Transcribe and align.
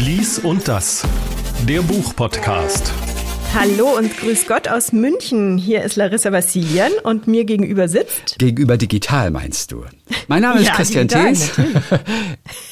Lies 0.00 0.38
und 0.38 0.66
das, 0.66 1.06
der 1.68 1.82
Buchpodcast. 1.82 2.90
Hallo 3.54 3.98
und 3.98 4.16
grüß 4.16 4.46
Gott 4.46 4.66
aus 4.66 4.92
München. 4.92 5.58
Hier 5.58 5.82
ist 5.82 5.96
Larissa 5.96 6.32
Vassilian 6.32 6.90
und 7.02 7.26
mir 7.26 7.44
gegenüber 7.44 7.86
sitzt. 7.86 8.38
Gegenüber 8.38 8.78
digital 8.78 9.30
meinst 9.30 9.72
du? 9.72 9.84
Mein 10.26 10.40
Name 10.40 10.60
ist 10.60 10.68
Ja, 10.68 10.72
Christian 10.72 11.06
Thees. 11.06 11.52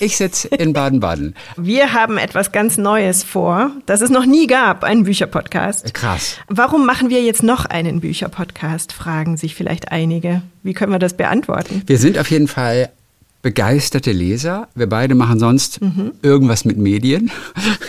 Ich 0.01 0.17
sitze 0.17 0.49
in 0.49 0.73
Baden-Baden. 0.73 1.35
Wir 1.59 1.93
haben 1.93 2.17
etwas 2.17 2.51
ganz 2.51 2.79
Neues 2.79 3.25
vor, 3.25 3.73
das 3.85 4.01
es 4.01 4.09
noch 4.09 4.25
nie 4.25 4.47
gab, 4.47 4.83
einen 4.83 5.05
Bücherpodcast. 5.05 5.93
Krass. 5.93 6.39
Warum 6.49 6.87
machen 6.87 7.11
wir 7.11 7.23
jetzt 7.23 7.43
noch 7.43 7.67
einen 7.67 8.01
Bücherpodcast, 8.01 8.95
fragen 8.95 9.37
sich 9.37 9.55
vielleicht 9.55 9.93
einige. 9.93 10.41
Wie 10.63 10.73
können 10.73 10.93
wir 10.93 10.99
das 10.99 11.13
beantworten? 11.15 11.83
Wir 11.85 11.99
sind 11.99 12.17
auf 12.17 12.31
jeden 12.31 12.49
Fall 12.49 12.89
begeisterte 13.43 14.13
Leser. 14.13 14.69
Wir 14.75 14.89
beide 14.89 15.15
machen 15.15 15.39
sonst 15.39 15.81
irgendwas 16.23 16.65
mit 16.65 16.77
Medien 16.77 17.31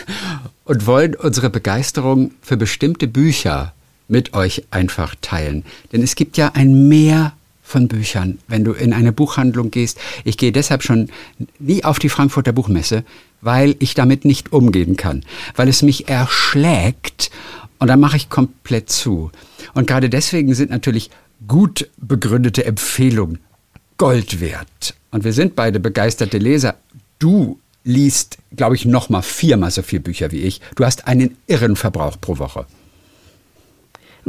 und 0.66 0.86
wollen 0.86 1.16
unsere 1.16 1.50
Begeisterung 1.50 2.32
für 2.42 2.58
bestimmte 2.58 3.08
Bücher 3.08 3.74
mit 4.08 4.34
euch 4.34 4.66
einfach 4.72 5.16
teilen. 5.22 5.64
Denn 5.92 6.04
es 6.04 6.16
gibt 6.16 6.38
ja 6.38 6.52
ein 6.54 6.88
Meer 6.88 7.34
von 7.64 7.88
Büchern, 7.88 8.40
wenn 8.48 8.64
du 8.64 8.74
in 8.74 8.94
eine 8.94 9.12
Buchhandlung 9.12 9.70
gehst. 9.70 10.00
Ich 10.24 10.38
gehe 10.38 10.52
deshalb 10.52 10.84
schon 10.84 11.10
nie 11.60 11.84
auf 11.84 12.00
die 12.00 12.10
Frankfurter 12.10 12.52
Buchmesse, 12.52 13.04
weil 13.42 13.76
ich 13.80 13.94
damit 13.94 14.26
nicht 14.26 14.52
umgehen 14.52 14.98
kann, 14.98 15.24
weil 15.56 15.70
es 15.70 15.84
mich 15.84 16.10
erschlägt 16.10 17.30
und 17.78 17.88
dann 17.88 18.00
mache 18.00 18.18
ich 18.18 18.30
komplett 18.30 18.90
zu. 18.90 19.32
Und 19.74 19.88
gerade 19.88 20.10
deswegen 20.10 20.54
sind 20.56 20.72
natürlich 20.72 21.12
gut 21.48 21.90
begründete 21.98 22.66
Empfehlungen 22.66 23.40
Gold 24.00 24.40
wert. 24.40 24.96
Und 25.12 25.26
wir 25.26 25.34
sind 25.34 25.58
beide 25.58 25.82
begeisterte 25.82 26.38
Leser. 26.38 26.76
Du 27.20 27.60
liest, 27.84 28.38
glaube 28.56 28.76
ich, 28.76 28.86
noch 28.86 29.10
mal 29.10 29.22
viermal 29.22 29.72
so 29.72 29.82
viele 29.82 30.02
Bücher 30.02 30.32
wie 30.32 30.44
ich. 30.44 30.62
Du 30.76 30.86
hast 30.86 31.06
einen 31.06 31.38
irren 31.48 31.76
Verbrauch 31.76 32.16
pro 32.20 32.40
Woche. 32.40 32.66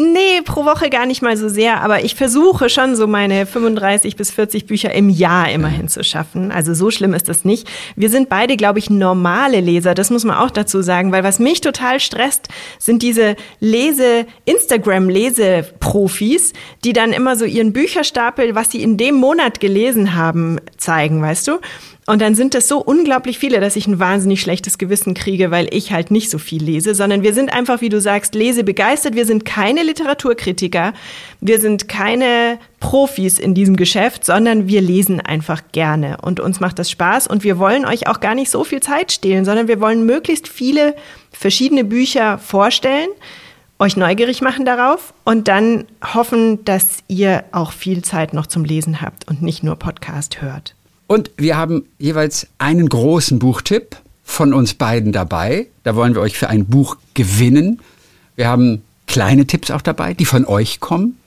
Nee, 0.02 0.40
pro 0.46 0.64
Woche 0.64 0.88
gar 0.88 1.04
nicht 1.04 1.20
mal 1.20 1.36
so 1.36 1.50
sehr, 1.50 1.82
aber 1.82 2.02
ich 2.02 2.14
versuche 2.14 2.70
schon 2.70 2.96
so 2.96 3.06
meine 3.06 3.44
35 3.44 4.16
bis 4.16 4.30
40 4.30 4.64
Bücher 4.64 4.94
im 4.94 5.10
Jahr 5.10 5.50
immerhin 5.50 5.88
zu 5.88 6.02
schaffen. 6.02 6.50
Also 6.50 6.72
so 6.72 6.90
schlimm 6.90 7.12
ist 7.12 7.28
das 7.28 7.44
nicht. 7.44 7.68
Wir 7.96 8.08
sind 8.08 8.30
beide, 8.30 8.56
glaube 8.56 8.78
ich, 8.78 8.88
normale 8.88 9.60
Leser. 9.60 9.94
Das 9.94 10.08
muss 10.08 10.24
man 10.24 10.38
auch 10.38 10.50
dazu 10.50 10.80
sagen, 10.80 11.12
weil 11.12 11.22
was 11.22 11.38
mich 11.38 11.60
total 11.60 12.00
stresst, 12.00 12.48
sind 12.78 13.02
diese 13.02 13.36
Lese, 13.58 14.24
Instagram-Leseprofis, 14.46 16.54
die 16.82 16.94
dann 16.94 17.12
immer 17.12 17.36
so 17.36 17.44
ihren 17.44 17.74
Bücherstapel, 17.74 18.54
was 18.54 18.70
sie 18.70 18.82
in 18.82 18.96
dem 18.96 19.16
Monat 19.16 19.60
gelesen 19.60 20.14
haben, 20.14 20.60
zeigen, 20.78 21.20
weißt 21.20 21.46
du? 21.46 21.58
Und 22.06 22.22
dann 22.22 22.34
sind 22.34 22.54
das 22.54 22.66
so 22.66 22.78
unglaublich 22.78 23.38
viele, 23.38 23.60
dass 23.60 23.76
ich 23.76 23.86
ein 23.86 23.98
wahnsinnig 23.98 24.40
schlechtes 24.40 24.78
Gewissen 24.78 25.14
kriege, 25.14 25.50
weil 25.50 25.68
ich 25.72 25.92
halt 25.92 26.10
nicht 26.10 26.30
so 26.30 26.38
viel 26.38 26.62
lese, 26.62 26.94
sondern 26.94 27.22
wir 27.22 27.34
sind 27.34 27.52
einfach, 27.52 27.82
wie 27.82 27.88
du 27.88 28.00
sagst, 28.00 28.34
lesebegeistert. 28.34 29.14
Wir 29.14 29.26
sind 29.26 29.44
keine 29.44 29.82
Literaturkritiker. 29.82 30.92
Wir 31.40 31.60
sind 31.60 31.88
keine 31.88 32.58
Profis 32.80 33.38
in 33.38 33.54
diesem 33.54 33.76
Geschäft, 33.76 34.24
sondern 34.24 34.66
wir 34.66 34.80
lesen 34.80 35.20
einfach 35.20 35.62
gerne 35.72 36.16
und 36.22 36.40
uns 36.40 36.58
macht 36.58 36.78
das 36.78 36.90
Spaß 36.90 37.26
und 37.26 37.44
wir 37.44 37.58
wollen 37.58 37.84
euch 37.84 38.08
auch 38.08 38.20
gar 38.20 38.34
nicht 38.34 38.50
so 38.50 38.64
viel 38.64 38.80
Zeit 38.80 39.12
stehlen, 39.12 39.44
sondern 39.44 39.68
wir 39.68 39.80
wollen 39.80 40.06
möglichst 40.06 40.48
viele 40.48 40.96
verschiedene 41.30 41.84
Bücher 41.84 42.38
vorstellen, 42.38 43.08
euch 43.78 43.96
neugierig 43.96 44.40
machen 44.40 44.64
darauf 44.64 45.12
und 45.24 45.48
dann 45.48 45.84
hoffen, 46.14 46.64
dass 46.64 47.04
ihr 47.08 47.44
auch 47.52 47.72
viel 47.72 48.02
Zeit 48.02 48.32
noch 48.32 48.46
zum 48.46 48.64
Lesen 48.64 49.02
habt 49.02 49.28
und 49.28 49.42
nicht 49.42 49.62
nur 49.62 49.76
Podcast 49.76 50.40
hört. 50.40 50.74
Und 51.10 51.32
wir 51.36 51.56
haben 51.56 51.86
jeweils 51.98 52.46
einen 52.58 52.88
großen 52.88 53.40
Buchtipp 53.40 53.96
von 54.22 54.54
uns 54.54 54.74
beiden 54.74 55.10
dabei. 55.10 55.66
Da 55.82 55.96
wollen 55.96 56.14
wir 56.14 56.20
euch 56.20 56.38
für 56.38 56.48
ein 56.48 56.66
Buch 56.66 56.98
gewinnen. 57.14 57.80
Wir 58.36 58.46
haben 58.46 58.82
kleine 59.08 59.44
Tipps 59.44 59.72
auch 59.72 59.82
dabei, 59.82 60.14
die 60.14 60.24
von 60.24 60.44
euch 60.44 60.78
kommen. 60.78 61.18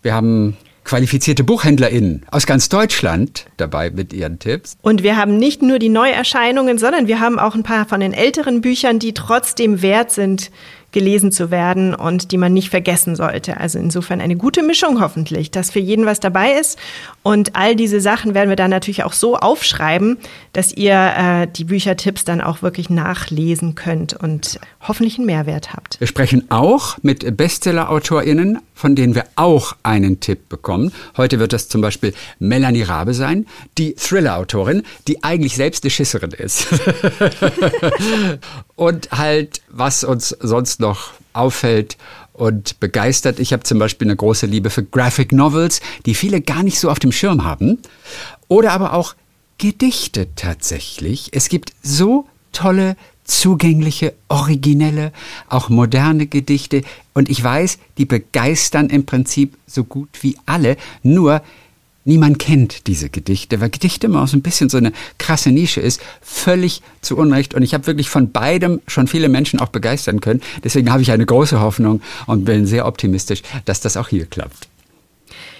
Wir 0.00 0.14
haben 0.14 0.56
qualifizierte 0.84 1.42
BuchhändlerInnen 1.42 2.24
aus 2.30 2.46
ganz 2.46 2.68
Deutschland 2.68 3.46
dabei 3.56 3.90
mit 3.90 4.12
ihren 4.12 4.38
Tipps. 4.38 4.76
Und 4.80 5.02
wir 5.02 5.16
haben 5.16 5.38
nicht 5.38 5.60
nur 5.60 5.80
die 5.80 5.88
Neuerscheinungen, 5.88 6.78
sondern 6.78 7.08
wir 7.08 7.18
haben 7.18 7.40
auch 7.40 7.56
ein 7.56 7.64
paar 7.64 7.86
von 7.86 7.98
den 7.98 8.12
älteren 8.12 8.60
Büchern, 8.60 9.00
die 9.00 9.12
trotzdem 9.12 9.82
wert 9.82 10.12
sind, 10.12 10.52
gelesen 10.92 11.32
zu 11.32 11.50
werden 11.50 11.94
und 11.94 12.30
die 12.32 12.38
man 12.38 12.52
nicht 12.52 12.70
vergessen 12.70 13.16
sollte. 13.16 13.58
Also 13.58 13.78
insofern 13.78 14.20
eine 14.20 14.36
gute 14.36 14.62
Mischung 14.62 15.00
hoffentlich, 15.00 15.50
dass 15.50 15.70
für 15.70 15.80
jeden 15.80 16.06
was 16.06 16.20
dabei 16.20 16.52
ist. 16.52 16.78
Und 17.22 17.56
all 17.56 17.76
diese 17.76 18.00
Sachen 18.00 18.34
werden 18.34 18.48
wir 18.48 18.56
dann 18.56 18.70
natürlich 18.70 19.04
auch 19.04 19.12
so 19.12 19.36
aufschreiben, 19.36 20.18
dass 20.52 20.72
ihr 20.72 20.94
äh, 20.94 21.46
die 21.46 21.64
Büchertipps 21.64 22.24
dann 22.24 22.40
auch 22.40 22.62
wirklich 22.62 22.90
nachlesen 22.90 23.74
könnt 23.74 24.14
und 24.14 24.60
hoffentlich 24.80 25.18
einen 25.18 25.26
Mehrwert 25.26 25.72
habt. 25.72 25.98
Wir 26.00 26.06
sprechen 26.06 26.50
auch 26.50 26.98
mit 27.02 27.36
Bestseller-AutorInnen, 27.36 28.58
von 28.74 28.96
denen 28.96 29.14
wir 29.14 29.24
auch 29.36 29.76
einen 29.82 30.20
Tipp 30.20 30.48
bekommen. 30.48 30.92
Heute 31.16 31.38
wird 31.38 31.52
das 31.52 31.68
zum 31.68 31.80
Beispiel 31.80 32.12
Melanie 32.38 32.82
Rabe 32.82 33.14
sein, 33.14 33.46
die 33.78 33.94
Thriller-Autorin, 33.94 34.82
die 35.08 35.22
eigentlich 35.22 35.56
selbst 35.56 35.84
eine 35.84 35.90
Schisserin 35.90 36.32
ist. 36.32 36.66
und 38.76 39.10
halt, 39.12 39.62
was 39.68 40.04
uns 40.04 40.30
sonst 40.40 40.80
noch 40.80 41.12
auffällt 41.32 41.96
und 42.32 42.80
begeistert. 42.80 43.38
Ich 43.38 43.52
habe 43.52 43.62
zum 43.62 43.78
Beispiel 43.78 44.06
eine 44.06 44.16
große 44.16 44.46
Liebe 44.46 44.70
für 44.70 44.82
Graphic 44.82 45.32
Novels, 45.32 45.80
die 46.06 46.14
viele 46.14 46.40
gar 46.40 46.62
nicht 46.62 46.78
so 46.78 46.90
auf 46.90 46.98
dem 46.98 47.12
Schirm 47.12 47.44
haben. 47.44 47.78
Oder 48.48 48.72
aber 48.72 48.94
auch 48.94 49.14
Gedichte 49.58 50.28
tatsächlich. 50.34 51.30
Es 51.32 51.48
gibt 51.48 51.72
so 51.82 52.26
tolle, 52.52 52.96
zugängliche, 53.24 54.14
originelle, 54.28 55.12
auch 55.48 55.68
moderne 55.68 56.26
Gedichte. 56.26 56.82
Und 57.14 57.28
ich 57.28 57.42
weiß, 57.42 57.78
die 57.98 58.04
begeistern 58.04 58.90
im 58.90 59.06
Prinzip 59.06 59.56
so 59.66 59.84
gut 59.84 60.08
wie 60.22 60.36
alle. 60.46 60.76
Nur 61.02 61.42
Niemand 62.04 62.40
kennt 62.40 62.88
diese 62.88 63.08
Gedichte, 63.10 63.60
weil 63.60 63.70
Gedichte 63.70 64.08
immer 64.08 64.22
auch 64.22 64.28
so 64.28 64.36
ein 64.36 64.42
bisschen 64.42 64.68
so 64.68 64.76
eine 64.76 64.92
krasse 65.18 65.50
Nische 65.50 65.80
ist. 65.80 66.00
Völlig 66.20 66.82
zu 67.00 67.16
Unrecht. 67.16 67.54
Und 67.54 67.62
ich 67.62 67.74
habe 67.74 67.86
wirklich 67.86 68.10
von 68.10 68.32
beidem 68.32 68.80
schon 68.88 69.06
viele 69.06 69.28
Menschen 69.28 69.60
auch 69.60 69.68
begeistern 69.68 70.20
können. 70.20 70.40
Deswegen 70.64 70.90
habe 70.90 71.02
ich 71.02 71.12
eine 71.12 71.26
große 71.26 71.60
Hoffnung 71.60 72.02
und 72.26 72.44
bin 72.44 72.66
sehr 72.66 72.86
optimistisch, 72.86 73.42
dass 73.66 73.80
das 73.80 73.96
auch 73.96 74.08
hier 74.08 74.26
klappt. 74.26 74.68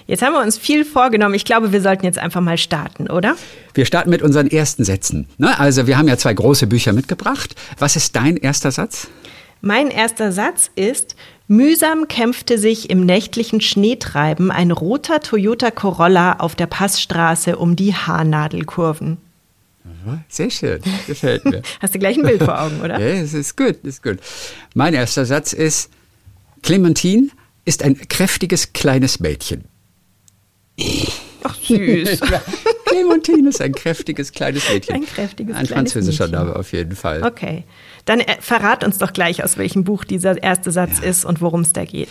Jetzt 0.07 0.23
haben 0.23 0.33
wir 0.33 0.43
uns 0.43 0.59
viel 0.59 0.85
vorgenommen. 0.85 1.35
Ich 1.35 1.45
glaube, 1.45 1.73
wir 1.73 1.81
sollten 1.81 2.05
jetzt 2.05 2.19
einfach 2.19 2.41
mal 2.41 2.59
starten, 2.59 3.09
oder? 3.09 3.37
Wir 3.75 3.87
starten 3.87 4.11
mit 4.11 4.21
unseren 4.21 4.49
ersten 4.49 4.85
Sätzen. 4.85 5.29
Ne? 5.39 5.59
Also 5.61 5.87
wir 5.87 5.97
haben 5.97 6.09
ja 6.09 6.17
zwei 6.17 6.35
große 6.35 6.67
Bücher 6.67 6.93
mitgebracht. 6.93 7.55
Was 7.79 7.95
ist 7.95 8.17
dein 8.17 8.37
erster 8.37 8.73
Satz? 8.73 9.07
Mein 9.65 9.91
erster 9.91 10.33
Satz 10.33 10.71
ist, 10.75 11.15
mühsam 11.47 12.09
kämpfte 12.09 12.59
sich 12.59 12.91
im 12.91 13.07
nächtlichen 13.07 13.61
Schneetreiben 13.61 14.51
ein 14.51 14.73
roter 14.73 15.21
Toyota 15.21 15.71
Corolla 15.71 16.35
auf 16.41 16.57
der 16.57 16.67
Passstraße 16.67 17.57
um 17.57 17.77
die 17.77 17.95
Haarnadelkurven. 17.95 19.19
Sehr 20.29 20.51
schön, 20.51 20.81
gefällt 21.07 21.45
mir. 21.45 21.63
Hast 21.81 21.95
du 21.95 22.01
gleich 22.01 22.17
ein 22.17 22.25
Bild 22.25 22.43
vor 22.43 22.61
Augen, 22.61 22.81
oder? 22.81 22.99
ja, 23.01 23.07
es 23.07 23.35
ist 23.35 23.57
gut, 23.57 23.77
ist 23.85 24.03
gut. 24.03 24.19
Mein 24.75 24.95
erster 24.95 25.25
Satz 25.25 25.53
ist, 25.53 25.91
Clementine 26.63 27.29
ist 27.65 27.85
ein 27.85 27.97
kräftiges 28.09 28.73
kleines 28.73 29.21
Mädchen. 29.21 29.65
Ach, 31.45 31.55
süß. 31.55 32.21
Clementine 32.87 33.49
ist 33.51 33.61
ein 33.61 33.73
kräftiges 33.73 34.33
kleines 34.33 34.69
Mädchen. 34.69 34.97
Ein 34.97 35.07
kräftiges 35.07 35.57
Ein 35.57 35.67
französischer 35.67 36.27
Mädchen. 36.27 36.47
Name 36.47 36.57
auf 36.57 36.73
jeden 36.73 36.97
Fall. 36.97 37.23
Okay. 37.23 37.65
Dann 38.05 38.21
äh, 38.21 38.37
verrat 38.41 38.85
uns 38.85 38.99
doch 38.99 39.13
gleich, 39.13 39.45
aus 39.45 39.57
welchem 39.57 39.85
Buch 39.85 40.05
dieser 40.05 40.43
erste 40.43 40.71
Satz 40.71 40.99
Ja. 41.01 41.09
ist 41.11 41.25
und 41.25 41.41
worum 41.41 41.61
es 41.63 41.73
da 41.73 41.85
geht. 41.85 42.09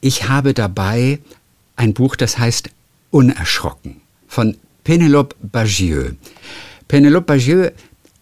Ich 0.00 0.28
habe 0.28 0.54
dabei 0.54 1.18
ein 1.76 1.94
Buch, 1.94 2.16
das 2.16 2.38
heißt 2.38 2.70
Unerschrocken 3.10 4.00
von 4.26 4.56
Penelope 4.84 5.34
Bagieux. 5.40 6.14
Penelope 6.88 7.26
Bagieux 7.26 7.72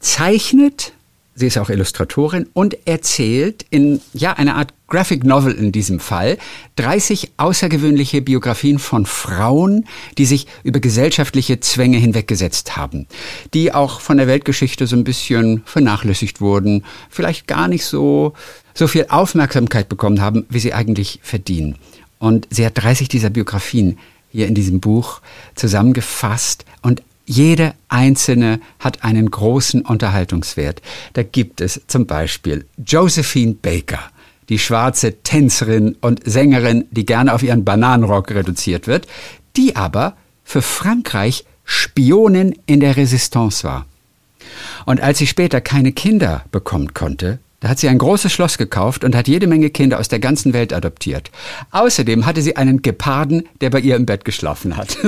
zeichnet, 0.01 0.93
sie 1.37 1.47
ist 1.47 1.59
auch 1.59 1.71
Illustratorin 1.71 2.49
und 2.55 2.89
erzählt 2.89 3.67
in 3.71 4.01
ja 4.15 4.33
einer 4.33 4.57
Art 4.57 4.73
Graphic 4.89 5.25
Novel 5.25 5.53
in 5.53 5.71
diesem 5.71 6.01
Fall 6.01 6.39
30 6.77 7.33
außergewöhnliche 7.37 8.23
Biografien 8.23 8.79
von 8.79 9.05
Frauen, 9.05 9.87
die 10.17 10.25
sich 10.25 10.47
über 10.65 10.81
gesellschaftliche 10.81 11.61
Zwänge 11.61 11.99
hinweggesetzt 11.99 12.77
haben, 12.77 13.07
die 13.53 13.73
auch 13.73 14.01
von 14.01 14.17
der 14.17 14.27
Weltgeschichte 14.27 14.87
so 14.87 14.97
ein 14.97 15.05
bisschen 15.05 15.63
vernachlässigt 15.67 16.41
wurden, 16.41 16.85
vielleicht 17.11 17.47
gar 17.47 17.69
nicht 17.69 17.85
so 17.85 18.33
so 18.75 18.89
viel 18.89 19.07
Aufmerksamkeit 19.09 19.89
bekommen 19.89 20.21
haben, 20.21 20.45
wie 20.51 20.59
sie 20.59 20.75
eigentlich 20.75 21.21
verdienen. 21.23 21.77
Und 22.19 22.47
sie 22.51 22.65
hat 22.65 22.83
30 22.83 23.09
dieser 23.09 23.31
Biografien 23.31 23.99
hier 24.31 24.47
in 24.47 24.55
diesem 24.55 24.81
Buch 24.81 25.21
zusammengefasst 25.55 26.65
und 26.83 27.03
jede 27.27 27.75
einzelne 27.89 28.61
hat 28.79 29.05
einen 29.05 29.31
großen 29.31 29.83
Unterhaltungswert. 29.83 30.81
Da 31.13 31.23
gibt 31.23 31.61
es 31.61 31.83
zum 31.89 32.07
Beispiel 32.07 32.67
Josephine 32.79 33.55
Baker, 33.55 34.01
die 34.49 34.59
schwarze 34.59 35.23
Tänzerin 35.23 35.97
und 36.01 36.23
Sängerin, 36.25 36.87
die 36.91 37.05
gerne 37.05 37.35
auf 37.35 37.43
ihren 37.43 37.65
Bananenrock 37.65 38.31
reduziert 38.31 38.87
wird, 38.87 39.07
die 39.57 39.77
aber 39.77 40.17
für 40.45 40.63
Frankreich 40.63 41.45
Spionin 41.65 42.57
in 42.67 42.79
der 42.79 42.97
Resistance 42.97 43.65
war. 43.65 43.87
Und 44.85 45.01
als 45.01 45.19
sie 45.19 45.27
später 45.27 45.61
keine 45.61 45.91
Kinder 45.91 46.45
bekommen 46.53 46.95
konnte, 46.95 47.41
da 47.61 47.69
hat 47.71 47.79
sie 47.79 47.89
ein 47.89 47.97
großes 47.97 48.31
Schloss 48.33 48.59
gekauft 48.59 49.03
und 49.03 49.17
hat 49.17 49.29
jede 49.29 49.47
Menge 49.47 49.71
Kinder 49.71 49.99
aus 49.99 50.09
der 50.09 50.19
ganzen 50.19 50.53
Welt 50.53 50.75
adoptiert. 50.75 51.31
Außerdem 51.71 52.27
hatte 52.27 52.43
sie 52.43 52.57
einen 52.57 52.83
Geparden, 52.83 53.49
der 53.63 53.71
bei 53.71 53.81
ihr 53.81 53.97
im 53.97 54.05
Bett 54.05 54.27
geschlafen 54.27 54.77
hat. 54.77 54.99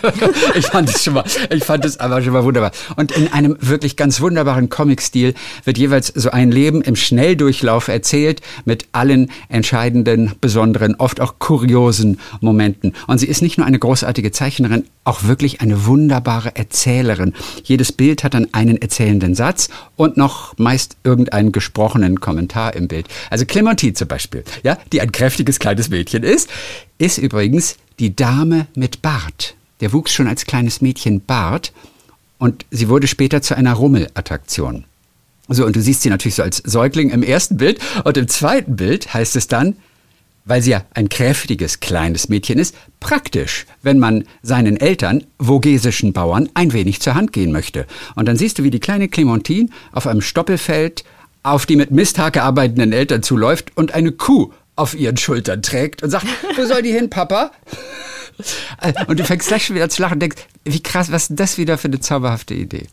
ich 0.54 0.66
fand 0.66 0.88
es 0.88 1.02
schon 1.02 1.14
mal, 1.14 1.24
ich 1.50 1.64
fand 1.64 1.84
es 1.84 1.98
aber 1.98 2.22
schon 2.22 2.32
mal 2.32 2.44
wunderbar. 2.44 2.70
Und 2.94 3.10
in 3.10 3.32
einem 3.32 3.56
wirklich 3.60 3.96
ganz 3.96 4.20
wunderbaren 4.20 4.68
Comic-Stil 4.68 5.34
wird 5.64 5.78
jeweils 5.78 6.06
so 6.06 6.30
ein 6.30 6.52
Leben 6.52 6.80
im 6.82 6.94
Schnelldurchlauf 6.94 7.88
erzählt 7.88 8.40
mit 8.64 8.86
allen 8.92 9.30
entscheidenden, 9.48 10.32
besonderen, 10.40 10.94
oft 10.96 11.20
auch 11.20 11.40
kuriosen 11.40 12.20
Momenten. 12.40 12.92
Und 13.08 13.18
sie 13.18 13.26
ist 13.26 13.42
nicht 13.42 13.58
nur 13.58 13.66
eine 13.66 13.80
großartige 13.80 14.30
Zeichnerin, 14.30 14.84
auch 15.02 15.24
wirklich 15.24 15.60
eine 15.60 15.86
wunderbare 15.86 16.54
Erzählerin. 16.54 17.34
Jedes 17.64 17.90
Bild 17.90 18.22
hat 18.22 18.34
dann 18.34 18.48
einen 18.52 18.76
erzählenden 18.76 19.34
Satz 19.34 19.68
und 19.96 20.16
noch 20.16 20.56
meist 20.58 20.96
irgendeinen 21.04 21.52
gesprochenen 21.96 22.20
Kommentar 22.20 22.74
im 22.74 22.88
Bild. 22.88 23.06
Also 23.30 23.46
Clementine 23.46 23.94
zum 23.94 24.08
Beispiel, 24.08 24.44
ja, 24.62 24.78
die 24.92 25.00
ein 25.00 25.12
kräftiges 25.12 25.58
kleines 25.58 25.88
Mädchen 25.88 26.22
ist, 26.22 26.48
ist 26.98 27.18
übrigens 27.18 27.76
die 27.98 28.14
Dame 28.14 28.66
mit 28.74 29.02
Bart. 29.02 29.54
Der 29.80 29.92
wuchs 29.92 30.12
schon 30.12 30.28
als 30.28 30.46
kleines 30.46 30.80
Mädchen 30.80 31.20
Bart 31.20 31.72
und 32.38 32.64
sie 32.70 32.88
wurde 32.88 33.06
später 33.06 33.42
zu 33.42 33.56
einer 33.56 33.74
Rummelattraktion. 33.74 34.84
So, 35.48 35.64
und 35.64 35.76
du 35.76 35.80
siehst 35.80 36.02
sie 36.02 36.10
natürlich 36.10 36.34
so 36.34 36.42
als 36.42 36.58
Säugling 36.58 37.10
im 37.10 37.22
ersten 37.22 37.56
Bild 37.56 37.78
und 38.04 38.16
im 38.16 38.28
zweiten 38.28 38.76
Bild 38.76 39.14
heißt 39.14 39.36
es 39.36 39.48
dann, 39.48 39.76
weil 40.44 40.62
sie 40.62 40.70
ja 40.70 40.84
ein 40.94 41.08
kräftiges 41.08 41.80
kleines 41.80 42.28
Mädchen 42.28 42.58
ist, 42.58 42.74
praktisch, 43.00 43.66
wenn 43.82 43.98
man 43.98 44.24
seinen 44.42 44.76
Eltern, 44.76 45.24
vogesischen 45.38 46.12
Bauern, 46.12 46.48
ein 46.54 46.72
wenig 46.72 47.00
zur 47.00 47.14
Hand 47.14 47.32
gehen 47.32 47.52
möchte. 47.52 47.86
Und 48.14 48.26
dann 48.26 48.36
siehst 48.36 48.58
du, 48.58 48.62
wie 48.62 48.70
die 48.70 48.80
kleine 48.80 49.08
Clementine 49.08 49.68
auf 49.92 50.06
einem 50.06 50.20
Stoppelfeld 50.20 51.04
auf 51.46 51.66
die 51.66 51.76
mit 51.76 51.90
Misthake 51.90 52.42
arbeitenden 52.42 52.92
Eltern 52.92 53.22
zuläuft 53.22 53.76
und 53.76 53.94
eine 53.94 54.12
Kuh 54.12 54.52
auf 54.74 54.94
ihren 54.94 55.16
Schultern 55.16 55.62
trägt 55.62 56.02
und 56.02 56.10
sagt, 56.10 56.26
wo 56.56 56.64
soll 56.66 56.82
die 56.82 56.92
hin, 56.92 57.08
Papa? 57.08 57.50
Und 59.06 59.18
du 59.18 59.24
fängst 59.24 59.48
gleich 59.48 59.64
schon 59.64 59.76
wieder 59.76 59.88
zu 59.88 60.02
lachen 60.02 60.14
und 60.14 60.20
denkst, 60.20 60.42
wie 60.64 60.82
krass, 60.82 61.10
was 61.10 61.30
ist 61.30 61.40
das 61.40 61.56
wieder 61.56 61.78
für 61.78 61.88
eine 61.88 62.00
zauberhafte 62.00 62.52
Idee? 62.52 62.88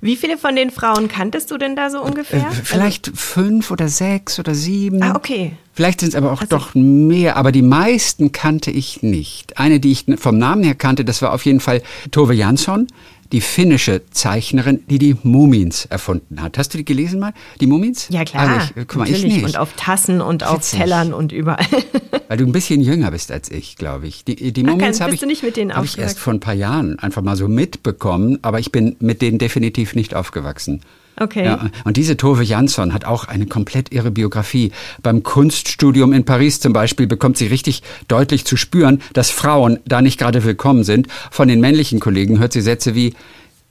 Wie 0.00 0.16
viele 0.16 0.36
von 0.38 0.56
den 0.56 0.70
Frauen 0.70 1.08
kanntest 1.08 1.50
du 1.50 1.58
denn 1.58 1.76
da 1.76 1.90
so 1.90 2.02
ungefähr? 2.02 2.48
Äh, 2.50 2.54
vielleicht 2.64 3.08
also, 3.08 3.18
fünf 3.18 3.70
oder 3.70 3.88
sechs 3.88 4.38
oder 4.38 4.54
sieben. 4.54 5.02
Ah, 5.02 5.14
okay. 5.14 5.52
Vielleicht 5.72 6.00
sind 6.00 6.10
es 6.10 6.14
aber 6.14 6.32
auch 6.32 6.40
also, 6.40 6.56
doch 6.56 6.74
mehr, 6.74 7.36
aber 7.36 7.52
die 7.52 7.62
meisten 7.62 8.32
kannte 8.32 8.70
ich 8.70 9.02
nicht. 9.02 9.58
Eine, 9.58 9.80
die 9.80 9.92
ich 9.92 10.06
vom 10.16 10.38
Namen 10.38 10.64
her 10.64 10.74
kannte, 10.74 11.04
das 11.04 11.22
war 11.22 11.32
auf 11.32 11.44
jeden 11.44 11.60
Fall 11.60 11.82
Tove 12.10 12.34
Jansson 12.34 12.86
die 13.32 13.40
finnische 13.40 14.02
Zeichnerin, 14.10 14.80
die 14.88 14.98
die 14.98 15.16
Mumins 15.22 15.86
erfunden 15.86 16.40
hat. 16.42 16.58
Hast 16.58 16.74
du 16.74 16.78
die 16.78 16.84
gelesen 16.84 17.20
mal? 17.20 17.32
Die 17.60 17.66
Mumins? 17.66 18.08
Ja, 18.10 18.24
klar. 18.24 18.48
Also 18.48 18.72
ich, 18.76 18.88
guck 18.88 18.96
mal, 18.96 19.04
natürlich. 19.04 19.24
ich 19.24 19.42
nicht. 19.42 19.44
Und 19.44 19.56
auf 19.58 19.72
Tassen 19.74 20.20
und 20.20 20.42
Witzig. 20.42 20.56
auf 20.56 20.70
Tellern 20.70 21.12
und 21.12 21.32
überall. 21.32 21.66
Weil 22.28 22.38
du 22.38 22.44
ein 22.44 22.52
bisschen 22.52 22.80
jünger 22.80 23.10
bist 23.10 23.30
als 23.30 23.50
ich, 23.50 23.76
glaube 23.76 24.06
ich. 24.06 24.24
Die, 24.24 24.52
die 24.52 24.62
Mumins 24.62 25.00
habe 25.00 25.14
ich, 25.14 25.22
hab 25.22 25.84
ich 25.84 25.98
erst 25.98 26.18
vor 26.18 26.32
ein 26.32 26.40
paar 26.40 26.54
Jahren 26.54 26.98
einfach 26.98 27.22
mal 27.22 27.36
so 27.36 27.48
mitbekommen, 27.48 28.38
aber 28.42 28.58
ich 28.58 28.72
bin 28.72 28.96
mit 29.00 29.22
denen 29.22 29.38
definitiv 29.38 29.94
nicht 29.94 30.14
aufgewachsen. 30.14 30.80
Okay. 31.18 31.44
Ja, 31.44 31.70
und 31.84 31.96
diese 31.96 32.16
Tove 32.16 32.42
Jansson 32.42 32.92
hat 32.92 33.06
auch 33.06 33.24
eine 33.24 33.46
komplett 33.46 33.92
irre 33.92 34.10
Biografie. 34.10 34.72
Beim 35.02 35.22
Kunststudium 35.22 36.12
in 36.12 36.24
Paris 36.24 36.60
zum 36.60 36.72
Beispiel 36.72 37.06
bekommt 37.06 37.38
sie 37.38 37.46
richtig 37.46 37.82
deutlich 38.08 38.44
zu 38.44 38.56
spüren, 38.56 39.00
dass 39.14 39.30
Frauen 39.30 39.78
da 39.86 40.02
nicht 40.02 40.18
gerade 40.18 40.44
willkommen 40.44 40.84
sind. 40.84 41.08
Von 41.30 41.48
den 41.48 41.60
männlichen 41.60 42.00
Kollegen 42.00 42.38
hört 42.38 42.52
sie 42.52 42.60
Sätze 42.60 42.94
wie, 42.94 43.14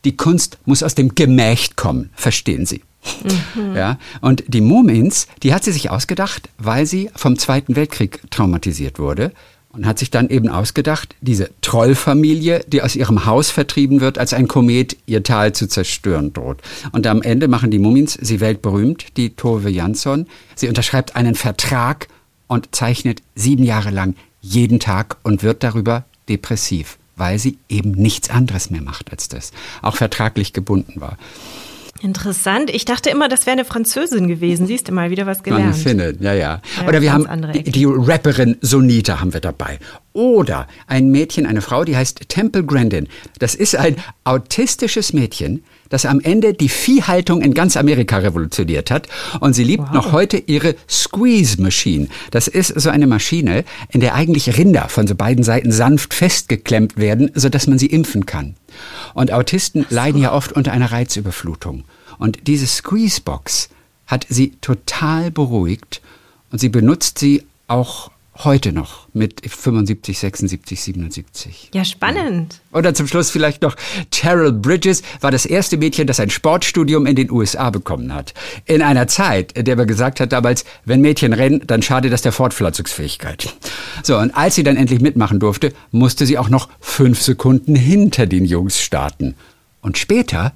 die 0.05 0.17
Kunst 0.17 0.57
muss 0.65 0.83
aus 0.83 0.95
dem 0.95 1.15
Gemächt 1.15 1.75
kommen, 1.75 2.09
verstehen 2.15 2.65
Sie. 2.65 2.81
Mhm. 3.23 3.75
Ja, 3.75 3.99
und 4.21 4.43
die 4.47 4.61
Mumins, 4.61 5.27
die 5.43 5.53
hat 5.53 5.63
sie 5.63 5.71
sich 5.71 5.91
ausgedacht, 5.91 6.49
weil 6.57 6.87
sie 6.87 7.09
vom 7.15 7.37
Zweiten 7.37 7.75
Weltkrieg 7.75 8.19
traumatisiert 8.31 8.97
wurde 8.97 9.31
und 9.75 9.85
hat 9.85 9.99
sich 9.99 10.09
dann 10.09 10.29
eben 10.29 10.49
ausgedacht, 10.49 11.15
diese 11.21 11.49
Trollfamilie, 11.61 12.63
die 12.67 12.81
aus 12.81 12.95
ihrem 12.95 13.25
Haus 13.25 13.51
vertrieben 13.51 14.01
wird, 14.01 14.17
als 14.17 14.33
ein 14.33 14.47
Komet 14.47 14.97
ihr 15.05 15.23
Tal 15.23 15.53
zu 15.53 15.67
zerstören 15.67 16.33
droht. 16.33 16.61
Und 16.91 17.05
am 17.07 17.21
Ende 17.21 17.47
machen 17.47 17.71
die 17.71 17.79
Mummins 17.79 18.13
sie 18.13 18.39
weltberühmt, 18.39 19.17
die 19.17 19.31
Tove 19.31 19.69
Jansson. 19.69 20.27
Sie 20.55 20.69
unterschreibt 20.69 21.15
einen 21.15 21.35
Vertrag 21.35 22.07
und 22.47 22.73
zeichnet 22.75 23.21
sieben 23.35 23.63
Jahre 23.63 23.91
lang 23.91 24.15
jeden 24.41 24.79
Tag 24.79 25.17
und 25.23 25.43
wird 25.43 25.63
darüber 25.63 26.05
depressiv, 26.29 26.97
weil 27.15 27.39
sie 27.39 27.57
eben 27.67 27.91
nichts 27.91 28.29
anderes 28.29 28.69
mehr 28.69 28.81
macht 28.81 29.11
als 29.11 29.27
das, 29.27 29.51
auch 29.81 29.95
vertraglich 29.95 30.53
gebunden 30.53 31.01
war. 31.01 31.17
Interessant. 32.01 32.69
Ich 32.71 32.83
dachte 32.83 33.09
immer, 33.09 33.29
das 33.29 33.45
wäre 33.45 33.53
eine 33.53 33.63
Französin 33.63 34.27
gewesen. 34.27 34.67
Siehst 34.67 34.89
du 34.89 34.91
mal 34.91 35.11
wieder 35.11 35.25
was 35.25 35.43
gelernt. 35.43 35.63
Eine 35.63 35.73
Finne, 35.73 36.13
ja, 36.19 36.33
ja. 36.33 36.61
ja 36.77 36.87
Oder 36.87 37.01
wir 37.01 37.13
haben 37.13 37.51
die, 37.53 37.63
die, 37.63 37.85
Rapperin 37.85 38.57
Sonita 38.59 39.21
haben 39.21 39.33
wir 39.33 39.39
dabei. 39.39 39.79
Oder 40.11 40.67
ein 40.87 41.09
Mädchen, 41.09 41.45
eine 41.45 41.61
Frau, 41.61 41.85
die 41.85 41.95
heißt 41.95 42.27
Temple 42.27 42.65
Grandin. 42.65 43.07
Das 43.39 43.55
ist 43.55 43.77
ein 43.77 43.95
autistisches 44.25 45.13
Mädchen, 45.13 45.63
das 45.95 46.05
am 46.05 46.19
Ende 46.19 46.53
die 46.53 46.67
Viehhaltung 46.67 47.41
in 47.41 47.53
ganz 47.53 47.77
Amerika 47.77 48.17
revolutioniert 48.17 48.91
hat. 48.91 49.07
Und 49.39 49.53
sie 49.53 49.63
liebt 49.63 49.83
wow. 49.83 49.93
noch 49.93 50.11
heute 50.11 50.35
ihre 50.35 50.75
Squeeze 50.89 51.61
Machine. 51.61 52.09
Das 52.31 52.49
ist 52.49 52.77
so 52.77 52.89
eine 52.89 53.07
Maschine, 53.07 53.63
in 53.91 54.01
der 54.01 54.13
eigentlich 54.13 54.57
Rinder 54.57 54.89
von 54.89 55.07
so 55.07 55.15
beiden 55.15 55.45
Seiten 55.45 55.71
sanft 55.71 56.13
festgeklemmt 56.13 56.97
werden, 56.97 57.31
sodass 57.33 57.67
man 57.67 57.79
sie 57.79 57.85
impfen 57.85 58.25
kann. 58.25 58.55
Und 59.13 59.31
Autisten 59.31 59.85
so. 59.89 59.95
leiden 59.95 60.21
ja 60.21 60.33
oft 60.33 60.51
unter 60.51 60.73
einer 60.73 60.91
Reizüberflutung. 60.91 61.85
Und 62.17 62.39
diese 62.45 62.67
Squeezebox 62.67 63.69
hat 64.05 64.25
sie 64.27 64.51
total 64.59 65.31
beruhigt 65.31 66.01
und 66.51 66.59
sie 66.59 66.69
benutzt 66.69 67.19
sie 67.19 67.43
auch 67.67 68.11
heute 68.43 68.73
noch 68.73 69.07
mit 69.13 69.49
75, 69.49 70.19
76, 70.19 70.81
77. 70.81 71.69
Ja, 71.73 71.85
spannend. 71.85 72.59
Oder 72.73 72.93
zum 72.93 73.07
Schluss 73.07 73.29
vielleicht 73.29 73.61
noch, 73.61 73.75
Terrell 74.11 74.51
Bridges 74.51 75.03
war 75.21 75.31
das 75.31 75.45
erste 75.45 75.77
Mädchen, 75.77 76.07
das 76.07 76.19
ein 76.19 76.29
Sportstudium 76.29 77.05
in 77.05 77.15
den 77.15 77.31
USA 77.31 77.69
bekommen 77.69 78.13
hat. 78.13 78.33
In 78.65 78.81
einer 78.81 79.07
Zeit, 79.07 79.53
in 79.53 79.65
der 79.65 79.77
man 79.77 79.87
gesagt 79.87 80.19
hat 80.19 80.33
damals, 80.33 80.65
wenn 80.83 81.01
Mädchen 81.01 81.33
rennen, 81.33 81.61
dann 81.65 81.81
schadet 81.81 82.11
das 82.11 82.21
der 82.21 82.33
Fortpflanzungsfähigkeit. 82.33 83.53
So, 84.03 84.17
und 84.17 84.35
als 84.35 84.55
sie 84.55 84.63
dann 84.63 84.75
endlich 84.77 84.99
mitmachen 84.99 85.39
durfte, 85.39 85.73
musste 85.91 86.25
sie 86.25 86.37
auch 86.37 86.49
noch 86.49 86.69
fünf 86.79 87.21
Sekunden 87.21 87.75
hinter 87.75 88.25
den 88.27 88.45
Jungs 88.45 88.81
starten. 88.81 89.35
Und 89.81 89.97
später 89.97 90.53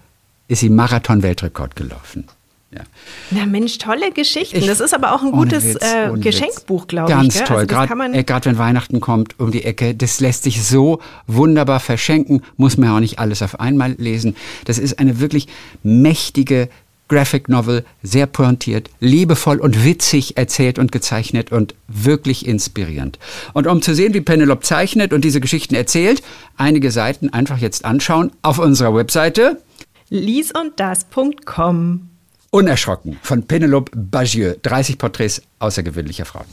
ist 0.48 0.60
sie 0.60 0.70
Marathon-Weltrekord 0.70 1.76
gelaufen. 1.76 2.26
Ja. 2.71 2.81
Na 3.31 3.48
Mensch, 3.48 3.80
tolle 3.80 4.11
Geschichten. 4.11 4.57
Ich, 4.57 4.68
das 4.68 4.80
ist 4.80 4.94
aber 4.94 5.14
auch 5.14 5.23
ein 5.23 5.31
gutes 5.31 5.66
Witz, 5.66 5.81
äh, 5.81 6.11
Geschenkbuch, 6.19 6.85
glaube 6.85 7.11
ich. 7.11 7.18
Ganz 7.18 7.44
toll. 7.44 7.66
Also 7.68 7.68
Gerade 7.68 8.45
wenn 8.45 8.59
Weihnachten 8.59 8.99
kommt 8.99 9.40
um 9.40 9.52
die 9.52 9.64
Ecke, 9.64 9.95
das 9.95 10.19
lässt 10.19 10.44
sich 10.44 10.64
so 10.64 10.99
wunderbar 11.26 11.80
verschenken. 11.80 12.44
Muss 12.57 12.78
man 12.78 12.90
ja 12.90 12.95
auch 12.95 12.99
nicht 12.99 13.18
alles 13.18 13.42
auf 13.42 13.59
einmal 13.59 13.94
lesen. 13.94 14.35
Das 14.66 14.78
ist 14.78 14.99
eine 14.99 15.19
wirklich 15.19 15.47
mächtige 15.81 16.69
Graphic 17.07 17.49
Novel, 17.49 17.85
sehr 18.04 18.28
pointiert, 18.28 18.92
liebevoll 18.99 19.59
und 19.59 19.83
witzig 19.83 20.38
erzählt 20.38 20.78
und 20.78 20.92
gezeichnet 20.92 21.52
und 21.52 21.73
wirklich 21.88 22.45
inspirierend. 22.45 23.18
Und 23.54 23.66
um 23.66 23.81
zu 23.81 23.95
sehen, 23.95 24.14
wie 24.14 24.21
Penelope 24.21 24.61
zeichnet 24.61 25.11
und 25.11 25.26
diese 25.26 25.42
Geschichten 25.42 25.73
erzählt, 25.73 26.21
einige 26.56 26.92
Seiten 26.92 27.30
einfach 27.30 27.57
jetzt 27.57 27.83
anschauen 27.83 28.31
auf 28.44 28.59
unserer 28.59 28.95
Webseite 28.95 29.59
liesunddas.com. 30.09 32.09
Unerschrocken 32.52 33.20
von 33.22 33.46
Penelope 33.46 33.92
Bagieux. 33.96 34.56
30 34.64 34.98
Porträts 34.98 35.42
außergewöhnlicher 35.60 36.26
Frauen. 36.26 36.46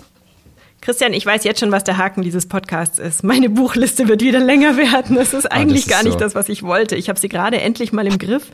Christian, 0.81 1.15
ich 1.15 1.25
weiß 1.25 1.45
jetzt 1.45 1.61
schon, 1.61 1.73
was 1.73 1.85
der 1.85 1.97
Haken 1.97 2.23
dieses 2.23 2.47
Podcasts 2.47 2.99
ist. 2.99 3.25
Meine 3.25 3.49
Buchliste 3.49 4.07
wird 4.09 4.21
wieder 4.21 4.39
länger 4.41 4.77
werden. 4.77 5.17
Das 5.17 5.35
ist 5.35 5.51
eigentlich 5.51 5.87
oh, 5.87 5.89
das 5.89 5.91
ist 5.91 5.91
gar 5.91 6.03
nicht 6.05 6.13
so. 6.13 6.19
das, 6.19 6.35
was 6.35 6.49
ich 6.49 6.63
wollte. 6.63 6.97
Ich 6.97 7.09
habe 7.09 7.19
sie 7.19 7.29
gerade 7.29 7.61
endlich 7.61 7.93
mal 7.93 8.07
im 8.07 8.19
Griff. 8.19 8.53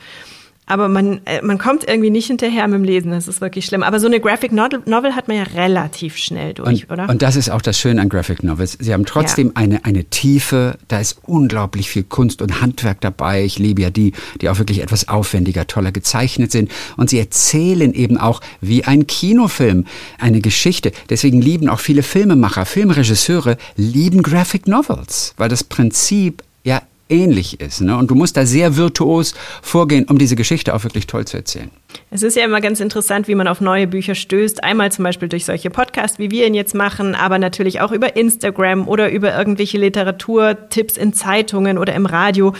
Aber 0.73 0.88
man, 0.88 1.21
äh, 1.26 1.43
man 1.43 1.59
kommt 1.59 1.87
irgendwie 1.87 2.09
nicht 2.09 2.29
hinterher 2.29 2.67
mit 2.67 2.79
dem 2.79 2.85
Lesen. 2.85 3.11
Das 3.11 3.29
ist 3.29 3.43
wirklich 3.43 3.67
schlimm. 3.67 3.83
Aber 3.83 4.00
so 4.00 4.07
eine 4.07 4.21
Graphic 4.21 4.52
Novel 4.52 5.14
hat 5.14 5.29
man 5.29 5.37
ja 5.37 5.43
relativ 5.43 6.17
schnell 6.17 6.55
durch, 6.55 6.85
und, 6.88 6.91
oder? 6.91 7.11
Und 7.11 7.21
das 7.21 7.37
ist 7.37 7.50
auch 7.50 7.61
das 7.61 7.79
Schöne 7.79 8.00
an 8.00 8.09
Graphic 8.09 8.43
Novels. 8.43 8.79
Sie 8.81 8.95
haben 8.95 9.05
trotzdem 9.05 9.49
ja. 9.49 9.52
eine, 9.57 9.85
eine 9.85 10.05
Tiefe. 10.05 10.79
Da 10.88 10.99
ist 10.99 11.19
unglaublich 11.26 11.91
viel 11.91 12.05
Kunst 12.05 12.41
und 12.41 12.62
Handwerk 12.62 13.02
dabei. 13.02 13.45
Ich 13.45 13.59
liebe 13.59 13.83
ja 13.83 13.91
die, 13.91 14.14
die 14.41 14.49
auch 14.49 14.59
wirklich 14.59 14.81
etwas 14.81 15.09
aufwendiger, 15.09 15.67
toller 15.67 15.93
gezeichnet 15.93 16.52
sind. 16.52 16.71
Und 16.97 17.11
sie 17.11 17.19
erzählen 17.19 17.93
eben 17.93 18.17
auch 18.17 18.41
wie 18.62 18.85
ein 18.85 19.07
Kinofilm 19.07 19.85
eine 20.19 20.41
Geschichte. 20.41 20.93
Deswegen 21.11 21.43
lieben 21.43 21.69
auch 21.69 21.81
viele 21.81 22.02
Filmemacher, 22.02 22.64
Filmregisseure, 22.64 23.59
lieben 23.76 24.23
Graphic 24.23 24.67
Novels, 24.67 25.35
weil 25.37 25.50
das 25.50 25.64
Prinzip 25.64 26.43
ja 26.64 26.81
ähnlich 27.12 27.61
ist. 27.61 27.81
Ne? 27.81 27.97
Und 27.97 28.11
du 28.11 28.14
musst 28.14 28.37
da 28.37 28.47
sehr 28.47 28.76
virtuos 28.76 29.35
vorgehen, 29.61 30.07
um 30.09 30.19
diese 30.19 30.35
Geschichte 30.35 30.75
auch 30.75 30.83
wirklich 30.83 31.07
toll 31.07 31.25
zu 31.26 31.37
erzählen. 31.37 31.71
Es 32.11 32.23
ist 32.23 32.37
ja 32.37 32.45
immer 32.45 32.61
ganz 32.61 32.81
interessant, 32.81 33.28
wie 33.28 33.35
man 33.35 33.47
auf 33.47 33.61
neue 33.61 33.87
Bücher 33.87 34.14
stößt. 34.14 34.64
Einmal 34.64 34.90
zum 34.90 35.04
Beispiel 35.04 35.28
durch 35.28 35.45
solche 35.45 35.71
Podcasts, 35.71 36.19
wie 36.19 36.31
wir 36.31 36.47
ihn 36.47 36.54
jetzt 36.54 36.75
machen, 36.75 37.14
aber 37.14 37.38
natürlich 37.38 37.81
auch 37.81 37.92
über 37.92 38.16
Instagram 38.16 38.88
oder 38.88 39.11
über 39.11 39.37
irgendwelche 39.37 39.78
Literaturtipps 39.78 40.97
in 40.97 41.12
Zeitungen 41.12 41.78
oder 41.78 41.95
im 41.95 42.07
Radio. 42.07 42.54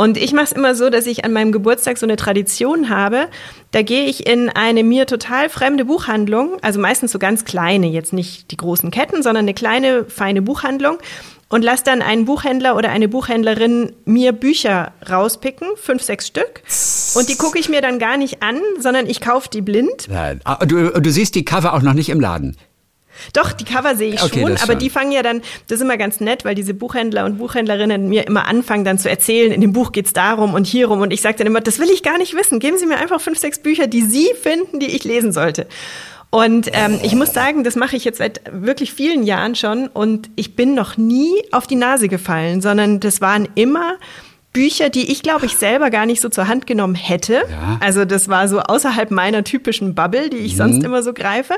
Und 0.00 0.16
ich 0.16 0.32
mache 0.32 0.44
es 0.44 0.52
immer 0.52 0.76
so, 0.76 0.90
dass 0.90 1.06
ich 1.06 1.24
an 1.24 1.32
meinem 1.32 1.50
Geburtstag 1.50 1.98
so 1.98 2.06
eine 2.06 2.14
Tradition 2.14 2.88
habe. 2.88 3.26
Da 3.72 3.82
gehe 3.82 4.04
ich 4.04 4.28
in 4.28 4.48
eine 4.48 4.84
mir 4.84 5.06
total 5.06 5.48
fremde 5.48 5.84
Buchhandlung, 5.84 6.56
also 6.62 6.78
meistens 6.78 7.10
so 7.10 7.18
ganz 7.18 7.44
kleine, 7.44 7.88
jetzt 7.88 8.12
nicht 8.12 8.52
die 8.52 8.56
großen 8.56 8.92
Ketten, 8.92 9.24
sondern 9.24 9.44
eine 9.44 9.54
kleine, 9.54 10.04
feine 10.04 10.40
Buchhandlung 10.40 10.98
und 11.48 11.62
lass 11.64 11.82
dann 11.82 12.00
einen 12.00 12.26
Buchhändler 12.26 12.76
oder 12.76 12.90
eine 12.90 13.08
Buchhändlerin 13.08 13.92
mir 14.04 14.32
Bücher 14.32 14.92
rauspicken, 15.10 15.66
fünf, 15.74 16.02
sechs 16.02 16.28
Stück. 16.28 16.62
Und 17.16 17.28
die 17.28 17.36
gucke 17.36 17.58
ich 17.58 17.68
mir 17.68 17.80
dann 17.80 17.98
gar 17.98 18.16
nicht 18.16 18.40
an, 18.40 18.60
sondern 18.78 19.06
ich 19.08 19.20
kaufe 19.20 19.48
die 19.52 19.62
blind. 19.62 20.06
Nein. 20.08 20.40
Ah, 20.44 20.64
Du, 20.64 20.90
du 20.90 21.10
siehst 21.10 21.34
die 21.34 21.44
Cover 21.44 21.74
auch 21.74 21.82
noch 21.82 21.94
nicht 21.94 22.10
im 22.10 22.20
Laden. 22.20 22.56
Doch, 23.32 23.52
die 23.52 23.64
Cover 23.64 23.96
sehe 23.96 24.14
ich 24.14 24.22
Okay, 24.22 24.40
schon, 24.42 24.52
aber 24.52 24.72
schon. 24.72 24.78
die 24.78 24.90
fangen 24.90 25.12
ja 25.12 25.22
dann, 25.22 25.40
das 25.66 25.76
ist 25.76 25.82
immer 25.82 25.96
ganz 25.96 26.20
nett, 26.20 26.44
weil 26.44 26.54
diese 26.54 26.74
Buchhändler 26.74 27.24
und 27.24 27.38
Buchhändlerinnen 27.38 28.08
mir 28.08 28.26
immer 28.26 28.46
anfangen 28.46 28.84
dann 28.84 28.98
zu 28.98 29.08
erzählen, 29.10 29.52
in 29.52 29.60
dem 29.60 29.72
Buch 29.72 29.92
geht's 29.92 30.12
darum 30.12 30.54
und 30.54 30.66
hierum 30.66 31.00
und 31.00 31.12
ich 31.12 31.20
sage 31.20 31.36
dann 31.38 31.46
immer, 31.46 31.60
das 31.60 31.78
will 31.78 31.90
ich 31.90 32.02
gar 32.02 32.18
nicht 32.18 32.34
wissen, 32.34 32.58
geben 32.60 32.78
Sie 32.78 32.86
mir 32.86 32.98
einfach 32.98 33.20
fünf, 33.20 33.38
sechs 33.38 33.58
Bücher, 33.58 33.86
die 33.86 34.02
Sie 34.02 34.28
finden, 34.40 34.80
die 34.80 34.86
ich 34.94 35.04
lesen 35.04 35.32
sollte. 35.32 35.66
Und 36.30 36.68
ähm, 36.74 36.98
ich 37.02 37.14
muss 37.14 37.32
sagen, 37.32 37.64
das 37.64 37.74
mache 37.74 37.96
ich 37.96 38.04
jetzt 38.04 38.18
seit 38.18 38.42
wirklich 38.52 38.92
vielen 38.92 39.22
Jahren 39.22 39.54
schon 39.54 39.88
und 39.88 40.28
ich 40.36 40.56
bin 40.56 40.74
noch 40.74 40.98
nie 40.98 41.32
auf 41.52 41.66
die 41.66 41.74
Nase 41.76 42.08
gefallen, 42.08 42.60
sondern 42.60 43.00
das 43.00 43.22
waren 43.22 43.48
immer 43.54 43.94
Bücher, 44.52 44.90
die 44.90 45.10
ich 45.10 45.22
glaube 45.22 45.46
ich 45.46 45.56
selber 45.56 45.88
gar 45.90 46.04
nicht 46.04 46.20
so 46.20 46.28
zur 46.28 46.46
Hand 46.48 46.66
genommen 46.66 46.94
hätte. 46.96 47.42
Ja. 47.50 47.78
Also 47.80 48.04
das 48.04 48.28
war 48.28 48.46
so 48.48 48.60
außerhalb 48.60 49.10
meiner 49.10 49.42
typischen 49.44 49.94
Bubble, 49.94 50.28
die 50.28 50.36
ich 50.38 50.52
Mhm. 50.52 50.56
sonst 50.58 50.84
immer 50.84 51.02
so 51.02 51.14
greife. 51.14 51.54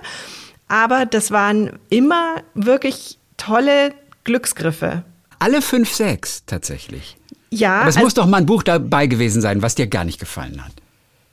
Aber 0.70 1.04
das 1.04 1.32
waren 1.32 1.72
immer 1.88 2.36
wirklich 2.54 3.18
tolle 3.36 3.92
Glücksgriffe. 4.22 5.02
Alle 5.40 5.62
fünf, 5.62 5.92
sechs 5.92 6.44
tatsächlich. 6.46 7.16
Ja, 7.50 7.80
Aber 7.80 7.88
es 7.88 7.96
also- 7.96 8.06
muss 8.06 8.14
doch 8.14 8.26
mal 8.26 8.36
ein 8.36 8.46
Buch 8.46 8.62
dabei 8.62 9.08
gewesen 9.08 9.42
sein, 9.42 9.62
was 9.62 9.74
dir 9.74 9.88
gar 9.88 10.04
nicht 10.04 10.20
gefallen 10.20 10.64
hat. 10.64 10.70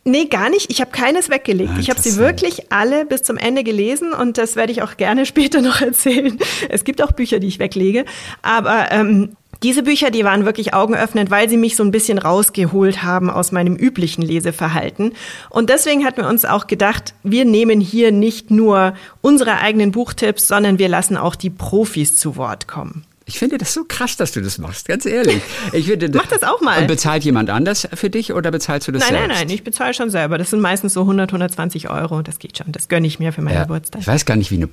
Nee, 0.05 0.25
gar 0.25 0.49
nicht. 0.49 0.71
Ich 0.71 0.81
habe 0.81 0.89
keines 0.89 1.29
weggelegt. 1.29 1.71
Ah, 1.75 1.79
ich 1.79 1.89
habe 1.91 2.01
sie 2.01 2.15
wirklich 2.15 2.71
alle 2.71 3.05
bis 3.05 3.21
zum 3.23 3.37
Ende 3.37 3.63
gelesen 3.63 4.11
und 4.13 4.37
das 4.39 4.55
werde 4.55 4.71
ich 4.71 4.81
auch 4.81 4.97
gerne 4.97 5.25
später 5.27 5.61
noch 5.61 5.81
erzählen. 5.81 6.39
Es 6.69 6.83
gibt 6.83 7.03
auch 7.03 7.11
Bücher, 7.11 7.39
die 7.39 7.47
ich 7.47 7.59
weglege. 7.59 8.05
Aber 8.41 8.91
ähm, 8.91 9.35
diese 9.63 9.83
Bücher, 9.83 10.11
die 10.11 10.23
waren 10.23 10.45
wirklich 10.45 10.73
augenöffnend, 10.73 11.31
weil 11.31 11.49
sie 11.49 11.57
mich 11.57 11.75
so 11.75 11.83
ein 11.83 11.91
bisschen 11.91 12.17
rausgeholt 12.17 13.03
haben 13.03 13.29
aus 13.29 13.51
meinem 13.51 13.75
üblichen 13.75 14.21
Leseverhalten. 14.21 15.13
Und 15.49 15.69
deswegen 15.69 16.05
hatten 16.05 16.21
wir 16.21 16.29
uns 16.29 16.45
auch 16.45 16.67
gedacht, 16.67 17.13
wir 17.23 17.45
nehmen 17.45 17.79
hier 17.81 18.11
nicht 18.11 18.51
nur 18.51 18.93
unsere 19.21 19.57
eigenen 19.59 19.91
Buchtipps, 19.91 20.47
sondern 20.47 20.79
wir 20.79 20.89
lassen 20.89 21.17
auch 21.17 21.35
die 21.35 21.49
Profis 21.49 22.17
zu 22.17 22.35
Wort 22.35 22.67
kommen. 22.67 23.03
Ich 23.29 23.39
finde 23.39 23.57
das 23.57 23.73
so 23.73 23.83
krass, 23.85 24.15
dass 24.15 24.31
du 24.31 24.41
das 24.41 24.57
machst, 24.57 24.87
ganz 24.87 25.05
ehrlich. 25.05 25.41
Ich 25.73 25.87
finde, 25.87 26.09
Mach 26.13 26.27
das 26.27 26.43
auch 26.43 26.61
mal. 26.61 26.79
Und 26.79 26.87
bezahlt 26.87 27.25
jemand 27.25 27.49
anders 27.49 27.85
für 27.93 28.09
dich 28.09 28.31
oder 28.31 28.51
bezahlst 28.51 28.87
du 28.87 28.93
das 28.93 29.01
Nein, 29.03 29.09
selbst? 29.11 29.27
nein, 29.27 29.37
nein, 29.47 29.49
ich 29.49 29.65
bezahle 29.65 29.93
schon 29.93 30.09
selber. 30.09 30.37
Das 30.37 30.51
sind 30.51 30.61
meistens 30.61 30.93
so 30.93 31.01
100, 31.01 31.29
120 31.31 31.89
Euro. 31.89 32.21
Das 32.21 32.39
geht 32.39 32.57
schon. 32.57 32.71
Das 32.71 32.87
gönne 32.87 33.05
ich 33.05 33.19
mir 33.19 33.33
für 33.33 33.41
meinen 33.41 33.55
Ja, 33.55 33.63
Geburtstag. 33.63 33.99
ich 33.99 34.07
weiß 34.07 34.23
gar 34.25 34.37
nicht, 34.37 34.49
wie 34.51 34.55
eine 34.55 34.69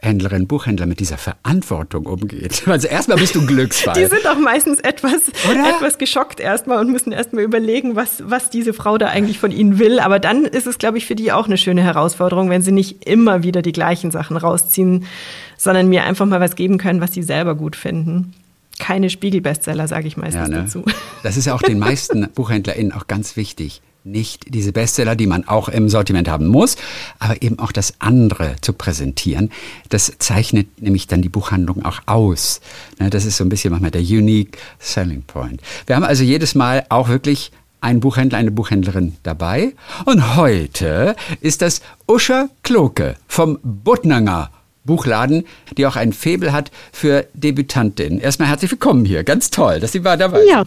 Buchhändlerin, 0.00 0.46
Buchhändler 0.46 0.86
mit 0.86 0.98
dieser 1.00 1.18
Verantwortung 1.18 2.06
umgeht. 2.06 2.62
Also 2.70 2.88
erstmal 2.88 3.18
bist 3.18 3.34
du 3.34 3.44
Glücksfall. 3.44 3.94
Die 3.94 4.06
sind 4.06 4.26
auch 4.26 4.38
meistens 4.38 4.78
etwas, 4.80 5.20
Oder? 5.50 5.68
etwas 5.76 5.98
geschockt 5.98 6.40
erstmal 6.40 6.78
und 6.78 6.90
müssen 6.90 7.12
erstmal 7.12 7.42
überlegen, 7.44 7.96
was, 7.96 8.22
was 8.24 8.48
diese 8.48 8.72
Frau 8.72 8.96
da 8.96 9.08
eigentlich 9.08 9.38
von 9.38 9.50
ihnen 9.50 9.78
will. 9.78 9.98
Aber 10.00 10.18
dann 10.18 10.44
ist 10.44 10.66
es, 10.66 10.78
glaube 10.78 10.98
ich, 10.98 11.06
für 11.06 11.14
die 11.16 11.32
auch 11.32 11.46
eine 11.46 11.58
schöne 11.58 11.82
Herausforderung, 11.82 12.48
wenn 12.48 12.62
sie 12.62 12.72
nicht 12.72 13.04
immer 13.04 13.42
wieder 13.42 13.60
die 13.60 13.72
gleichen 13.72 14.10
Sachen 14.10 14.36
rausziehen, 14.36 15.04
sondern 15.58 15.88
mir 15.88 16.04
einfach 16.04 16.26
mal 16.26 16.40
was 16.40 16.54
geben 16.56 16.78
können, 16.78 17.00
was 17.00 17.12
sie 17.12 17.22
selber 17.22 17.54
gut 17.54 17.76
finden. 17.76 18.32
Keine 18.78 19.10
Spiegelbestseller, 19.10 19.88
sage 19.88 20.06
ich 20.08 20.16
meistens 20.16 20.42
Ja, 20.42 20.48
ne? 20.48 20.62
dazu. 20.62 20.84
Das 21.22 21.36
ist 21.36 21.44
ja 21.46 21.54
auch 21.54 21.62
den 21.62 21.78
meisten 21.78 22.26
BuchhändlerInnen 22.34 22.92
auch 22.92 23.06
ganz 23.08 23.36
wichtig. 23.36 23.82
Nicht 24.02 24.54
diese 24.54 24.72
Bestseller, 24.72 25.14
die 25.14 25.26
man 25.26 25.46
auch 25.46 25.68
im 25.68 25.90
Sortiment 25.90 26.28
haben 26.28 26.46
muss, 26.46 26.76
aber 27.18 27.42
eben 27.42 27.58
auch 27.58 27.70
das 27.70 27.94
andere 27.98 28.56
zu 28.62 28.72
präsentieren. 28.72 29.50
Das 29.90 30.12
zeichnet 30.18 30.80
nämlich 30.80 31.06
dann 31.06 31.20
die 31.20 31.28
Buchhandlung 31.28 31.84
auch 31.84 32.00
aus. 32.06 32.60
Ne, 32.98 33.10
Das 33.10 33.26
ist 33.26 33.36
so 33.36 33.44
ein 33.44 33.50
bisschen 33.50 33.70
manchmal 33.70 33.90
der 33.90 34.00
unique 34.00 34.56
selling 34.78 35.22
point. 35.22 35.60
Wir 35.86 35.96
haben 35.96 36.04
also 36.04 36.24
jedes 36.24 36.54
Mal 36.54 36.86
auch 36.88 37.08
wirklich 37.08 37.52
einen 37.82 38.00
Buchhändler, 38.00 38.38
eine 38.38 38.50
Buchhändlerin 38.50 39.16
dabei. 39.22 39.74
Und 40.06 40.36
heute 40.36 41.14
ist 41.40 41.60
das 41.60 41.82
Uscha 42.06 42.48
Kloke 42.62 43.16
vom 43.28 43.58
Buttnanger 43.62 44.50
Buchladen, 44.84 45.44
die 45.76 45.86
auch 45.86 45.96
ein 45.96 46.12
Faible 46.12 46.52
hat 46.52 46.70
für 46.92 47.26
Debütantinnen. 47.34 48.18
Erstmal 48.18 48.48
herzlich 48.48 48.70
willkommen 48.70 49.04
hier. 49.04 49.24
Ganz 49.24 49.50
toll, 49.50 49.78
dass 49.78 49.92
Sie 49.92 50.00
mal 50.00 50.16
dabei 50.16 50.40
sind. 50.40 50.48
Ja, 50.48 50.64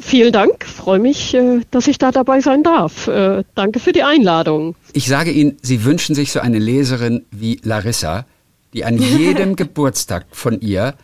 vielen 0.00 0.32
Dank. 0.32 0.64
Freue 0.64 0.98
mich, 0.98 1.34
äh, 1.34 1.60
dass 1.70 1.86
ich 1.86 1.98
da 1.98 2.12
dabei 2.12 2.40
sein 2.40 2.62
darf. 2.62 3.08
Äh, 3.08 3.44
Danke 3.54 3.80
für 3.80 3.92
die 3.92 4.02
Einladung. 4.02 4.76
Ich 4.92 5.08
sage 5.08 5.30
Ihnen, 5.30 5.56
Sie 5.62 5.84
wünschen 5.84 6.14
sich 6.14 6.32
so 6.32 6.40
eine 6.40 6.58
Leserin 6.58 7.24
wie 7.30 7.60
Larissa, 7.62 8.26
die 8.72 8.84
an 8.84 8.98
jedem 9.18 9.56
Geburtstag 9.56 10.26
von 10.30 10.60
ihr 10.60 10.94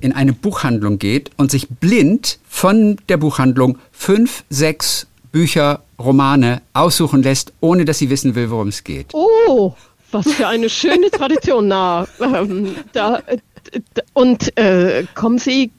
in 0.00 0.12
eine 0.12 0.32
Buchhandlung 0.32 0.98
geht 0.98 1.30
und 1.36 1.50
sich 1.50 1.68
blind 1.68 2.38
von 2.48 2.98
der 3.08 3.16
Buchhandlung 3.16 3.78
fünf, 3.92 4.44
sechs 4.50 5.06
Bücher, 5.32 5.82
Romane 5.98 6.62
aussuchen 6.74 7.22
lässt, 7.22 7.52
ohne 7.60 7.84
dass 7.84 7.98
sie 7.98 8.10
wissen 8.10 8.34
will, 8.34 8.50
worum 8.50 8.68
es 8.68 8.84
geht. 8.84 9.08
Oh, 9.12 9.74
was 10.10 10.30
für 10.32 10.46
eine 10.46 10.68
schöne 10.68 11.10
Tradition. 11.10 11.68
Na, 11.68 12.06
ähm, 12.20 12.74
da, 12.92 13.22
und 14.12 14.56
äh, 14.58 15.04
kommen 15.14 15.38
Sie, 15.38 15.70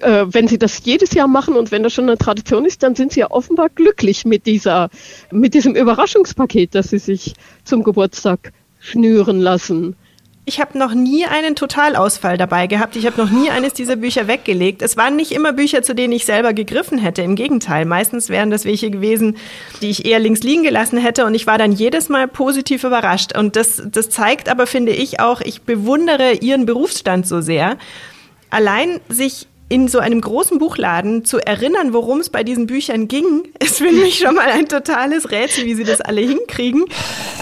äh, 0.00 0.26
wenn 0.32 0.48
Sie 0.48 0.58
das 0.58 0.84
jedes 0.84 1.14
Jahr 1.14 1.28
machen 1.28 1.56
und 1.56 1.70
wenn 1.70 1.82
das 1.82 1.92
schon 1.92 2.08
eine 2.08 2.18
Tradition 2.18 2.64
ist, 2.64 2.82
dann 2.82 2.94
sind 2.94 3.12
Sie 3.12 3.20
ja 3.20 3.30
offenbar 3.30 3.68
glücklich 3.68 4.24
mit 4.24 4.46
dieser, 4.46 4.90
mit 5.30 5.54
diesem 5.54 5.74
Überraschungspaket, 5.74 6.74
das 6.74 6.90
Sie 6.90 6.98
sich 6.98 7.34
zum 7.64 7.82
Geburtstag 7.82 8.52
schnüren 8.80 9.40
lassen. 9.40 9.96
Ich 10.46 10.58
habe 10.58 10.76
noch 10.76 10.94
nie 10.94 11.26
einen 11.26 11.54
Totalausfall 11.54 12.36
dabei 12.36 12.66
gehabt. 12.66 12.96
Ich 12.96 13.06
habe 13.06 13.20
noch 13.20 13.30
nie 13.30 13.50
eines 13.50 13.74
dieser 13.74 13.94
Bücher 13.94 14.26
weggelegt. 14.26 14.82
Es 14.82 14.96
waren 14.96 15.14
nicht 15.14 15.32
immer 15.32 15.52
Bücher, 15.52 15.82
zu 15.82 15.94
denen 15.94 16.12
ich 16.12 16.24
selber 16.24 16.54
gegriffen 16.54 16.98
hätte. 16.98 17.22
Im 17.22 17.36
Gegenteil, 17.36 17.84
meistens 17.84 18.30
wären 18.30 18.50
das 18.50 18.64
welche 18.64 18.90
gewesen, 18.90 19.36
die 19.80 19.90
ich 19.90 20.06
eher 20.06 20.18
links 20.18 20.42
liegen 20.42 20.64
gelassen 20.64 20.98
hätte. 20.98 21.24
Und 21.26 21.34
ich 21.34 21.46
war 21.46 21.58
dann 21.58 21.70
jedes 21.70 22.08
Mal 22.08 22.26
positiv 22.26 22.84
überrascht. 22.84 23.36
Und 23.38 23.54
das, 23.54 23.82
das 23.86 24.08
zeigt 24.08 24.48
aber, 24.48 24.66
finde 24.66 24.92
ich 24.92 25.20
auch, 25.20 25.40
ich 25.40 25.62
bewundere 25.62 26.32
ihren 26.32 26.66
Berufsstand 26.66 27.28
so 27.28 27.40
sehr. 27.40 27.76
Allein 28.48 28.98
sich 29.08 29.46
in 29.70 29.86
so 29.86 30.00
einem 30.00 30.20
großen 30.20 30.58
Buchladen 30.58 31.24
zu 31.24 31.38
erinnern, 31.38 31.92
worum 31.92 32.18
es 32.18 32.28
bei 32.28 32.42
diesen 32.42 32.66
Büchern 32.66 33.06
ging, 33.06 33.44
ist 33.60 33.78
für 33.78 33.92
mich 33.92 34.18
schon 34.18 34.34
mal 34.34 34.50
ein 34.50 34.68
totales 34.68 35.30
Rätsel, 35.30 35.64
wie 35.64 35.74
sie 35.74 35.84
das 35.84 36.00
alle 36.00 36.20
hinkriegen. 36.20 36.84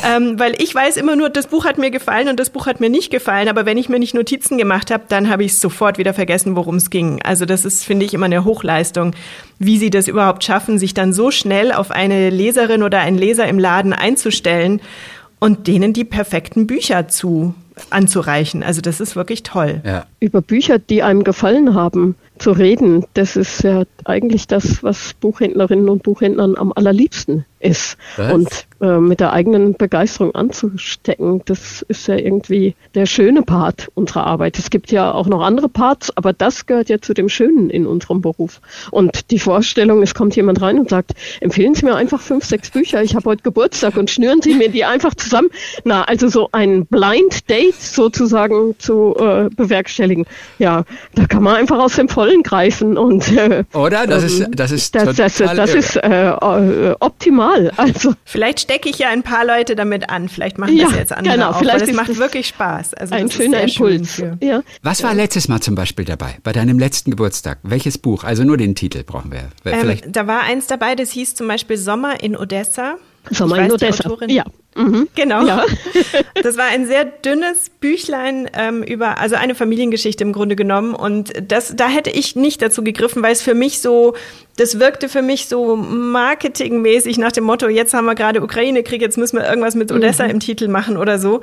Ähm, 0.07 0.39
weil 0.39 0.55
ich 0.63 0.73
weiß 0.73 0.99
immer 0.99 1.17
nur, 1.17 1.31
das 1.31 1.47
Buch 1.47 1.65
hat 1.65 1.79
mir 1.79 1.91
gefallen 1.91 2.29
und 2.29 2.39
das 2.39 2.51
Buch 2.51 2.67
hat 2.67 2.81
mir 2.81 2.91
nicht 2.91 3.11
gefallen. 3.11 3.49
Aber 3.49 3.65
wenn 3.65 3.79
ich 3.79 3.89
mir 3.89 3.99
nicht 3.99 4.15
Notizen 4.15 4.59
gemacht 4.59 4.91
habe, 4.91 5.05
dann 5.09 5.31
habe 5.31 5.43
ich 5.43 5.59
sofort 5.59 5.97
wieder 5.97 6.13
vergessen, 6.13 6.55
worum 6.55 6.77
es 6.77 6.91
ging. 6.91 7.21
Also 7.23 7.47
das 7.47 7.65
ist, 7.65 7.83
finde 7.83 8.05
ich, 8.05 8.13
immer 8.13 8.27
eine 8.27 8.45
Hochleistung, 8.45 9.15
wie 9.59 9.79
sie 9.79 9.91
das 9.91 10.07
überhaupt 10.07 10.45
schaffen, 10.45 10.79
sich 10.79 10.93
dann 10.93 11.15
so 11.15 11.31
schnell 11.31 11.73
auf 11.73 11.91
eine 11.91 12.29
Leserin 12.29 12.83
oder 12.83 13.01
einen 13.01 13.17
Leser 13.17 13.49
im 13.49 13.59
Laden 13.59 13.95
einzustellen 13.95 14.83
und 15.41 15.67
denen 15.67 15.95
die 15.95 16.05
perfekten 16.05 16.67
Bücher 16.67 17.09
zu 17.09 17.55
anzureichen. 17.91 18.63
Also 18.63 18.81
das 18.81 19.01
ist 19.01 19.17
wirklich 19.17 19.43
toll. 19.43 19.81
Ja. 19.85 20.07
über 20.21 20.43
Bücher, 20.43 20.79
die 20.79 21.03
einem 21.03 21.25
gefallen 21.25 21.75
haben, 21.75 22.17
zu 22.39 22.53
reden, 22.53 23.05
das 23.15 23.37
ist 23.37 23.63
ja 23.63 23.83
eigentlich 24.05 24.47
das, 24.47 24.83
was 24.83 25.15
Buchhändlerinnen 25.15 25.89
und 25.89 26.03
Buchhändlern 26.03 26.57
am 26.57 26.73
allerliebsten 26.75 27.45
ist. 27.61 27.97
Was? 28.17 28.33
Und 28.33 28.67
äh, 28.81 28.99
mit 28.99 29.21
der 29.21 29.33
eigenen 29.33 29.75
Begeisterung 29.75 30.35
anzustecken, 30.35 31.43
das 31.47 31.83
ist 31.89 32.07
ja 32.07 32.17
irgendwie 32.17 32.75
der 32.95 33.07
schöne 33.07 33.43
Part 33.43 33.89
unserer 33.95 34.27
Arbeit. 34.27 34.59
Es 34.59 34.71
gibt 34.71 34.93
ja 34.93 35.13
auch 35.13 35.27
noch 35.27 35.43
andere 35.43 35.69
Parts, 35.69 36.17
aber 36.17 36.33
das 36.33 36.67
gehört 36.67 36.89
ja 36.89 37.01
zu 37.01 37.15
dem 37.15 37.29
Schönen 37.29 37.71
in 37.71 37.87
unserem 37.87 38.21
Beruf. 38.21 38.61
Und 38.91 39.31
die 39.31 39.39
Vorstellung, 39.39 40.03
es 40.03 40.15
kommt 40.15 40.37
jemand 40.37 40.63
rein 40.63 40.79
und 40.79 40.91
sagt, 40.91 41.13
empfehlen 41.41 41.75
Sie 41.75 41.85
mir 41.85 41.97
einfach 41.97 42.21
fünf, 42.21 42.45
sechs 42.45 42.71
Bücher, 42.71 43.03
ich 43.03 43.15
habe 43.17 43.31
heute 43.31 43.43
Geburtstag 43.43 43.97
und 43.97 44.11
schnüren 44.11 44.41
Sie 44.43 44.55
mir 44.55 44.69
die 44.69 44.85
einfach 44.85 45.15
zusammen. 45.15 45.49
Na, 45.85 46.05
also 46.05 46.29
so 46.29 46.49
ein 46.53 46.87
Blind 46.87 47.49
Date 47.51 47.81
sozusagen 47.81 48.77
zu 48.79 49.17
äh, 49.19 49.49
bewerkstelligen. 49.55 50.27
Ja, 50.59 50.85
da 51.15 51.27
kann 51.27 51.43
man 51.43 51.57
einfach 51.57 51.79
aus 51.79 51.97
dem 51.97 52.09
Vollen 52.09 52.43
greifen 52.43 52.97
und 52.97 53.33
äh, 53.37 53.65
Oder? 53.75 54.07
Das 54.07 54.23
ist, 54.23 54.41
ähm, 54.41 54.53
das 54.53 54.71
ist 54.71 54.95
das, 54.95 55.17
das, 55.17 55.37
total 55.37 55.57
das 55.57 55.71
irre. 55.71 55.79
ist 55.79 55.97
äh, 55.97 56.29
äh, 56.31 56.95
optimal. 57.49 57.73
Also 57.79 58.15
Vielleicht 58.25 58.61
stecke 58.61 58.89
ich 58.89 58.99
ja 58.99 59.09
ein 59.09 59.23
paar 59.23 59.45
Leute 59.45 59.77
damit 59.77 60.11
an. 60.11 60.29
Vielleicht 60.29 60.59
machen 60.59 60.77
das 60.79 60.93
Ja, 60.93 60.99
jetzt 60.99 61.13
andere 61.13 61.35
genau, 61.35 61.51
auch. 61.51 61.59
vielleicht 61.59 61.89
es 61.89 61.93
macht 61.95 62.09
das 62.11 62.19
wirklich 62.19 62.49
Spaß. 62.49 62.95
Also 62.95 63.15
ein 63.15 63.31
schöner 63.31 63.61
Impuls. 63.63 64.15
Schön 64.15 64.39
für 64.39 64.45
Ja. 64.45 64.63
Was 64.83 65.03
war 65.03 65.15
letztes 65.15 65.49
Mal 65.49 65.61
zum 65.61 65.75
Beispiel 65.75 66.05
dabei? 66.05 66.37
Bei 66.43 66.53
deinem 66.53 66.79
letzten 66.79 67.11
Geburtstag? 67.11 67.59
Welches 67.63 67.99
Buch? 67.99 68.25
Also 68.25 68.45
nur 68.45 68.57
den 68.57 68.75
Titel 68.75 69.03
brauchen 69.05 69.33
wir. 69.33 69.49
Ähm, 69.65 69.81
Vielleicht. 69.81 70.17
da 70.17 70.27
war 70.27 70.41
eins 70.43 70.67
dabei, 70.67 70.95
das 70.95 71.11
hieß 71.13 71.35
zum 71.35 71.49
Beispiel 71.49 71.77
Sommer 71.77 72.23
in 72.23 72.37
Odessa. 72.37 72.97
Weiß, 73.31 73.67
die 73.69 73.73
Odessa. 73.73 74.09
Autorin 74.09 74.31
Ja. 74.31 74.45
Mhm. 74.75 75.09
Genau. 75.15 75.45
Ja. 75.45 75.65
das 76.43 76.57
war 76.57 76.67
ein 76.67 76.87
sehr 76.87 77.05
dünnes 77.05 77.71
Büchlein 77.81 78.49
ähm, 78.55 78.83
über, 78.83 79.19
also 79.19 79.35
eine 79.35 79.55
Familiengeschichte 79.55 80.23
im 80.23 80.33
Grunde 80.33 80.57
genommen. 80.57 80.95
Und 80.95 81.33
das, 81.47 81.75
da 81.77 81.89
hätte 81.89 82.11
ich 82.11 82.37
nicht 82.37 82.63
dazu 82.63 82.83
gegriffen, 82.85 83.23
weil 83.23 83.33
es 83.33 83.43
für 83.43 83.55
mich 83.55 83.81
so, 83.81 84.15
das 84.57 84.79
wirkte 84.79 85.09
für 85.09 85.23
mich 85.23 85.47
so 85.47 85.77
marketingmäßig 85.77 87.19
nach 87.19 87.33
dem 87.33 87.45
Motto, 87.45 87.69
jetzt 87.69 87.93
haben 87.93 88.05
wir 88.05 88.15
gerade 88.15 88.43
Ukraine-Krieg, 88.43 89.03
jetzt 89.03 89.19
müssen 89.19 89.37
wir 89.37 89.49
irgendwas 89.49 89.75
mit 89.75 89.91
Odessa 89.91 90.25
mhm. 90.25 90.31
im 90.31 90.41
Titel 90.41 90.69
machen 90.69 90.97
oder 90.97 91.19
so. 91.19 91.41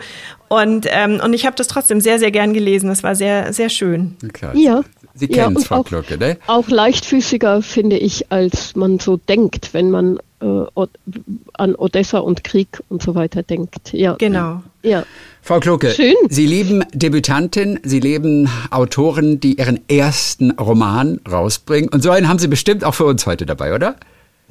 Und, 0.47 0.87
ähm, 0.89 1.19
und 1.23 1.33
ich 1.33 1.45
habe 1.45 1.55
das 1.55 1.67
trotzdem 1.67 1.99
sehr, 1.99 2.19
sehr 2.19 2.31
gern 2.31 2.53
gelesen. 2.53 2.87
Das 2.87 3.03
war 3.03 3.15
sehr, 3.15 3.51
sehr 3.51 3.69
schön. 3.69 4.15
Klar. 4.33 4.55
Ja. 4.55 4.81
Sie 5.13 5.27
kennen 5.27 5.55
es, 5.55 5.67
Frau 5.67 5.77
auch, 5.77 5.85
Glocke, 5.85 6.17
ne? 6.17 6.37
Auch 6.45 6.67
leichtfüßiger, 6.67 7.61
finde 7.61 7.97
ich, 7.97 8.31
als 8.31 8.75
man 8.75 8.99
so 8.99 9.15
denkt, 9.15 9.73
wenn 9.73 9.89
man 9.89 10.19
an 10.39 11.75
Odessa 11.75 12.19
und 12.19 12.43
Krieg 12.43 12.81
und 12.89 13.01
so 13.01 13.15
weiter 13.15 13.43
denkt. 13.43 13.93
Ja. 13.93 14.15
Genau. 14.15 14.61
Ja. 14.83 15.03
Frau 15.41 15.59
Klucke, 15.59 15.91
Schön. 15.91 16.15
Sie 16.29 16.45
lieben 16.45 16.83
Debütantin, 16.93 17.79
Sie 17.83 17.99
lieben 17.99 18.49
Autoren, 18.71 19.39
die 19.39 19.57
ihren 19.57 19.79
ersten 19.89 20.51
Roman 20.51 21.19
rausbringen. 21.29 21.89
Und 21.89 22.01
so 22.01 22.11
einen 22.11 22.27
haben 22.27 22.39
Sie 22.39 22.47
bestimmt 22.47 22.83
auch 22.83 22.95
für 22.95 23.05
uns 23.05 23.25
heute 23.25 23.45
dabei, 23.45 23.73
oder? 23.73 23.95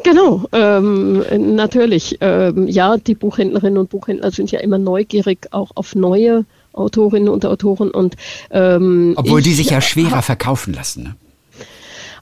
Genau, 0.03 0.45
ähm, 0.53 1.25
natürlich. 1.55 2.19
Ähm, 2.21 2.67
ja, 2.67 2.97
die 2.97 3.15
Buchhändlerinnen 3.15 3.79
und 3.79 3.91
Buchhändler 3.91 4.31
sind 4.33 4.51
ja 4.51 4.61
immer 4.61 4.79
neugierig 4.79 5.49
auch 5.53 5.71
auf 5.75 5.95
neue 5.95 6.45
Autorinnen 6.73 7.29
und 7.29 7.47
Autoren 7.47 7.91
und 7.91 8.17
ähm, 8.51 9.15
obwohl 9.17 9.39
ich, 9.39 9.47
die 9.47 9.55
sich 9.55 9.71
ja 9.71 9.81
schwerer 9.81 10.23
verkaufen 10.23 10.75
lassen. 10.75 11.05
Ne? 11.05 11.17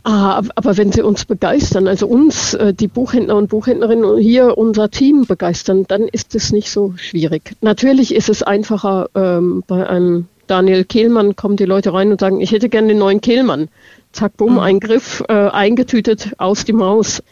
Ah, 0.05 0.43
aber 0.57 0.77
wenn 0.77 0.91
sie 0.91 1.03
uns 1.03 1.25
begeistern, 1.25 1.87
also 1.87 2.09
uns, 2.09 2.55
äh, 2.55 2.75
die 2.75 2.89
Buchhändler 2.89 3.37
und 3.37 3.49
Buchhändlerinnen 3.49 4.19
hier, 4.19 4.59
unser 4.59 4.91
Team 4.91 5.27
begeistern, 5.27 5.85
dann 5.87 6.09
ist 6.09 6.35
es 6.35 6.51
nicht 6.51 6.71
so 6.71 6.95
schwierig. 6.97 7.55
Natürlich 7.61 8.13
ist 8.13 8.29
es 8.29 8.43
einfacher, 8.43 9.09
ähm, 9.15 9.63
bei 9.67 9.89
einem 9.89 10.27
Daniel 10.49 10.85
Kehlmann 10.85 11.37
kommen 11.37 11.57
die 11.57 11.67
Leute 11.67 11.95
rein 11.95 12.11
und 12.11 12.21
sagen, 12.21 12.41
ich 12.41 12.51
hätte 12.51 12.69
gerne 12.69 12.89
den 12.89 12.99
neuen 12.99 13.21
Kehlmann. 13.21 13.69
Zack, 14.11 14.37
bumm, 14.37 14.55
mhm. 14.55 14.59
ein 14.59 14.81
Griff, 14.81 15.23
äh, 15.29 15.33
eingetütet, 15.33 16.33
aus 16.37 16.65
die 16.65 16.73
Maus. 16.73 17.23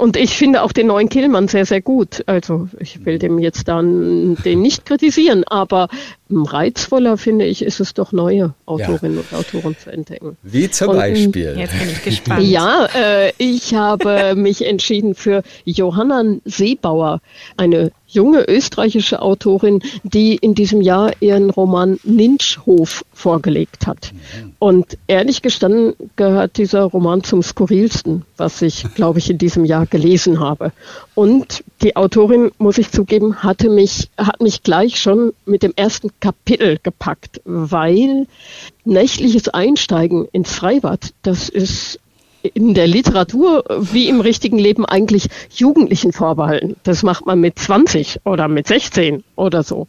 Und 0.00 0.16
ich 0.16 0.34
finde 0.34 0.62
auch 0.62 0.72
den 0.72 0.86
neuen 0.86 1.10
Kehlmann 1.10 1.46
sehr, 1.46 1.66
sehr 1.66 1.82
gut. 1.82 2.22
Also 2.24 2.68
ich 2.78 3.04
will 3.04 3.18
dem 3.18 3.38
jetzt 3.38 3.68
dann 3.68 4.34
den 4.46 4.62
nicht 4.62 4.86
kritisieren, 4.86 5.44
aber 5.44 5.88
reizvoller, 6.30 7.18
finde 7.18 7.44
ich, 7.44 7.60
ist 7.60 7.80
es 7.80 7.92
doch 7.92 8.10
neue 8.10 8.54
Autorinnen 8.64 9.18
ja. 9.18 9.22
und 9.30 9.38
Autoren 9.38 9.76
zu 9.76 9.92
entdecken. 9.92 10.38
Wie 10.42 10.70
zum 10.70 10.88
und, 10.88 10.96
Beispiel. 10.96 11.54
Jetzt 11.54 11.78
bin 11.78 11.90
ich 11.90 12.02
gespannt. 12.02 12.44
Ja, 12.44 12.88
äh, 12.94 13.32
ich 13.36 13.74
habe 13.74 14.34
mich 14.36 14.64
entschieden 14.64 15.14
für 15.14 15.42
Johanna 15.66 16.36
Seebauer, 16.46 17.20
eine 17.58 17.92
junge 18.12 18.48
österreichische 18.48 19.22
Autorin, 19.22 19.80
die 20.02 20.36
in 20.36 20.54
diesem 20.54 20.80
Jahr 20.80 21.12
ihren 21.20 21.50
Roman 21.50 21.98
Ninschhof 22.04 23.04
vorgelegt 23.12 23.86
hat. 23.86 24.12
Und 24.58 24.98
ehrlich 25.06 25.42
gestanden 25.42 25.94
gehört 26.16 26.58
dieser 26.58 26.82
Roman 26.82 27.22
zum 27.22 27.42
skurrilsten, 27.42 28.24
was 28.36 28.62
ich, 28.62 28.94
glaube 28.94 29.18
ich, 29.18 29.30
in 29.30 29.38
diesem 29.38 29.64
Jahr 29.64 29.86
gelesen 29.86 30.40
habe. 30.40 30.72
Und 31.14 31.64
die 31.82 31.96
Autorin, 31.96 32.50
muss 32.58 32.78
ich 32.78 32.90
zugeben, 32.90 33.42
hatte 33.42 33.70
mich, 33.70 34.08
hat 34.16 34.40
mich 34.40 34.62
gleich 34.62 35.00
schon 35.00 35.32
mit 35.46 35.62
dem 35.62 35.72
ersten 35.76 36.10
Kapitel 36.20 36.78
gepackt, 36.82 37.40
weil 37.44 38.26
nächtliches 38.84 39.48
Einsteigen 39.48 40.26
ins 40.32 40.54
Freibad, 40.54 41.12
das 41.22 41.48
ist 41.48 41.98
in 42.42 42.74
der 42.74 42.86
Literatur 42.86 43.64
wie 43.78 44.08
im 44.08 44.20
richtigen 44.20 44.58
Leben 44.58 44.84
eigentlich 44.84 45.28
Jugendlichen 45.54 46.12
vorbehalten. 46.12 46.76
Das 46.82 47.02
macht 47.02 47.26
man 47.26 47.40
mit 47.40 47.58
20 47.58 48.20
oder 48.24 48.48
mit 48.48 48.66
16 48.66 49.24
oder 49.36 49.62
so. 49.62 49.86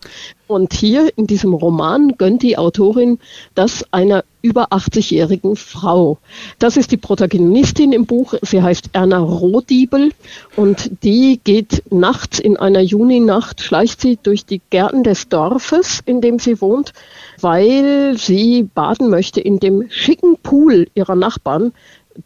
Und 0.48 0.74
hier 0.74 1.10
in 1.15 1.27
diesem 1.27 1.53
Roman 1.53 2.15
gönnt 2.17 2.43
die 2.43 2.58
Autorin 2.58 3.20
das 3.55 3.86
einer 3.91 4.25
über 4.41 4.74
80-jährigen 4.74 5.55
Frau. 5.55 6.17
Das 6.60 6.75
ist 6.75 6.91
die 6.91 6.98
Protagonistin 6.98 7.93
im 7.93 8.05
Buch. 8.05 8.34
Sie 8.41 8.62
heißt 8.62 8.89
Erna 8.91 9.20
Rohdiebel 9.20 10.12
und 10.58 11.03
die 11.03 11.39
geht 11.41 11.84
nachts 11.89 12.39
in 12.39 12.58
einer 12.58 12.81
Juninacht, 12.81 13.62
schleicht 13.62 14.01
sie 14.01 14.20
durch 14.22 14.46
die 14.46 14.62
Gärten 14.72 15.03
des 15.03 15.29
Dorfes, 15.29 16.01
in 16.05 16.20
dem 16.20 16.38
sie 16.38 16.60
wohnt, 16.60 16.92
weil 17.40 18.18
sie 18.18 18.64
baden 18.64 19.09
möchte 19.09 19.40
in 19.40 19.59
dem 19.59 19.90
schicken 19.90 20.35
Pool 20.42 20.87
ihrer 20.96 21.16
Nachbarn, 21.16 21.72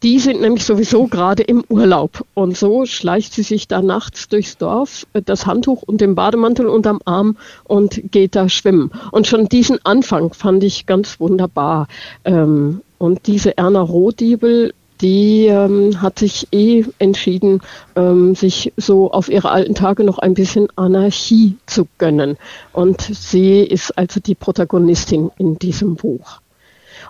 die 0.04 0.20
sind 0.20 0.42
nämlich 0.42 0.66
sowieso 0.66 1.08
gerade 1.08 1.44
im 1.44 1.64
Urlaub. 1.70 2.26
Und 2.34 2.58
so 2.58 2.86
schleicht 2.86 3.34
sie 3.34 3.44
sich 3.44 3.68
da 3.68 3.82
nachts 3.82 4.28
durchs 4.28 4.58
Dorf, 4.58 5.06
äh, 5.14 5.22
das 5.22 5.46
Handtuch 5.46 5.84
und 5.84 6.02
den 6.02 6.16
Bademantel 6.16 6.68
unterm 6.68 7.02
Arm 7.06 7.38
und 7.64 8.12
geht 8.12 8.36
da 8.36 8.50
schwimmen. 8.50 8.92
Und 9.12 9.28
schon 9.28 9.48
diesen 9.48 9.84
Anfang 9.86 10.34
fand 10.34 10.64
ich 10.64 10.86
ganz 10.86 11.20
wunderbar. 11.20 11.88
Ähm, 12.24 12.82
und 12.98 13.28
diese 13.28 13.58
Erna 13.58 13.82
Rohdiebel, 13.82 14.74
die 15.02 15.48
ähm, 15.48 16.02
hat 16.02 16.20
sich 16.20 16.48
eh 16.52 16.86
entschieden, 17.00 17.62
ähm, 17.96 18.34
sich 18.34 18.74
so 18.78 19.12
auf 19.12 19.30
ihre 19.30 19.52
alten 19.52 19.76
Tage 19.76 20.04
noch 20.04 20.20
ein 20.20 20.34
bisschen 20.34 20.68
Anarchie 20.76 21.58
zu 21.66 21.88
gönnen. 21.98 22.38
Und 22.72 23.02
sie 23.02 23.60
ist 23.60 23.98
also 23.98 24.20
die 24.20 24.36
Protagonistin 24.36 25.32
in 25.38 25.60
diesem 25.60 25.96
Buch. 25.96 26.40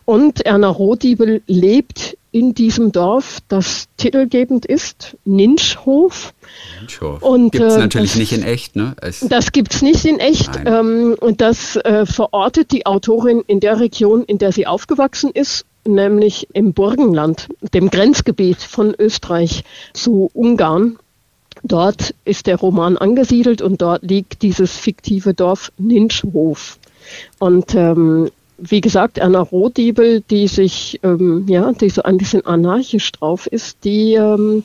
Und 0.05 0.45
Erna 0.45 0.69
Rohdiebel 0.69 1.41
lebt 1.47 2.17
in 2.35 2.53
diesem 2.53 2.91
Dorf, 2.91 3.39
das 3.47 3.87
titelgebend 3.95 4.65
ist, 4.65 5.15
Ninschhof. 5.23 6.33
Ninschhof. 6.81 7.23
Und 7.23 7.53
gibt 7.53 7.63
es 7.63 7.75
äh, 7.75 7.79
natürlich 7.79 8.11
das, 8.11 8.19
nicht 8.19 8.33
in 8.33 8.43
echt, 8.43 8.75
ne? 8.75 8.93
Es 9.01 9.21
das 9.21 9.53
gibt 9.53 9.73
es 9.73 9.81
nicht 9.81 10.03
in 10.03 10.19
echt. 10.19 10.49
Ähm, 10.65 11.15
und 11.17 11.39
das 11.39 11.77
äh, 11.77 12.05
verortet 12.05 12.73
die 12.73 12.85
Autorin 12.85 13.41
in 13.47 13.61
der 13.61 13.79
Region, 13.79 14.25
in 14.25 14.37
der 14.37 14.51
sie 14.51 14.67
aufgewachsen 14.67 15.31
ist, 15.31 15.65
nämlich 15.85 16.49
im 16.51 16.73
Burgenland, 16.73 17.47
dem 17.73 17.89
Grenzgebiet 17.89 18.61
von 18.61 18.93
Österreich 18.99 19.63
zu 19.93 20.29
Ungarn. 20.33 20.97
Dort 21.63 22.15
ist 22.25 22.47
der 22.47 22.57
Roman 22.57 22.97
angesiedelt 22.97 23.61
und 23.61 23.81
dort 23.81 24.03
liegt 24.03 24.41
dieses 24.41 24.75
fiktive 24.75 25.33
Dorf 25.33 25.71
Ninschhof. 25.77 26.79
Und 27.39 27.73
ähm, 27.75 28.29
wie 28.57 28.81
gesagt, 28.81 29.17
Erna 29.17 29.41
Rohdiebel, 29.41 30.21
die 30.21 30.47
sich, 30.47 30.99
ähm, 31.03 31.45
ja, 31.47 31.71
die 31.73 31.89
so 31.89 32.03
ein 32.03 32.17
bisschen 32.17 32.45
anarchisch 32.45 33.11
drauf 33.11 33.47
ist, 33.47 33.83
die, 33.83 34.13
ähm, 34.13 34.63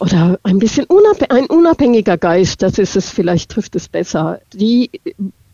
oder 0.00 0.38
ein 0.42 0.58
bisschen 0.58 0.86
unab 0.86 1.30
ein 1.30 1.46
unabhängiger 1.46 2.16
Geist, 2.16 2.62
das 2.62 2.78
ist 2.78 2.96
es, 2.96 3.10
vielleicht 3.10 3.50
trifft 3.50 3.76
es 3.76 3.88
besser, 3.88 4.40
die 4.52 4.90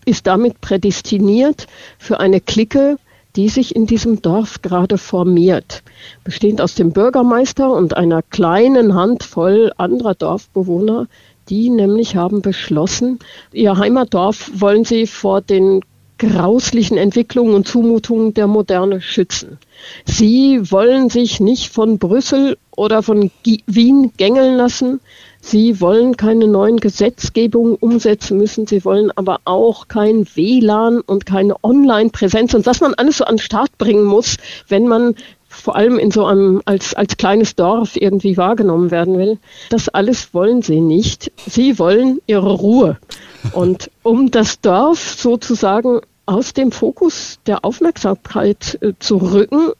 ist 0.04 0.26
damit 0.26 0.60
prädestiniert 0.60 1.66
für 1.98 2.20
eine 2.20 2.40
Clique, 2.40 2.98
die 3.36 3.48
sich 3.48 3.74
in 3.74 3.86
diesem 3.86 4.22
Dorf 4.22 4.62
gerade 4.62 4.98
formiert, 4.98 5.82
bestehend 6.22 6.60
aus 6.60 6.74
dem 6.74 6.92
Bürgermeister 6.92 7.70
und 7.70 7.96
einer 7.96 8.22
kleinen 8.22 8.94
Handvoll 8.94 9.72
anderer 9.76 10.14
Dorfbewohner, 10.14 11.08
die 11.48 11.68
nämlich 11.68 12.16
haben 12.16 12.42
beschlossen, 12.42 13.18
ihr 13.52 13.76
Heimatdorf 13.76 14.50
wollen 14.54 14.84
sie 14.84 15.06
vor 15.06 15.40
den 15.40 15.80
grauslichen 16.18 16.96
Entwicklungen 16.96 17.54
und 17.54 17.66
Zumutungen 17.66 18.34
der 18.34 18.46
Moderne 18.46 19.00
schützen. 19.00 19.58
Sie 20.04 20.70
wollen 20.70 21.10
sich 21.10 21.40
nicht 21.40 21.72
von 21.72 21.98
Brüssel 21.98 22.56
oder 22.76 23.02
von 23.02 23.30
Wien 23.66 24.12
gängeln 24.16 24.56
lassen. 24.56 25.00
Sie 25.40 25.80
wollen 25.80 26.16
keine 26.16 26.46
neuen 26.46 26.78
Gesetzgebungen 26.78 27.74
umsetzen 27.74 28.38
müssen. 28.38 28.66
Sie 28.66 28.84
wollen 28.84 29.10
aber 29.14 29.40
auch 29.44 29.88
kein 29.88 30.26
WLAN 30.34 31.00
und 31.00 31.26
keine 31.26 31.62
Online-Präsenz 31.62 32.54
und 32.54 32.64
was 32.66 32.80
man 32.80 32.94
alles 32.94 33.18
so 33.18 33.24
an 33.24 33.36
den 33.36 33.42
Start 33.42 33.76
bringen 33.76 34.04
muss, 34.04 34.38
wenn 34.68 34.86
man 34.86 35.16
vor 35.54 35.76
allem 35.76 35.98
in 35.98 36.10
so 36.10 36.26
einem 36.26 36.62
als, 36.64 36.94
als 36.94 37.16
kleines 37.16 37.54
Dorf 37.54 37.96
irgendwie 37.96 38.36
wahrgenommen 38.36 38.90
werden 38.90 39.18
will. 39.18 39.38
Das 39.70 39.88
alles 39.88 40.34
wollen 40.34 40.62
sie 40.62 40.80
nicht. 40.80 41.32
Sie 41.46 41.78
wollen 41.78 42.20
ihre 42.26 42.52
Ruhe. 42.52 42.98
Und 43.52 43.90
um 44.02 44.30
das 44.30 44.60
Dorf 44.60 45.14
sozusagen 45.18 46.00
aus 46.26 46.54
dem 46.54 46.72
Fokus 46.72 47.38
der 47.46 47.64
Aufmerksamkeit 47.64 48.78
äh, 48.80 48.92
zu 48.98 49.16
rücken, 49.18 49.70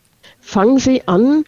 fangen 0.41 0.79
sie 0.79 1.09
an, 1.09 1.45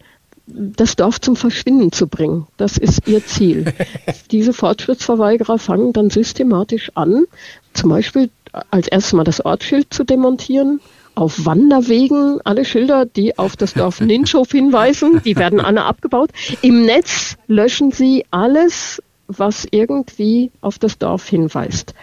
das 0.47 0.97
Dorf 0.97 1.21
zum 1.21 1.37
Verschwinden 1.37 1.93
zu 1.93 2.07
bringen. 2.07 2.47
Das 2.57 2.79
ist 2.79 3.07
ihr 3.09 3.25
Ziel. 3.25 3.73
Diese 4.31 4.53
Fortschrittsverweigerer 4.53 5.59
fangen 5.59 5.93
dann 5.93 6.11
systematisch 6.11 6.93
an, 6.95 7.27
zum 7.75 7.91
Beispiel 7.91 8.31
als 8.71 8.89
erstes 8.89 9.13
mal 9.13 9.25
das 9.25 9.45
Ortsschild 9.45 9.93
zu 9.93 10.05
demontieren, 10.05 10.81
auf 11.17 11.45
Wanderwegen 11.47 12.41
alle 12.45 12.65
Schilder, 12.65 13.07
die 13.07 13.37
auf 13.39 13.57
das 13.57 13.75
Dorf 13.75 14.01
Ninschow 14.03 14.49
hinweisen, 14.49 15.21
die 15.25 15.37
werden 15.37 15.61
alle 15.61 15.85
abgebaut. 15.85 16.31
Im 16.63 16.85
Netz 16.85 17.37
löschen 17.49 17.91
sie 17.91 18.25
alles, 18.31 19.03
was 19.27 19.67
irgendwie 19.71 20.53
auf 20.61 20.79
das 20.79 20.99
Dorf 20.99 21.29
hinweist. 21.29 21.95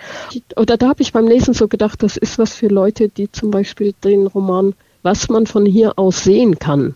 Oder 0.58 0.76
da 0.76 0.89
habe 0.89 1.02
ich 1.02 1.13
beim 1.13 1.28
Lesen 1.28 1.54
so 1.54 1.67
gedacht, 1.69 2.04
das 2.04 2.17
ist 2.17 2.38
was 2.38 2.54
für 2.54 2.67
Leute, 2.67 3.08
die 3.08 3.32
zum 3.32 3.52
Beispiel 3.52 3.93
den 4.04 4.28
Roman 4.28 4.73
Was 5.04 5.30
man 5.30 5.47
von 5.47 5.65
hier 5.65 5.99
aus 5.99 6.23
sehen 6.23 6.60
kann. 6.60 6.95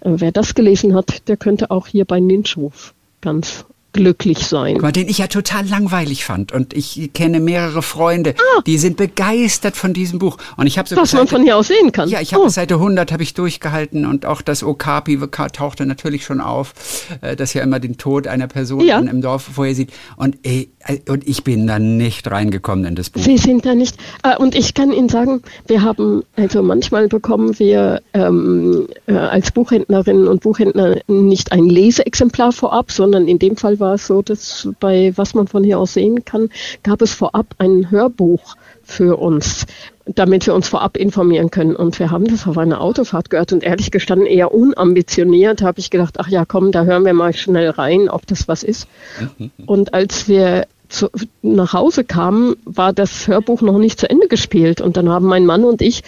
Äh, 0.00 0.12
wer 0.16 0.30
das 0.30 0.54
gelesen 0.54 0.94
hat, 0.94 1.26
der 1.28 1.38
könnte 1.38 1.70
auch 1.70 1.86
hier 1.86 2.04
bei 2.04 2.20
Ninschhof 2.20 2.94
ganz 3.22 3.64
glücklich 3.96 4.46
sein. 4.46 4.76
Mal, 4.78 4.92
den 4.92 5.08
ich 5.08 5.18
ja 5.18 5.26
total 5.26 5.66
langweilig 5.66 6.24
fand. 6.24 6.52
Und 6.52 6.72
ich 6.74 7.10
kenne 7.14 7.40
mehrere 7.40 7.82
Freunde, 7.82 8.34
Ah. 8.38 8.62
die 8.66 8.78
sind 8.78 8.96
begeistert 8.96 9.76
von 9.76 9.92
diesem 9.92 10.18
Buch. 10.18 10.36
Und 10.56 10.66
ich 10.66 10.78
habe 10.78 10.88
so 10.88 10.96
Was 10.96 11.12
man 11.12 11.26
von 11.26 11.42
hier 11.42 11.56
aus 11.56 11.68
sehen 11.68 11.90
kann. 11.92 12.08
Ja, 12.08 12.20
ich 12.20 12.32
habe 12.34 12.44
Oh. 12.44 12.48
Seite 12.48 12.76
100 12.78 13.10
habe 13.12 13.22
ich 13.22 13.34
durchgehalten 13.34 14.06
und 14.06 14.26
auch 14.26 14.42
das 14.42 14.62
Okapi 14.62 15.18
tauchte 15.52 15.86
natürlich 15.86 16.24
schon 16.24 16.40
auf, 16.40 16.74
äh, 17.22 17.34
das 17.36 17.54
ja 17.54 17.62
immer 17.62 17.80
den 17.80 17.96
Tod 17.98 18.26
einer 18.26 18.46
Person 18.46 18.80
Ja. 18.86 18.98
im 18.98 19.20
Dorf 19.22 19.48
vorher 19.54 19.74
sieht. 19.74 19.90
Und, 20.16 20.36
äh, 20.46 20.68
und 21.08 21.26
ich 21.26 21.44
bin 21.44 21.66
da 21.66 21.78
nicht 21.78 22.30
reingekommen 22.30 22.84
in 22.84 22.94
das 22.94 23.10
Buch. 23.10 23.20
Sie 23.20 23.38
sind 23.38 23.66
da 23.66 23.74
nicht. 23.74 23.96
Äh, 24.22 24.36
und 24.36 24.54
ich 24.54 24.74
kann 24.74 24.92
Ihnen 24.92 25.08
sagen, 25.08 25.42
wir 25.66 25.82
haben, 25.82 26.22
also 26.36 26.62
manchmal 26.62 27.08
bekommen 27.08 27.58
wir 27.58 28.02
ähm, 28.14 28.86
äh, 29.06 29.14
als 29.14 29.50
Buchhändlerinnen 29.50 30.28
und 30.28 30.42
Buchhändler 30.42 31.00
nicht 31.08 31.52
ein 31.52 31.64
Leseexemplar 31.64 32.52
vorab, 32.52 32.92
sondern 32.92 33.28
in 33.28 33.38
dem 33.38 33.56
Fall 33.56 33.80
war 33.80 33.94
es 33.94 34.06
so, 34.06 34.22
dass 34.22 34.68
bei 34.80 35.12
was 35.16 35.34
man 35.34 35.48
von 35.48 35.64
hier 35.64 35.78
aus 35.78 35.94
sehen 35.94 36.24
kann, 36.24 36.50
gab 36.82 37.02
es 37.02 37.12
vorab 37.12 37.54
ein 37.58 37.90
Hörbuch 37.90 38.56
für 38.86 39.16
uns, 39.16 39.66
damit 40.04 40.46
wir 40.46 40.54
uns 40.54 40.68
vorab 40.68 40.96
informieren 40.96 41.50
können. 41.50 41.74
Und 41.74 41.98
wir 41.98 42.10
haben 42.10 42.26
das 42.26 42.46
auf 42.46 42.56
einer 42.56 42.80
Autofahrt 42.80 43.30
gehört 43.30 43.52
und 43.52 43.64
ehrlich 43.64 43.90
gestanden 43.90 44.26
eher 44.26 44.54
unambitioniert 44.54 45.62
habe 45.62 45.80
ich 45.80 45.90
gedacht, 45.90 46.14
ach 46.18 46.28
ja, 46.28 46.44
komm, 46.44 46.70
da 46.70 46.84
hören 46.84 47.04
wir 47.04 47.12
mal 47.12 47.34
schnell 47.34 47.70
rein, 47.70 48.08
ob 48.08 48.26
das 48.26 48.46
was 48.46 48.62
ist. 48.62 48.86
Und 49.66 49.94
als 49.94 50.28
wir 50.28 50.66
zu, 50.88 51.08
nach 51.42 51.72
Hause 51.72 52.04
kamen, 52.04 52.56
war 52.64 52.92
das 52.92 53.26
Hörbuch 53.28 53.60
noch 53.62 53.78
nicht 53.78 53.98
zu 54.00 54.08
Ende 54.08 54.28
gespielt. 54.28 54.80
Und 54.80 54.96
dann 54.96 55.08
haben 55.08 55.26
mein 55.26 55.46
Mann 55.46 55.64
und 55.64 55.82
ich 55.82 56.02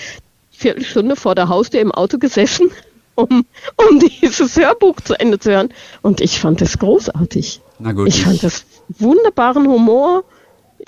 Viertelstunde 0.51 1.17
vor 1.17 1.35
der 1.35 1.49
Haustür 1.49 1.81
im 1.81 1.93
Auto 1.93 2.19
gesessen, 2.19 2.71
um, 3.14 3.45
um 3.77 4.01
dieses 4.01 4.57
Hörbuch 4.57 4.97
zu 5.01 5.19
Ende 5.19 5.38
zu 5.38 5.51
hören. 5.51 5.69
Und 6.03 6.21
ich 6.21 6.41
fand 6.41 6.62
es 6.62 6.79
großartig. 6.79 7.61
Na 7.79 7.93
gut, 7.93 8.09
ich 8.09 8.19
ich- 8.19 8.25
fand 8.25 8.43
das 8.43 8.64
wunderbaren 8.88 9.67
Humor. 9.69 10.25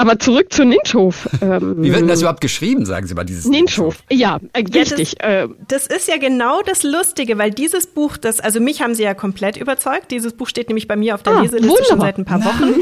Aber 0.01 0.19
zurück 0.19 0.53
zu 0.53 0.65
Ninschhof. 0.65 1.29
Ähm, 1.43 1.77
Wie 1.83 1.91
wird 1.91 2.01
denn 2.01 2.09
das 2.09 2.21
überhaupt 2.21 2.41
geschrieben, 2.41 2.85
sagen 2.87 3.07
Sie 3.07 3.15
mal, 3.15 3.25
dieses 3.25 3.45
Ninschhof, 3.47 3.97
ja, 4.11 4.39
äh, 4.53 4.63
Ja, 4.71 4.81
richtig. 4.83 5.23
äh, 5.23 5.49
Das 5.69 5.87
ist 5.87 6.09
ja 6.09 6.17
genau 6.19 6.61
das 6.63 6.83
Lustige, 6.83 7.39
weil 7.39 7.51
dieses 7.51 7.87
Buch, 7.87 8.17
das, 8.17 8.41
also 8.41 8.61
mich 8.61 8.83
haben 8.83 8.95
sie 8.95 9.03
ja 9.03 9.15
komplett 9.15 9.57
überzeugt. 9.57 10.11
Dieses 10.11 10.33
Buch 10.33 10.49
steht 10.49 10.69
nämlich 10.69 10.89
bei 10.89 10.97
mir 10.97 11.15
auf 11.15 11.23
der 11.23 11.35
Ah, 11.35 11.43
Leseliste 11.43 11.69
schon 11.69 11.77
wunderbar. 11.99 12.07
seit 12.07 12.19
ein 12.19 12.25
paar 12.25 12.45
Wochen. 12.45 12.75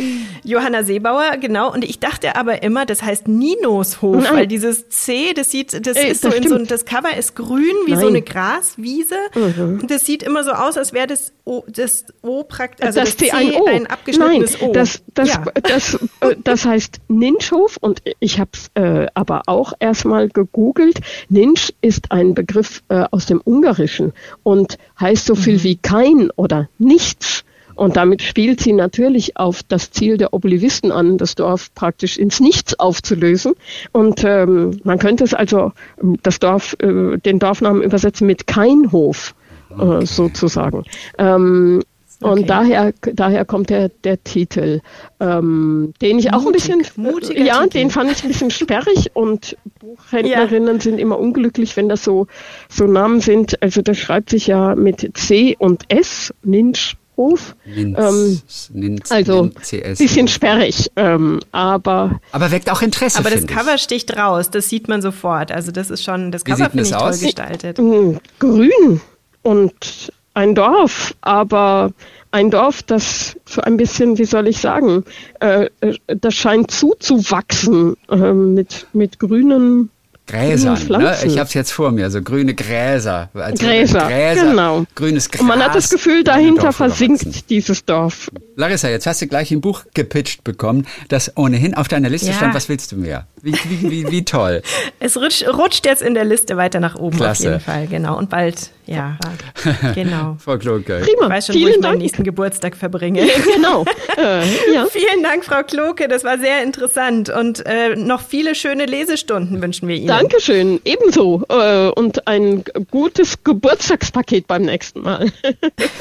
Johanna 0.44 0.83
Seebauer, 0.83 1.37
genau. 1.40 1.72
Und 1.72 1.85
ich 1.85 1.98
dachte 1.98 2.37
aber 2.37 2.62
immer, 2.62 2.87
das 2.87 3.02
heißt 3.02 3.28
Ninos 3.28 4.00
Hof, 4.00 4.22
Nein. 4.22 4.33
weil 4.35 4.46
dieses 4.46 4.88
C, 4.88 5.33
das 5.35 5.50
sieht, 5.50 5.87
das 5.87 5.96
Ey, 5.96 6.11
ist 6.11 6.22
so 6.22 6.28
das 6.28 6.38
in 6.38 6.48
so 6.48 6.54
stimmt. 6.54 6.70
das 6.70 6.85
Cover 6.85 7.16
ist 7.16 7.35
grün 7.35 7.74
wie 7.87 7.90
so 7.94 7.96
Nein. 7.96 8.00
Mhm. 8.02 8.07
eine 8.16 8.22
Graswiese. 8.22 9.16
Und 9.35 9.90
das 9.90 10.07
sieht 10.07 10.22
immer 10.22 10.44
so 10.44 10.52
aus, 10.52 10.76
als 10.78 10.92
wäre 10.92 11.07
das 11.07 11.33
O, 11.49 11.65
das 11.67 12.05
O 12.21 12.45
praktisch, 12.45 12.85
also 12.85 13.01
das, 13.01 13.17
C 13.17 13.31
ein 13.31 13.55
O. 13.55 13.65
ein 13.65 13.87
abgeschnittenes 13.87 14.61
Nein, 14.61 14.71
O. 14.71 14.73
Das, 14.75 15.03
das, 15.15 15.29
ja. 15.31 15.45
das, 15.63 15.95
äh, 16.21 16.37
das 16.45 16.67
heißt 16.67 17.01
Ninschhof 17.09 17.79
und 17.81 18.03
ich 18.21 18.39
habe 18.39 18.51
es 18.53 18.71
äh, 18.75 19.07
aber 19.15 19.43
auch 19.47 19.73
erstmal 19.81 20.29
gegoogelt. 20.29 21.01
Ninsch 21.31 21.73
ist 21.81 22.13
ein 22.13 22.35
Begriff 22.35 22.83
äh, 22.91 23.05
aus 23.11 23.25
dem 23.25 23.41
Ungarischen 23.43 24.13
und 24.43 24.77
heißt 25.01 25.25
so 25.25 25.35
Mhm. 25.35 25.39
viel 25.39 25.63
wie 25.63 25.77
kein 25.77 26.31
oder 26.37 26.69
nichts. 26.79 27.45
Und 27.75 27.97
damit 27.97 28.23
spielt 28.23 28.61
sie 28.61 28.73
natürlich 28.73 29.37
auf 29.37 29.63
das 29.63 29.93
Ziel 29.93 30.19
der 30.19 30.35
Oblivisten 30.35 30.91
an, 30.91 31.17
das 31.17 31.37
Dorf 31.37 31.73
praktisch 31.77 32.19
ins 32.19 32.41
Nichts 32.41 32.77
aufzulösen. 32.79 33.55
Und 33.93 34.25
ähm, 34.25 34.81
man 34.83 34.99
könnte 34.99 35.23
es 35.23 35.33
also 35.33 35.73
ähm, 36.03 36.19
das 36.25 36.41
Dorf, 36.41 36.77
äh, 36.81 37.19
den 37.19 37.39
Dorfnamen 37.39 37.83
übersetzen 37.83 38.27
mit 38.27 38.49
Keinhof, 38.49 39.35
äh, 39.81 40.07
sozusagen. 40.07 40.85
Ähm, 41.19 41.83
Okay. 42.21 42.33
Und 42.33 42.51
daher, 42.51 42.93
daher 43.14 43.45
kommt 43.45 43.71
der, 43.71 43.91
der 44.03 44.21
Titel, 44.25 44.81
ähm, 45.21 45.93
den 46.03 46.19
ich 46.19 46.33
auch 46.33 46.38
ein 46.38 46.45
Mutig, 46.47 46.67
bisschen, 46.77 46.85
mutiger 46.97 47.45
ja, 47.45 47.62
Titel. 47.62 47.79
den 47.79 47.91
fand 47.91 48.11
ich 48.11 48.25
ein 48.25 48.29
bisschen 48.29 48.51
sperrig 48.51 49.11
und 49.14 49.57
Buchhändlerinnen 49.79 50.81
sind 50.81 50.99
immer 50.99 51.17
unglücklich, 51.17 51.77
wenn 51.77 51.88
das 51.88 52.03
so, 52.03 52.27
so 52.69 52.88
Namen 52.88 53.21
sind. 53.21 53.62
Also 53.62 53.83
das 53.83 53.99
schreibt 53.99 54.31
sich 54.31 54.49
ja 54.49 54.75
mit 54.75 55.17
C 55.17 55.55
und 55.61 55.85
S, 55.93 56.35
Ninschhof. 56.43 57.55
Ninz, 57.64 57.97
Ähm, 57.97 58.41
Ninz, 58.73 59.12
also 59.12 59.51
CS. 59.62 59.99
bisschen 59.99 60.27
sperrig, 60.27 60.91
ähm, 60.97 61.38
aber 61.53 62.19
Aber 62.33 62.51
weckt 62.51 62.69
auch 62.69 62.83
Interesse, 62.83 63.21
Aber 63.21 63.31
das 63.31 63.47
Cover 63.47 63.77
ich. 63.77 63.83
sticht 63.83 64.17
raus, 64.17 64.51
das 64.51 64.69
sieht 64.69 64.88
man 64.88 65.03
sofort. 65.03 65.53
Also 65.53 65.71
das 65.71 65.88
ist 65.88 66.03
schon, 66.03 66.33
das 66.33 66.45
Wie 66.47 66.51
Cover 66.51 66.69
finde 66.71 66.83
ich 66.83 66.91
toll 66.91 67.17
gestaltet. 67.17 67.79
mh, 67.79 68.19
grün 68.41 69.01
und 69.49 70.13
ein 70.35 70.55
Dorf, 70.55 71.15
aber 71.23 71.93
ein 72.31 72.51
Dorf, 72.51 72.83
das 72.83 73.35
so 73.47 73.63
ein 73.63 73.79
bisschen, 73.79 74.19
wie 74.19 74.27
soll 74.27 74.47
ich 74.47 74.59
sagen, 74.59 75.05
äh, 75.41 75.71
äh, 75.81 75.97
das 76.07 76.35
scheint 76.35 76.71
zuzuwachsen 76.71 77.97
äh, 78.11 78.35
mit, 78.35 78.87
mit 78.93 79.19
grünen 79.19 79.89
Gräsern, 80.29 80.79
ne? 80.88 81.17
Ich 81.25 81.38
habe 81.38 81.49
es 81.49 81.55
jetzt 81.55 81.73
vor 81.73 81.91
mir, 81.91 82.11
so 82.11 82.23
grüne 82.23 82.55
Gräser. 82.55 83.31
Also 83.35 83.64
Gräser, 83.64 84.09
genau. 84.35 84.85
Grünes 84.95 85.31
Gras. 85.31 85.41
Und 85.41 85.49
man 85.49 85.62
hat 85.62 85.75
das 85.75 85.91
Gefühl, 85.91 86.23
dahinter 86.23 86.73
versinkt 86.73 87.51
dieses 87.51 87.85
Dorf. 87.85 88.31
Larissa, 88.57 88.88
jetzt 88.88 89.07
hast 89.07 89.23
du 89.23 89.27
gleich 89.27 89.51
ein 89.51 89.61
Buch 89.61 89.85
gepitcht 89.95 90.45
bekommen, 90.45 90.87
das 91.09 91.37
ohnehin 91.37 91.75
auf 91.75 91.88
deiner 91.88 92.09
Liste 92.09 92.29
Ja. 92.29 92.35
stand. 92.35 92.55
Was 92.55 92.69
willst 92.69 92.93
du 92.93 92.97
mehr? 92.97 93.27
Wie, 93.43 93.53
wie, 93.69 93.91
wie, 93.91 94.11
wie 94.11 94.25
toll. 94.25 94.62
Es 95.01 95.17
rutscht, 95.17 95.47
rutscht 95.49 95.87
jetzt 95.87 96.03
in 96.03 96.14
der 96.14 96.25
Liste 96.25 96.57
weiter 96.57 96.81
nach 96.81 96.97
oben 96.97 97.17
Klasse. 97.17 97.43
auf 97.47 97.53
jeden 97.53 97.61
Fall, 97.61 97.87
genau. 97.87 98.19
Und 98.19 98.31
bald, 98.31 98.71
ja, 98.87 99.17
genau. 99.95 100.37
Frau 100.41 100.59
Kloke. 100.59 101.01
Prima, 101.05 101.25
Ich 101.27 101.31
weiß 101.31 101.47
schon, 101.47 101.55
wo 101.55 101.59
vielen 101.59 101.71
ich 101.71 101.77
meinen 101.77 101.83
Dank. 101.93 101.99
nächsten 102.03 102.25
Geburtstag 102.25 102.77
verbringe. 102.77 103.23
genau. 103.55 103.85
äh, 104.17 104.41
ja. 104.75 104.87
Vielen 104.91 105.23
Dank, 105.23 105.45
Frau 105.45 105.62
Kloke, 105.62 106.09
das 106.09 106.25
war 106.25 106.38
sehr 106.38 106.62
interessant. 106.64 107.29
Und 107.31 107.64
äh, 107.64 107.95
noch 107.97 108.21
viele 108.23 108.55
schöne 108.57 108.87
Lesestunden 108.87 109.62
wünschen 109.62 109.87
wir 109.88 109.97
Ihnen. 109.97 110.09
Dankeschön, 110.20 110.81
ebenso. 110.85 111.44
Äh, 111.48 111.88
und 111.90 112.26
ein 112.26 112.64
gutes 112.90 113.42
Geburtstagspaket 113.44 114.46
beim 114.46 114.62
nächsten 114.62 115.02
Mal. 115.02 115.31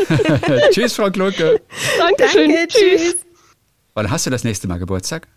Tschüss, 0.72 0.96
Frau 0.96 1.10
Kloke. 1.12 1.62
Dankeschön. 1.98 2.52
Danke, 2.54 2.68
tschüss. 2.68 3.18
Wann 3.94 4.10
hast 4.10 4.26
du 4.26 4.30
das 4.30 4.44
nächste 4.44 4.68
Mal 4.68 4.78
Geburtstag? 4.78 5.28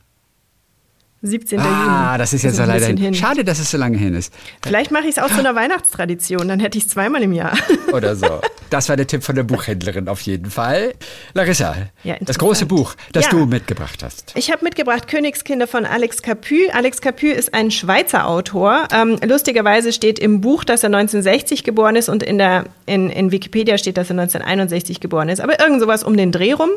17. 1.22 1.58
Juni. 1.58 1.70
Ah, 1.70 2.16
das 2.16 2.32
ist 2.32 2.42
jetzt 2.44 2.58
ein 2.60 2.68
leider 2.68 2.86
hin. 2.86 3.12
Schade, 3.14 3.44
dass 3.44 3.58
es 3.58 3.70
so 3.70 3.76
lange 3.76 3.98
hin 3.98 4.14
ist. 4.14 4.32
Vielleicht 4.64 4.90
mache 4.90 5.04
ich 5.04 5.16
es 5.16 5.18
auch 5.18 5.28
zu 5.28 5.38
einer 5.38 5.54
Weihnachtstradition, 5.54 6.48
dann 6.48 6.60
hätte 6.60 6.78
ich 6.78 6.84
es 6.84 6.90
zweimal 6.90 7.22
im 7.22 7.32
Jahr. 7.32 7.52
Oder 7.92 8.16
so. 8.16 8.26
Das 8.70 8.88
war 8.88 8.96
der 8.96 9.08
Tipp 9.08 9.24
von 9.24 9.34
der 9.34 9.42
Buchhändlerin 9.42 10.06
auf 10.06 10.20
jeden 10.20 10.48
Fall. 10.48 10.94
Larissa, 11.34 11.74
Ja, 12.04 12.14
das 12.20 12.38
große. 12.38 12.66
Buch, 12.66 12.94
das 13.12 13.24
Ja. 13.24 13.30
du 13.32 13.46
mitgebracht 13.46 14.00
hast. 14.04 14.32
Ich 14.36 14.52
habe 14.52 14.62
mitgebracht 14.64 15.08
Königskinder 15.08 15.66
von 15.66 15.84
Alex 15.84 16.22
Capu. 16.22 16.54
Alex 16.72 17.00
Capu 17.00 17.26
ist 17.26 17.52
ein 17.52 17.72
Schweizer 17.72 18.28
Autor. 18.28 18.86
Ähm, 18.94 19.18
lustigerweise 19.26 19.92
steht 19.92 20.20
im 20.20 20.40
Buch, 20.40 20.62
dass 20.62 20.84
er 20.84 20.86
1960 20.90 21.64
geboren 21.64 21.96
ist 21.96 22.08
und 22.08 22.22
in, 22.22 22.38
der, 22.38 22.66
in, 22.86 23.10
in 23.10 23.32
Wikipedia 23.32 23.76
steht, 23.76 23.96
dass 23.96 24.08
er 24.08 24.12
1961 24.20 25.00
geboren 25.00 25.28
ist. 25.30 25.40
Aber 25.40 25.58
irgend 25.58 25.80
sowas 25.80 26.04
um 26.04 26.16
den 26.16 26.30
Dreh 26.30 26.52
rum. 26.52 26.70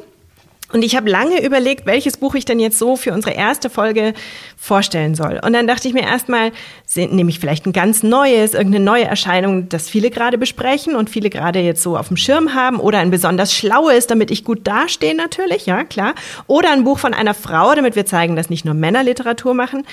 Und 0.74 0.84
ich 0.84 0.96
habe 0.96 1.08
lange 1.08 1.46
überlegt, 1.46 1.86
welches 1.86 2.18
Buch 2.18 2.34
ich 2.34 2.46
denn 2.46 2.60
jetzt 2.60 2.80
so 2.80 2.96
für 2.96 3.14
unsere 3.14 3.36
erste 3.36 3.70
Folge 3.70 4.14
vorstellen 4.58 5.14
soll. 5.14 5.40
Und 5.46 5.54
dann 5.54 5.68
dachte 5.68 5.88
ich 5.88 5.94
mir 5.94 6.02
erstmal, 6.02 6.52
nehme 6.96 7.30
ich 7.30 7.40
vielleicht 7.40 7.68
ein 7.68 7.74
ganz 7.74 8.02
neues, 8.02 8.56
irgendeine 8.56 8.84
neue 8.84 9.04
Erscheinung, 9.04 9.70
das 9.70 9.88
viele 9.88 10.10
gerade 10.10 10.40
besprechen 10.40 10.96
und 10.96 11.12
viele 11.12 11.30
gerade 11.30 11.60
jetzt 11.60 11.84
so 11.84 11.96
auf 11.96 12.08
dem 12.08 12.18
Schirm 12.18 12.56
haben 12.56 12.80
oder 12.80 12.98
ein 13.00 13.12
besonders 13.12 13.54
schlaues, 13.54 14.08
damit 14.08 14.32
ich 14.32 14.44
gut 14.44 14.68
dastehe 14.68 15.16
natürlich, 15.16 15.68
ja 15.68 15.84
klar. 15.84 16.16
Oder 16.48 16.72
ein 16.72 16.84
Buch 16.84 16.98
von 16.98 17.14
einer 17.14 17.36
Frau, 17.36 17.76
damit 17.76 17.96
wir 17.96 18.08
zeigen, 18.08 18.36
dass 18.36 18.50
nicht 18.50 18.66
nur 18.66 18.74
Männer 18.74 19.04
Literatur 19.04 19.54
machen. 19.54 19.86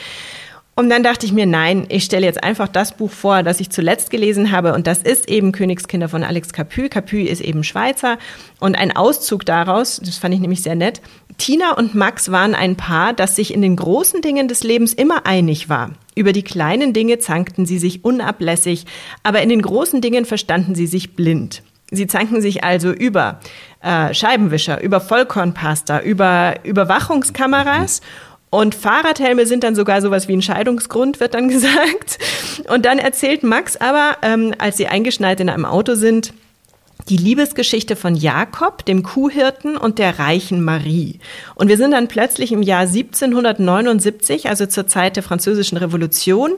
Und 0.80 0.88
dann 0.88 1.02
dachte 1.02 1.26
ich 1.26 1.34
mir, 1.34 1.44
nein, 1.44 1.84
ich 1.90 2.04
stelle 2.04 2.24
jetzt 2.24 2.42
einfach 2.42 2.66
das 2.66 2.96
Buch 2.96 3.10
vor, 3.10 3.42
das 3.42 3.60
ich 3.60 3.68
zuletzt 3.68 4.08
gelesen 4.08 4.50
habe. 4.50 4.72
Und 4.72 4.86
das 4.86 5.02
ist 5.02 5.28
eben 5.28 5.52
Königskinder 5.52 6.08
von 6.08 6.24
Alex 6.24 6.54
Capu. 6.54 6.88
Capu 6.88 7.18
ist 7.18 7.42
eben 7.42 7.64
Schweizer. 7.64 8.16
Und 8.60 8.78
ein 8.78 8.96
Auszug 8.96 9.44
daraus, 9.44 10.00
das 10.02 10.16
fand 10.16 10.32
ich 10.32 10.40
nämlich 10.40 10.62
sehr 10.62 10.76
nett. 10.76 11.02
Tina 11.36 11.72
und 11.76 11.94
Max 11.94 12.32
waren 12.32 12.54
ein 12.54 12.76
Paar, 12.76 13.12
das 13.12 13.36
sich 13.36 13.52
in 13.52 13.60
den 13.60 13.76
großen 13.76 14.22
Dingen 14.22 14.48
des 14.48 14.64
Lebens 14.64 14.94
immer 14.94 15.26
einig 15.26 15.68
war. 15.68 15.90
Über 16.14 16.32
die 16.32 16.44
kleinen 16.44 16.94
Dinge 16.94 17.18
zankten 17.18 17.66
sie 17.66 17.78
sich 17.78 18.02
unablässig, 18.02 18.86
aber 19.22 19.42
in 19.42 19.50
den 19.50 19.60
großen 19.60 20.00
Dingen 20.00 20.24
verstanden 20.24 20.74
sie 20.74 20.86
sich 20.86 21.14
blind. 21.14 21.62
Sie 21.90 22.06
zanken 22.06 22.40
sich 22.40 22.62
also 22.62 22.90
über 22.90 23.40
äh, 23.82 24.14
Scheibenwischer, 24.14 24.80
über 24.80 25.00
Vollkornpasta, 25.00 26.00
über 26.00 26.54
Überwachungskameras. 26.62 28.00
Und 28.50 28.74
Fahrradhelme 28.74 29.46
sind 29.46 29.62
dann 29.62 29.76
sogar 29.76 30.02
sowas 30.02 30.26
wie 30.26 30.36
ein 30.36 30.42
Scheidungsgrund, 30.42 31.20
wird 31.20 31.34
dann 31.34 31.48
gesagt. 31.48 32.18
Und 32.68 32.84
dann 32.84 32.98
erzählt 32.98 33.42
Max 33.42 33.76
aber, 33.76 34.16
ähm, 34.22 34.54
als 34.58 34.76
sie 34.76 34.88
eingeschneit 34.88 35.40
in 35.40 35.48
einem 35.48 35.64
Auto 35.64 35.94
sind, 35.94 36.34
die 37.08 37.16
Liebesgeschichte 37.16 37.96
von 37.96 38.14
Jakob, 38.14 38.84
dem 38.84 39.02
Kuhhirten 39.02 39.76
und 39.76 39.98
der 39.98 40.18
reichen 40.18 40.62
Marie. 40.62 41.18
Und 41.54 41.68
wir 41.68 41.76
sind 41.76 41.92
dann 41.92 42.08
plötzlich 42.08 42.52
im 42.52 42.62
Jahr 42.62 42.82
1779, 42.82 44.48
also 44.48 44.66
zur 44.66 44.86
Zeit 44.86 45.16
der 45.16 45.22
Französischen 45.22 45.78
Revolution. 45.78 46.52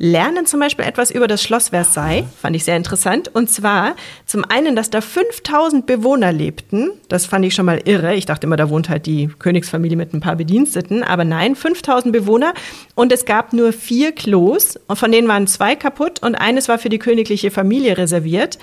Lernen 0.00 0.46
zum 0.46 0.60
Beispiel 0.60 0.86
etwas 0.86 1.10
über 1.10 1.28
das 1.28 1.42
Schloss 1.42 1.68
Versailles, 1.68 2.24
fand 2.40 2.56
ich 2.56 2.64
sehr 2.64 2.76
interessant. 2.76 3.28
Und 3.28 3.50
zwar 3.50 3.94
zum 4.24 4.46
einen, 4.46 4.74
dass 4.74 4.88
da 4.88 5.02
5000 5.02 5.84
Bewohner 5.84 6.32
lebten. 6.32 6.90
Das 7.08 7.26
fand 7.26 7.44
ich 7.44 7.54
schon 7.54 7.66
mal 7.66 7.82
irre. 7.84 8.14
Ich 8.14 8.24
dachte 8.24 8.46
immer, 8.46 8.56
da 8.56 8.70
wohnt 8.70 8.88
halt 8.88 9.04
die 9.04 9.28
Königsfamilie 9.38 9.98
mit 9.98 10.14
ein 10.14 10.20
paar 10.20 10.36
Bediensteten. 10.36 11.02
Aber 11.02 11.24
nein, 11.24 11.54
5000 11.54 12.14
Bewohner. 12.14 12.54
Und 12.94 13.12
es 13.12 13.26
gab 13.26 13.52
nur 13.52 13.74
vier 13.74 14.12
Klos. 14.12 14.80
Und 14.88 14.96
von 14.96 15.12
denen 15.12 15.28
waren 15.28 15.46
zwei 15.46 15.76
kaputt 15.76 16.22
und 16.22 16.34
eines 16.34 16.68
war 16.68 16.78
für 16.78 16.88
die 16.88 16.98
königliche 16.98 17.50
Familie 17.50 17.98
reserviert. 17.98 18.58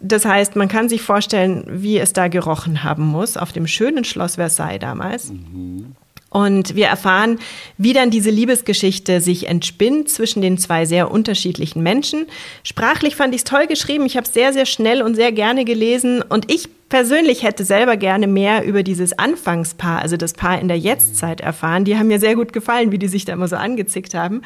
Das 0.00 0.26
heißt, 0.26 0.56
man 0.56 0.68
kann 0.68 0.90
sich 0.90 1.00
vorstellen, 1.00 1.64
wie 1.68 1.98
es 1.98 2.12
da 2.12 2.28
gerochen 2.28 2.84
haben 2.84 3.06
muss 3.06 3.38
auf 3.38 3.50
dem 3.50 3.66
schönen 3.66 4.04
Schloss 4.04 4.34
Versailles 4.34 4.78
damals. 4.78 5.30
Mhm. 5.32 5.96
Und 6.36 6.74
wir 6.74 6.88
erfahren, 6.88 7.38
wie 7.78 7.94
dann 7.94 8.10
diese 8.10 8.28
Liebesgeschichte 8.28 9.22
sich 9.22 9.48
entspinnt 9.48 10.10
zwischen 10.10 10.42
den 10.42 10.58
zwei 10.58 10.84
sehr 10.84 11.10
unterschiedlichen 11.10 11.82
Menschen. 11.82 12.26
Sprachlich 12.62 13.16
fand 13.16 13.34
ich 13.34 13.38
es 13.40 13.44
toll 13.44 13.66
geschrieben. 13.66 14.04
Ich 14.04 14.18
habe 14.18 14.26
es 14.26 14.34
sehr, 14.34 14.52
sehr 14.52 14.66
schnell 14.66 15.00
und 15.00 15.14
sehr 15.14 15.32
gerne 15.32 15.64
gelesen. 15.64 16.20
Und 16.20 16.52
ich 16.52 16.68
persönlich 16.90 17.42
hätte 17.42 17.64
selber 17.64 17.96
gerne 17.96 18.26
mehr 18.26 18.64
über 18.66 18.82
dieses 18.82 19.18
Anfangspaar, 19.18 20.02
also 20.02 20.18
das 20.18 20.34
Paar 20.34 20.60
in 20.60 20.68
der 20.68 20.78
Jetztzeit 20.78 21.40
erfahren. 21.40 21.86
Die 21.86 21.96
haben 21.96 22.08
mir 22.08 22.20
sehr 22.20 22.34
gut 22.34 22.52
gefallen, 22.52 22.92
wie 22.92 22.98
die 22.98 23.08
sich 23.08 23.24
da 23.24 23.32
immer 23.32 23.48
so 23.48 23.56
angezickt 23.56 24.12
haben. 24.12 24.42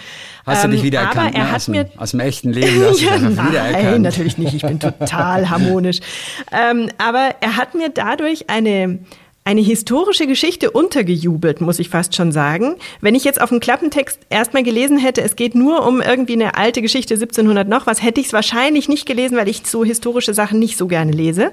Hast 0.47 0.63
ähm, 0.65 0.71
du 0.71 0.77
dich 0.77 0.85
wiedererkannt? 0.85 1.35
Aber 1.35 1.37
er 1.37 1.43
ne? 1.43 1.49
hat 1.51 1.57
aus, 1.57 1.65
dem, 1.65 1.73
mir 1.73 1.91
aus 1.97 2.11
dem 2.13 2.21
echten 2.21 2.53
Leben 2.53 2.85
hast 2.89 3.01
ja, 3.01 3.19
du 3.19 3.31
nein, 3.31 3.49
wiedererkannt. 3.49 4.03
natürlich 4.03 4.39
nicht. 4.39 4.55
Ich 4.55 4.63
bin 4.63 4.79
total 4.79 5.51
harmonisch. 5.51 5.99
Ähm, 6.53 6.89
aber 6.99 7.37
er 7.41 7.57
hat 7.57 7.75
mir 7.75 7.91
dadurch 7.91 8.51
eine 8.51 8.99
eine 9.43 9.63
historische 9.63 10.27
Geschichte 10.27 10.71
untergejubelt, 10.71 11.61
muss 11.63 11.79
ich 11.79 11.89
fast 11.89 12.15
schon 12.15 12.31
sagen. 12.31 12.77
Wenn 13.01 13.15
ich 13.15 13.25
jetzt 13.25 13.41
auf 13.41 13.49
dem 13.49 13.59
Klappentext 13.59 14.21
erstmal 14.29 14.63
gelesen 14.63 14.99
hätte, 14.99 15.23
es 15.23 15.35
geht 15.35 15.55
nur 15.55 15.87
um 15.87 16.03
irgendwie 16.03 16.35
eine 16.35 16.57
alte 16.57 16.83
Geschichte 16.83 17.15
1700 17.15 17.67
noch 17.67 17.87
was, 17.87 18.03
hätte 18.03 18.21
ich 18.21 18.27
es 18.29 18.33
wahrscheinlich 18.35 18.89
nicht 18.89 19.07
gelesen, 19.07 19.39
weil 19.39 19.49
ich 19.49 19.63
so 19.65 19.83
historische 19.83 20.35
Sachen 20.35 20.59
nicht 20.59 20.77
so 20.77 20.87
gerne 20.87 21.11
lese. 21.11 21.53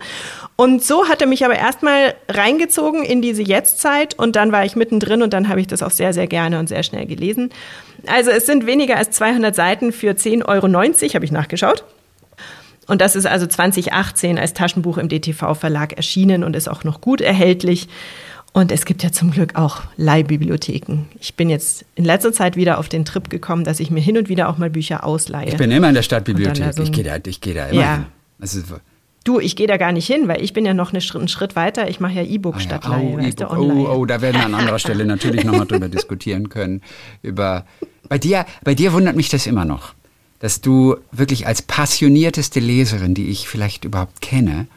Und 0.58 0.84
so 0.84 1.08
hat 1.08 1.22
er 1.22 1.28
mich 1.28 1.46
aber 1.46 1.56
erstmal 1.56 2.14
reingezogen 2.28 3.04
in 3.04 3.22
diese 3.22 3.42
Jetztzeit 3.42 4.20
und 4.20 4.36
dann 4.36 4.52
war 4.52 4.66
ich 4.66 4.76
mittendrin 4.76 5.24
und 5.24 5.32
dann 5.32 5.48
habe 5.48 5.62
ich 5.62 5.68
das 5.68 5.82
auch 5.82 5.92
sehr, 5.92 6.14
sehr 6.14 6.28
gerne 6.28 6.60
und 6.60 6.68
sehr 6.68 6.84
schnell 6.84 7.06
gelesen. 7.06 7.52
Also 8.06 8.32
es 8.32 8.46
sind 8.46 8.66
weniger 8.66 8.98
als 8.98 9.12
200 9.12 9.56
Seiten 9.56 9.92
für 9.94 10.12
10,90 10.12 10.46
Euro, 10.48 10.68
habe 11.16 11.26
ich 11.26 11.32
nachgeschaut. 11.32 11.86
Und 12.88 13.02
das 13.02 13.16
ist 13.16 13.28
also 13.28 13.46
2018 13.46 14.40
als 14.40 14.54
Taschenbuch 14.54 14.98
im 14.98 15.10
DTV-Verlag 15.10 15.94
erschienen 15.94 16.44
und 16.44 16.56
ist 16.56 16.70
auch 16.70 16.84
noch 16.84 17.02
gut 17.02 17.22
erhältlich. 17.22 17.88
Und 18.54 18.72
es 18.72 18.86
gibt 18.86 19.04
ja 19.04 19.12
zum 19.12 19.30
Glück 19.30 19.56
auch 19.56 19.84
Leihbibliotheken. 19.98 21.06
Ich 21.20 21.36
bin 21.36 21.50
jetzt 21.50 21.86
in 21.96 22.06
letzter 22.06 22.34
Zeit 22.34 22.56
wieder 22.56 22.80
auf 22.80 22.90
den 22.90 23.06
Trip 23.06 23.30
gekommen, 23.30 23.66
dass 23.66 23.80
ich 23.80 23.92
mir 23.92 24.00
hin 24.00 24.18
und 24.18 24.30
wieder 24.30 24.50
auch 24.50 24.58
mal 24.58 24.70
Bücher 24.70 25.04
ausleihe. 25.04 25.50
Ich 25.50 25.58
bin 25.58 25.70
immer 25.70 25.90
in 25.90 25.96
der 25.96 26.02
Stadtbibliothek. 26.02 26.74
So 26.74 26.84
ich 26.84 26.92
gehe 26.92 27.04
da, 27.04 27.18
ich 27.24 27.42
geh 27.42 27.54
da 27.54 27.68
immer 27.68 27.80
ja. 27.80 27.96
hin. 27.96 28.06
Also, 28.40 28.62
Du, 29.24 29.42
ich 29.42 29.58
gehe 29.58 29.68
da 29.68 29.76
gar 29.76 29.92
nicht 29.92 30.08
hin, 30.08 30.30
weil 30.30 30.42
ich 30.42 30.54
bin 30.54 30.66
ja 30.66 30.74
noch 30.74 30.94
einen 30.94 31.02
Schritt, 31.02 31.20
einen 31.20 31.28
Schritt 31.28 31.58
weiter. 31.58 31.90
Ich 31.90 32.00
mache 32.00 32.14
ja 32.14 32.24
E-Book 32.24 32.56
ah, 32.56 32.60
ja. 32.60 32.64
statt 32.64 32.86
oh, 32.90 33.20
e 33.20 33.34
oh, 33.46 33.96
oh, 33.98 34.06
da 34.06 34.22
werden 34.22 34.38
wir 34.38 34.46
an 34.46 34.56
anderer 34.56 34.80
Stelle 34.80 35.06
natürlich 35.06 35.44
nochmal 35.44 35.68
drüber 35.68 35.90
diskutieren 35.90 36.48
können. 36.48 36.82
Über 37.22 37.66
bei 38.08 38.18
dir, 38.18 38.46
bei 38.64 38.74
dir 38.74 38.94
wundert 38.94 39.18
mich 39.18 39.28
das 39.28 39.46
immer 39.46 39.66
noch 39.66 39.94
dass 40.40 40.62
du 40.62 40.98
wirklich 41.12 41.48
als 41.48 41.62
passionierteste 41.62 42.60
Leserin, 42.60 43.14
die 43.14 43.30
ich 43.30 43.48
vielleicht 43.48 43.86
überhaupt 43.86 44.22
kenne, 44.22 44.68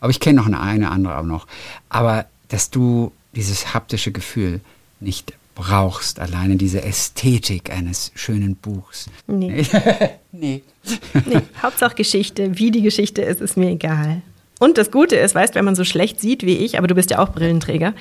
aber 0.00 0.10
ich 0.10 0.20
kenne 0.20 0.38
noch 0.38 0.46
eine, 0.46 0.60
eine 0.60 0.90
andere 0.90 1.18
auch 1.18 1.24
noch, 1.24 1.46
aber 1.88 2.26
dass 2.48 2.70
du 2.70 3.12
dieses 3.34 3.74
haptische 3.74 4.12
Gefühl 4.12 4.60
nicht 5.00 5.32
brauchst, 5.54 6.20
alleine 6.20 6.56
diese 6.56 6.82
Ästhetik 6.82 7.70
eines 7.70 8.12
schönen 8.14 8.56
Buchs. 8.56 9.08
Nee. 9.26 9.66
nee. 10.32 10.62
nee. 11.24 11.40
Hauptsache 11.62 11.94
Geschichte. 11.96 12.58
Wie 12.58 12.70
die 12.70 12.82
Geschichte 12.82 13.22
ist, 13.22 13.40
ist 13.40 13.56
mir 13.56 13.70
egal. 13.70 14.22
Und 14.58 14.78
das 14.78 14.90
Gute 14.90 15.16
ist, 15.16 15.34
weißt, 15.34 15.54
wenn 15.54 15.64
man 15.66 15.74
so 15.74 15.84
schlecht 15.84 16.18
sieht 16.20 16.42
wie 16.44 16.56
ich, 16.56 16.78
aber 16.78 16.86
du 16.86 16.94
bist 16.94 17.10
ja 17.10 17.18
auch 17.18 17.30
Brillenträger, 17.30 17.92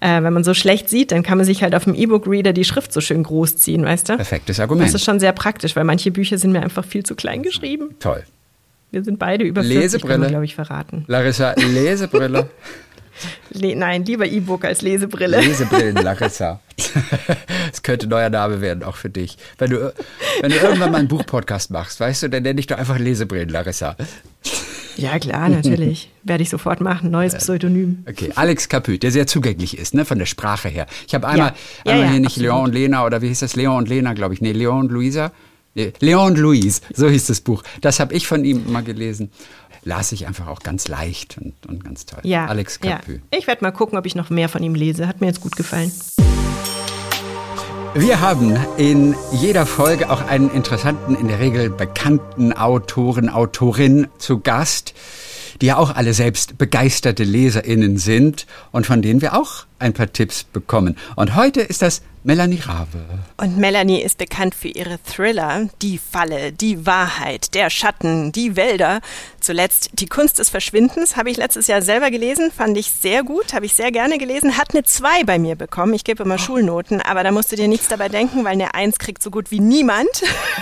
äh, 0.00 0.22
wenn 0.22 0.32
man 0.32 0.42
so 0.42 0.52
schlecht 0.52 0.88
sieht, 0.88 1.12
dann 1.12 1.22
kann 1.22 1.38
man 1.38 1.46
sich 1.46 1.62
halt 1.62 1.74
auf 1.76 1.84
dem 1.84 1.94
E-Book-Reader 1.94 2.52
die 2.52 2.64
Schrift 2.64 2.92
so 2.92 3.00
schön 3.00 3.22
groß 3.22 3.56
ziehen, 3.56 3.84
weißt 3.84 4.08
du? 4.08 4.16
Perfektes 4.16 4.58
Argument. 4.58 4.88
Das 4.88 4.94
ist 4.94 5.04
schon 5.04 5.20
sehr 5.20 5.32
praktisch, 5.32 5.76
weil 5.76 5.84
manche 5.84 6.10
Bücher 6.10 6.38
sind 6.38 6.52
mir 6.52 6.62
einfach 6.62 6.84
viel 6.84 7.04
zu 7.04 7.14
klein 7.14 7.42
geschrieben. 7.42 7.94
Toll. 8.00 8.24
Wir 8.90 9.04
sind 9.04 9.18
beide 9.18 9.44
über 9.44 9.62
40, 9.62 9.80
Lesebrille. 9.80 10.26
glaube 10.26 10.44
ich, 10.44 10.54
verraten. 10.54 11.04
Larissa, 11.06 11.52
Lesebrille. 11.52 12.48
Le 13.50 13.76
nein, 13.76 14.04
lieber 14.04 14.26
E-Book 14.26 14.64
als 14.64 14.82
Lesebrille. 14.82 15.40
Lesebrillen, 15.40 15.96
Larissa. 16.02 16.60
Das 17.70 17.82
könnte 17.82 18.06
neuer 18.06 18.30
Name 18.30 18.60
werden, 18.60 18.82
auch 18.82 18.96
für 18.96 19.10
dich. 19.10 19.36
Wenn 19.58 19.70
du, 19.70 19.92
wenn 20.40 20.50
du 20.50 20.56
irgendwann 20.56 20.90
mal 20.90 20.98
einen 20.98 21.08
Buchpodcast 21.08 21.70
machst, 21.70 22.00
weißt 22.00 22.24
du, 22.24 22.28
dann 22.30 22.42
nenne 22.42 22.58
ich 22.58 22.66
doch 22.66 22.78
einfach 22.78 22.98
Lesebrillen, 22.98 23.50
Larissa. 23.50 23.96
Ja, 24.96 25.18
klar, 25.18 25.48
natürlich. 25.48 26.10
Werde 26.22 26.42
ich 26.42 26.50
sofort 26.50 26.80
machen. 26.80 27.10
Neues 27.10 27.34
Pseudonym. 27.34 28.04
Okay, 28.08 28.30
Alex 28.34 28.68
Caputh, 28.68 29.02
der 29.02 29.10
sehr 29.10 29.26
zugänglich 29.26 29.78
ist, 29.78 29.94
ne, 29.94 30.04
von 30.04 30.18
der 30.18 30.26
Sprache 30.26 30.68
her. 30.68 30.86
Ich 31.06 31.14
habe 31.14 31.26
einmal, 31.26 31.54
ja. 31.84 31.92
Einmal 31.92 32.06
ja, 32.06 32.10
hier 32.12 32.20
nicht 32.20 32.26
absolut. 32.28 32.48
Leon 32.48 32.64
und 32.64 32.72
Lena 32.72 33.06
oder 33.06 33.22
wie 33.22 33.28
hieß 33.28 33.40
das? 33.40 33.56
Leon 33.56 33.76
und 33.76 33.88
Lena, 33.88 34.12
glaube 34.12 34.34
ich. 34.34 34.40
Nee, 34.40 34.52
Leon 34.52 34.80
und 34.80 34.92
Luisa. 34.92 35.32
Nee, 35.74 35.92
Leon 36.00 36.32
und 36.32 36.38
Louise, 36.38 36.82
so 36.92 37.08
hieß 37.08 37.26
das 37.26 37.40
Buch. 37.40 37.62
Das 37.80 37.98
habe 37.98 38.14
ich 38.14 38.26
von 38.26 38.44
ihm 38.44 38.70
mal 38.70 38.82
gelesen. 38.82 39.30
Las 39.84 40.12
ich 40.12 40.26
einfach 40.26 40.46
auch 40.46 40.60
ganz 40.60 40.86
leicht 40.86 41.38
und, 41.38 41.54
und 41.66 41.82
ganz 41.82 42.06
toll. 42.06 42.20
Ja, 42.22 42.46
Alex 42.46 42.78
Caputh. 42.78 43.20
Ja. 43.30 43.38
Ich 43.38 43.46
werde 43.46 43.64
mal 43.64 43.72
gucken, 43.72 43.98
ob 43.98 44.06
ich 44.06 44.14
noch 44.14 44.30
mehr 44.30 44.48
von 44.48 44.62
ihm 44.62 44.74
lese. 44.74 45.08
Hat 45.08 45.20
mir 45.20 45.26
jetzt 45.26 45.40
gut 45.40 45.56
gefallen. 45.56 45.90
Wir 47.94 48.22
haben 48.22 48.56
in 48.78 49.14
jeder 49.32 49.66
Folge 49.66 50.08
auch 50.08 50.26
einen 50.26 50.50
interessanten, 50.50 51.14
in 51.14 51.28
der 51.28 51.40
Regel 51.40 51.68
bekannten 51.68 52.54
Autoren, 52.54 53.28
Autorin 53.28 54.08
zu 54.16 54.40
Gast, 54.40 54.94
die 55.60 55.66
ja 55.66 55.76
auch 55.76 55.94
alle 55.94 56.14
selbst 56.14 56.56
begeisterte 56.56 57.22
LeserInnen 57.22 57.98
sind 57.98 58.46
und 58.70 58.86
von 58.86 59.02
denen 59.02 59.20
wir 59.20 59.34
auch 59.38 59.66
ein 59.78 59.92
paar 59.92 60.10
Tipps 60.10 60.42
bekommen. 60.42 60.96
Und 61.16 61.36
heute 61.36 61.60
ist 61.60 61.82
das 61.82 62.00
Melanie 62.24 62.60
Rave. 62.60 63.04
Und 63.36 63.58
Melanie 63.58 64.00
ist 64.00 64.16
bekannt 64.16 64.54
für 64.54 64.68
ihre 64.68 65.02
Thriller 65.02 65.68
Die 65.82 65.98
Falle, 65.98 66.52
Die 66.52 66.86
Wahrheit, 66.86 67.54
Der 67.54 67.68
Schatten, 67.68 68.30
Die 68.30 68.54
Wälder. 68.54 69.00
Zuletzt 69.40 69.90
Die 69.94 70.06
Kunst 70.06 70.38
des 70.38 70.48
Verschwindens 70.48 71.16
habe 71.16 71.30
ich 71.30 71.36
letztes 71.36 71.66
Jahr 71.66 71.82
selber 71.82 72.12
gelesen, 72.12 72.52
fand 72.56 72.78
ich 72.78 72.92
sehr 72.92 73.24
gut, 73.24 73.54
habe 73.54 73.66
ich 73.66 73.74
sehr 73.74 73.90
gerne 73.90 74.18
gelesen, 74.18 74.56
hat 74.56 74.72
eine 74.72 74.84
2 74.84 75.24
bei 75.24 75.40
mir 75.40 75.56
bekommen. 75.56 75.94
Ich 75.94 76.04
gebe 76.04 76.22
immer 76.22 76.38
Schulnoten, 76.38 77.00
aber 77.00 77.24
da 77.24 77.32
musst 77.32 77.50
du 77.50 77.56
dir 77.56 77.66
nichts 77.66 77.88
dabei 77.88 78.08
denken, 78.08 78.44
weil 78.44 78.52
eine 78.52 78.74
1 78.74 78.98
kriegt 78.98 79.20
so 79.20 79.30
gut 79.32 79.50
wie 79.50 79.58
niemand. 79.58 80.08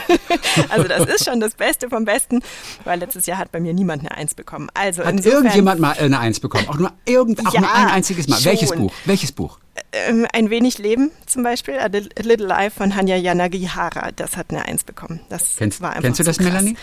also 0.71 0.89
das 0.89 1.07
ist 1.11 1.27
schon 1.27 1.41
das 1.41 1.55
Beste 1.55 1.91
vom 1.91 2.07
Besten, 2.07 2.41
weil 2.85 2.99
letztes 3.01 3.27
Jahr 3.27 3.37
hat 3.37 3.53
bei 3.53 3.61
mir 3.61 3.75
niemand 3.75 4.01
eine 4.01 4.17
1 4.17 4.35
bekommen. 4.35 4.71
Also 4.73 5.05
Hat 5.05 5.13
insofern, 5.13 5.45
irgendjemand 5.45 5.81
mal 5.81 5.93
eine 5.99 6.19
Eins 6.19 6.41
bekommen? 6.41 6.67
Auch 6.69 6.79
nur, 6.79 6.93
irgend, 7.05 7.47
auch 7.47 7.53
Ja, 7.53 7.61
nur 7.61 7.75
ein 7.75 7.89
einziges 7.89 8.29
Mal. 8.29 8.43
Welches 8.45 8.71
schon. 8.71 8.79
Buch? 8.79 8.93
Welches 9.05 9.33
Buch? 9.33 9.59
Ähm, 9.93 10.27
Ein 10.33 10.51
wenig 10.51 10.79
Leben 10.79 11.11
zum 11.27 11.43
Beispiel, 11.43 11.79
A 11.79 11.87
Little 11.87 12.47
Life 12.47 12.77
von 12.79 12.95
Hanya 12.97 13.17
Yanagihara, 13.17 14.13
das 14.13 14.37
hat 14.37 14.47
eine 14.51 14.65
1 14.67 14.85
bekommen. 14.85 15.21
Das 15.29 15.57
Kennst, 15.57 15.81
war 15.81 15.91
einfach 15.91 16.03
kennst 16.03 16.21
du 16.21 16.25
das, 16.25 16.39
krass. 16.39 16.47
Melanie? 16.47 16.77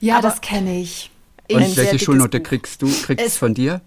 Ja, 0.00 0.18
Aber- 0.18 0.28
das 0.28 0.40
kenne 0.40 0.80
ich. 0.80 1.10
Und 1.50 1.64
sehr 1.66 1.84
welche 1.92 2.04
Schulnote 2.04 2.38
Buch. 2.40 2.48
kriegst 2.48 2.80
du? 2.82 2.86
Kriegst 2.86 3.24
Es- 3.26 3.36
von 3.36 3.52
dir? 3.54 3.80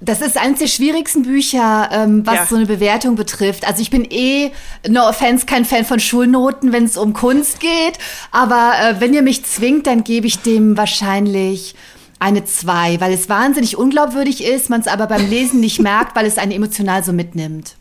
Das 0.00 0.20
ist 0.20 0.36
eines 0.36 0.60
der 0.60 0.68
schwierigsten 0.68 1.24
Bücher, 1.24 1.88
ähm, 1.92 2.24
was 2.24 2.34
Ja. 2.36 2.46
so 2.46 2.54
eine 2.54 2.66
Bewertung 2.66 3.16
betrifft. 3.16 3.66
Also 3.66 3.82
ich 3.82 3.90
bin 3.90 4.06
eh, 4.08 4.52
no 4.88 5.08
offense, 5.08 5.44
kein 5.44 5.64
Fan 5.64 5.84
von 5.84 5.98
Schulnoten, 5.98 6.70
wenn 6.72 6.84
es 6.84 6.96
um 6.96 7.14
Kunst 7.14 7.58
geht. 7.58 7.98
Aber 8.30 8.74
äh, 8.80 9.00
wenn 9.00 9.12
ihr 9.12 9.22
mich 9.22 9.44
zwingt, 9.44 9.88
dann 9.88 10.04
gebe 10.04 10.28
ich 10.28 10.38
dem 10.38 10.76
wahrscheinlich 10.76 11.74
eine 12.18 12.44
zwei, 12.44 13.00
weil 13.00 13.12
es 13.12 13.28
wahnsinnig 13.28 13.76
unglaubwürdig 13.76 14.44
ist, 14.44 14.70
man 14.70 14.80
es 14.80 14.86
aber 14.86 15.06
beim 15.06 15.28
Lesen 15.28 15.60
nicht 15.60 15.80
merkt, 15.80 16.16
weil 16.16 16.26
es 16.26 16.38
einen 16.38 16.52
emotional 16.52 17.04
so 17.04 17.12
mitnimmt. 17.12 17.76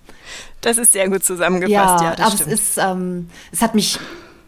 Das 0.61 0.77
ist 0.77 0.93
sehr 0.93 1.09
gut 1.09 1.23
zusammengefasst, 1.23 2.03
ja, 2.03 2.15
das 2.15 2.25
aber 2.25 2.35
stimmt. 2.35 2.51
es 2.51 2.61
ist, 2.61 2.77
ähm, 2.77 3.29
es 3.51 3.61
hat 3.61 3.75
mich 3.75 3.99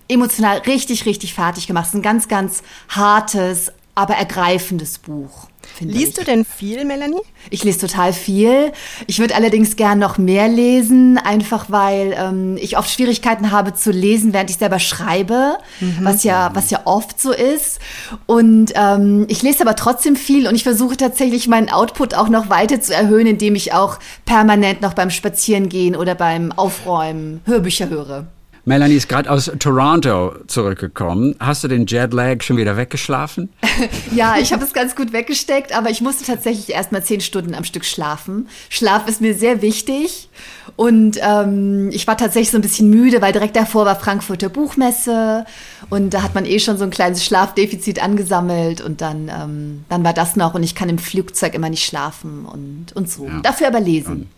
emotional 0.07 0.57
richtig, 0.59 1.05
richtig 1.05 1.33
fertig 1.33 1.67
gemacht. 1.67 1.85
Es 1.85 1.89
ist 1.89 1.95
ein 1.95 2.01
ganz, 2.01 2.27
ganz 2.27 2.63
hartes, 2.89 3.71
aber 3.95 4.15
ergreifendes 4.15 4.97
Buch. 4.97 5.47
Liest 5.79 6.09
ich. 6.09 6.13
du 6.15 6.23
denn 6.23 6.45
viel, 6.45 6.83
Melanie? 6.83 7.21
Ich 7.49 7.63
lese 7.63 7.79
total 7.79 8.11
viel. 8.11 8.71
Ich 9.07 9.19
würde 9.19 9.35
allerdings 9.35 9.75
gern 9.75 9.99
noch 9.99 10.17
mehr 10.17 10.47
lesen, 10.47 11.17
einfach 11.17 11.69
weil 11.69 12.15
ähm, 12.17 12.57
ich 12.59 12.77
oft 12.77 12.89
Schwierigkeiten 12.89 13.51
habe 13.51 13.73
zu 13.73 13.91
lesen, 13.91 14.33
während 14.33 14.49
ich 14.49 14.57
selber 14.57 14.79
schreibe, 14.79 15.57
was 16.01 16.23
ja 16.23 16.51
was 16.53 16.69
ja 16.69 16.81
oft 16.85 17.21
so 17.21 17.31
ist. 17.31 17.79
Und 18.25 18.73
ähm, 18.75 19.25
ich 19.29 19.41
lese 19.41 19.61
aber 19.61 19.75
trotzdem 19.75 20.15
viel 20.15 20.47
und 20.47 20.55
ich 20.55 20.63
versuche 20.63 20.97
tatsächlich 20.97 21.47
meinen 21.47 21.69
Output 21.69 22.13
auch 22.13 22.29
noch 22.29 22.49
weiter 22.49 22.81
zu 22.81 22.93
erhöhen, 22.93 23.27
indem 23.27 23.55
ich 23.55 23.73
auch 23.73 23.99
permanent 24.25 24.81
noch 24.81 24.93
beim 24.93 25.09
Spazierengehen 25.09 25.95
oder 25.95 26.15
beim 26.15 26.51
Aufräumen 26.51 27.41
Hörbücher 27.45 27.89
höre. 27.89 28.27
Melanie 28.69 28.97
ist 28.97 29.09
gerade 29.09 29.31
aus 29.31 29.51
Toronto 29.57 30.35
zurückgekommen. 30.45 31.33
Hast 31.39 31.63
du 31.63 31.67
den 31.67 31.87
Jetlag 31.87 32.43
schon 32.43 32.55
wieder 32.55 32.77
weggeschlafen? 32.77 33.49
ja, 34.15 34.35
ich 34.39 34.53
habe 34.53 34.63
es 34.63 34.73
ganz 34.73 34.95
gut 34.95 35.11
weggesteckt, 35.11 35.75
aber 35.75 35.89
ich 35.89 36.01
musste 36.01 36.23
tatsächlich 36.23 36.69
erst 36.69 36.91
mal 36.91 37.03
zehn 37.03 37.19
Stunden 37.19 37.55
am 37.55 37.63
Stück 37.63 37.83
schlafen. 37.83 38.47
Schlaf 38.69 39.07
ist 39.07 39.21
mir 39.21 39.33
sehr 39.33 39.63
wichtig. 39.63 40.29
Und 40.75 41.17
ähm, 41.19 41.89
ich 41.91 42.05
war 42.05 42.15
tatsächlich 42.15 42.51
so 42.51 42.59
ein 42.59 42.61
bisschen 42.61 42.91
müde, 42.91 43.23
weil 43.23 43.33
direkt 43.33 43.55
davor 43.55 43.87
war 43.87 43.95
Frankfurter 43.95 44.49
Buchmesse 44.49 45.45
und 45.89 46.13
da 46.13 46.21
hat 46.21 46.35
man 46.35 46.45
eh 46.45 46.59
schon 46.59 46.77
so 46.77 46.83
ein 46.83 46.91
kleines 46.91 47.25
Schlafdefizit 47.25 48.03
angesammelt 48.03 48.81
und 48.81 49.01
dann, 49.01 49.31
ähm, 49.35 49.83
dann 49.89 50.03
war 50.03 50.13
das 50.13 50.35
noch 50.35 50.53
und 50.53 50.61
ich 50.61 50.75
kann 50.75 50.89
im 50.89 50.99
Flugzeug 50.99 51.55
immer 51.55 51.71
nicht 51.71 51.83
schlafen 51.83 52.45
und, 52.45 52.95
und 52.95 53.09
so. 53.09 53.25
Ja. 53.25 53.39
Dafür 53.41 53.65
aber 53.65 53.79
lesen. 53.79 54.29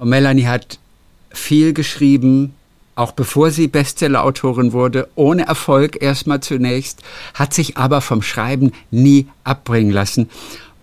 Und 0.00 0.08
Melanie 0.08 0.46
hat 0.46 0.80
viel 1.30 1.72
geschrieben, 1.72 2.52
auch 2.94 3.12
bevor 3.12 3.50
sie 3.50 3.68
Bestsellerautorin 3.68 4.72
wurde, 4.72 5.08
ohne 5.14 5.46
Erfolg 5.46 6.00
erstmal 6.00 6.40
zunächst, 6.40 7.02
hat 7.34 7.52
sich 7.52 7.76
aber 7.76 8.00
vom 8.00 8.22
Schreiben 8.22 8.72
nie 8.90 9.28
abbringen 9.42 9.92
lassen. 9.92 10.30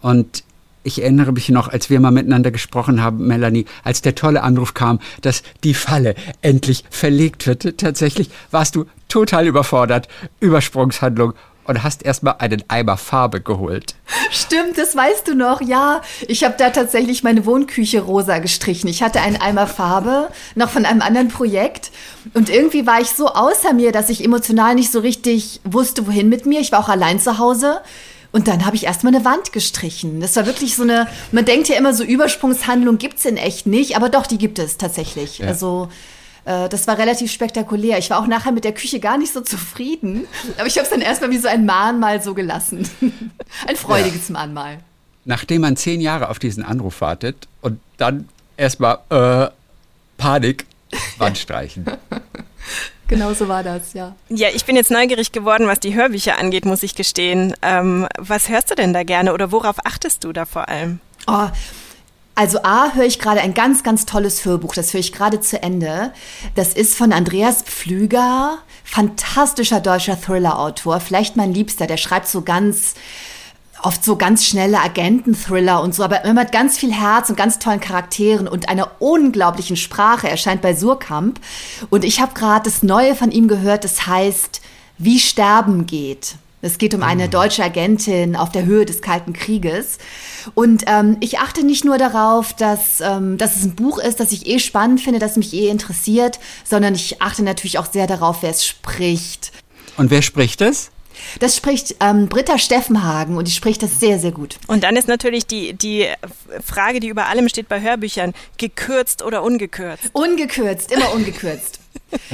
Und 0.01 0.43
ich 0.83 1.01
erinnere 1.01 1.31
mich 1.31 1.49
noch, 1.49 1.67
als 1.67 1.89
wir 1.89 1.99
mal 1.99 2.11
miteinander 2.11 2.51
gesprochen 2.51 3.03
haben, 3.03 3.27
Melanie, 3.27 3.65
als 3.83 4.01
der 4.01 4.15
tolle 4.15 4.41
Anruf 4.41 4.73
kam, 4.73 4.99
dass 5.21 5.43
die 5.63 5.73
Falle 5.73 6.15
endlich 6.41 6.83
verlegt 6.89 7.45
wird. 7.45 7.77
Tatsächlich 7.77 8.29
warst 8.49 8.75
du 8.75 8.85
total 9.07 9.47
überfordert. 9.47 10.07
Übersprungshandlung 10.39 11.33
und 11.65 11.83
hast 11.83 12.03
erstmal 12.03 12.35
einen 12.39 12.63
Eimer 12.67 12.97
Farbe 12.97 13.41
geholt. 13.41 13.95
Stimmt, 14.31 14.77
das 14.77 14.95
weißt 14.95 15.27
du 15.27 15.35
noch. 15.35 15.61
Ja, 15.61 16.01
ich 16.27 16.43
habe 16.43 16.55
da 16.57 16.69
tatsächlich 16.69 17.23
meine 17.23 17.45
Wohnküche 17.45 18.01
rosa 18.01 18.39
gestrichen. 18.39 18.89
Ich 18.89 19.03
hatte 19.03 19.21
einen 19.21 19.37
Eimer 19.37 19.67
Farbe 19.67 20.29
noch 20.55 20.69
von 20.69 20.85
einem 20.85 21.01
anderen 21.01 21.27
Projekt 21.27 21.91
und 22.33 22.49
irgendwie 22.49 22.85
war 22.85 23.01
ich 23.01 23.09
so 23.09 23.27
außer 23.27 23.73
mir, 23.73 23.91
dass 23.91 24.09
ich 24.09 24.23
emotional 24.23 24.75
nicht 24.75 24.91
so 24.91 24.99
richtig 24.99 25.61
wusste, 25.63 26.07
wohin 26.07 26.29
mit 26.29 26.45
mir. 26.45 26.59
Ich 26.59 26.71
war 26.71 26.79
auch 26.79 26.89
allein 26.89 27.19
zu 27.19 27.37
Hause. 27.37 27.81
Und 28.33 28.47
dann 28.47 28.65
habe 28.65 28.77
ich 28.77 28.85
erstmal 28.85 29.13
eine 29.13 29.25
Wand 29.25 29.51
gestrichen. 29.51 30.21
Das 30.21 30.37
war 30.37 30.45
wirklich 30.45 30.77
so 30.77 30.83
eine, 30.83 31.07
man 31.33 31.43
denkt 31.43 31.67
ja 31.67 31.75
immer 31.75 31.93
so, 31.93 32.03
Übersprungshandlung 32.03 32.97
gibt's 32.97 33.25
in 33.25 33.35
echt 33.35 33.67
nicht, 33.67 33.97
aber 33.97 34.07
doch, 34.07 34.25
die 34.25 34.37
gibt 34.37 34.57
es 34.57 34.77
tatsächlich. 34.77 35.39
Ja. 35.39 35.47
Also 35.47 35.89
das 36.43 36.87
war 36.87 36.97
relativ 36.97 37.31
spektakulär. 37.31 37.99
Ich 37.99 38.09
war 38.09 38.19
auch 38.19 38.27
nachher 38.27 38.51
mit 38.51 38.63
der 38.63 38.73
Küche 38.73 38.99
gar 38.99 39.17
nicht 39.17 39.31
so 39.31 39.41
zufrieden, 39.41 40.27
aber 40.57 40.65
ich 40.65 40.77
habe 40.77 40.85
es 40.85 40.89
dann 40.89 41.01
erstmal 41.01 41.29
wie 41.29 41.37
so 41.37 41.47
ein 41.47 41.65
Mahnmal 41.65 42.21
so 42.21 42.33
gelassen. 42.33 42.89
ein 43.67 43.75
freudiges 43.75 44.29
ja. 44.29 44.33
Mahnmal. 44.33 44.79
Nachdem 45.23 45.61
man 45.61 45.77
zehn 45.77 46.01
Jahre 46.01 46.29
auf 46.29 46.39
diesen 46.39 46.63
Anruf 46.63 47.01
wartet 47.01 47.47
und 47.61 47.79
dann 47.97 48.27
erstmal 48.57 48.99
äh, 49.09 49.51
Panik, 50.17 50.65
Wand 51.19 51.37
streichen. 51.37 51.85
Genau 53.07 53.33
so 53.33 53.47
war 53.47 53.61
das, 53.61 53.93
ja. 53.93 54.15
Ja, 54.29 54.47
ich 54.53 54.65
bin 54.65 54.75
jetzt 54.75 54.89
neugierig 54.89 55.31
geworden, 55.31 55.67
was 55.67 55.79
die 55.79 55.93
Hörbücher 55.93 56.39
angeht, 56.39 56.65
muss 56.65 56.81
ich 56.81 56.95
gestehen. 56.95 57.53
Ähm, 57.61 58.07
was 58.17 58.49
hörst 58.49 58.71
du 58.71 58.75
denn 58.75 58.93
da 58.93 59.03
gerne 59.03 59.33
oder 59.33 59.51
worauf 59.51 59.85
achtest 59.85 60.23
du 60.23 60.31
da 60.31 60.45
vor 60.45 60.69
allem? 60.69 60.99
Oh, 61.27 61.49
also 62.41 62.63
A, 62.63 62.93
höre 62.95 63.05
ich 63.05 63.19
gerade 63.19 63.39
ein 63.39 63.53
ganz, 63.53 63.83
ganz 63.83 64.07
tolles 64.07 64.45
Hörbuch, 64.45 64.73
das 64.73 64.93
höre 64.93 64.99
ich 64.99 65.13
gerade 65.13 65.41
zu 65.41 65.61
Ende. 65.61 66.11
Das 66.55 66.73
ist 66.73 66.95
von 66.95 67.13
Andreas 67.13 67.61
Pflüger, 67.61 68.57
fantastischer 68.83 69.79
deutscher 69.79 70.19
Thriller-Autor, 70.19 71.01
vielleicht 71.01 71.35
mein 71.35 71.53
Liebster, 71.53 71.85
der 71.85 71.97
schreibt 71.97 72.27
so 72.27 72.41
ganz, 72.41 72.95
oft 73.83 74.03
so 74.03 74.15
ganz 74.15 74.43
schnelle 74.43 74.79
Agenten-Thriller 74.79 75.83
und 75.83 75.93
so, 75.93 76.03
aber 76.03 76.25
immer 76.25 76.41
mit 76.41 76.51
ganz 76.51 76.79
viel 76.79 76.91
Herz 76.91 77.29
und 77.29 77.35
ganz 77.35 77.59
tollen 77.59 77.79
Charakteren 77.79 78.47
und 78.47 78.69
einer 78.69 78.89
unglaublichen 78.97 79.77
Sprache. 79.77 80.27
erscheint 80.27 80.63
bei 80.63 80.73
Surkamp. 80.73 81.39
Und 81.91 82.03
ich 82.03 82.21
habe 82.21 82.33
gerade 82.33 82.63
das 82.63 82.81
Neue 82.81 83.13
von 83.13 83.29
ihm 83.29 83.49
gehört, 83.49 83.83
das 83.83 84.07
heißt, 84.07 84.61
wie 84.97 85.19
Sterben 85.19 85.85
geht. 85.85 86.37
Es 86.61 86.77
geht 86.77 86.93
um 86.93 87.03
eine 87.03 87.23
ah. 87.23 87.27
deutsche 87.27 87.63
Agentin 87.63 88.35
auf 88.35 88.51
der 88.51 88.65
Höhe 88.65 88.85
des 88.85 89.01
Kalten 89.01 89.33
Krieges. 89.33 89.97
Und 90.53 90.83
ähm, 90.87 91.17
ich 91.19 91.39
achte 91.39 91.65
nicht 91.65 91.85
nur 91.85 91.97
darauf, 91.97 92.53
dass, 92.53 93.01
ähm, 93.01 93.37
dass 93.37 93.55
es 93.55 93.63
ein 93.63 93.75
Buch 93.75 93.99
ist, 93.99 94.19
das 94.19 94.31
ich 94.31 94.47
eh 94.47 94.59
spannend 94.59 95.01
finde, 95.01 95.19
das 95.19 95.37
mich 95.37 95.53
eh 95.53 95.69
interessiert, 95.69 96.39
sondern 96.63 96.95
ich 96.95 97.21
achte 97.21 97.43
natürlich 97.43 97.79
auch 97.79 97.91
sehr 97.91 98.07
darauf, 98.07 98.43
wer 98.43 98.51
es 98.51 98.65
spricht. 98.65 99.51
Und 99.97 100.11
wer 100.11 100.21
spricht 100.21 100.61
es? 100.61 100.91
Das 101.39 101.55
spricht 101.55 101.95
ähm, 101.99 102.27
Britta 102.29 102.57
Steffenhagen 102.57 103.37
und 103.37 103.47
die 103.47 103.51
spricht 103.51 103.83
das 103.83 103.99
sehr, 103.99 104.17
sehr 104.17 104.31
gut. 104.31 104.57
Und 104.67 104.83
dann 104.83 104.95
ist 104.95 105.07
natürlich 105.07 105.45
die, 105.45 105.73
die 105.73 106.07
Frage, 106.63 106.99
die 106.99 107.09
über 107.09 107.27
allem 107.27 107.49
steht 107.49 107.67
bei 107.67 107.81
Hörbüchern, 107.81 108.33
gekürzt 108.57 109.21
oder 109.23 109.43
ungekürzt? 109.43 110.09
Ungekürzt, 110.13 110.91
immer 110.91 111.13
ungekürzt. 111.13 111.80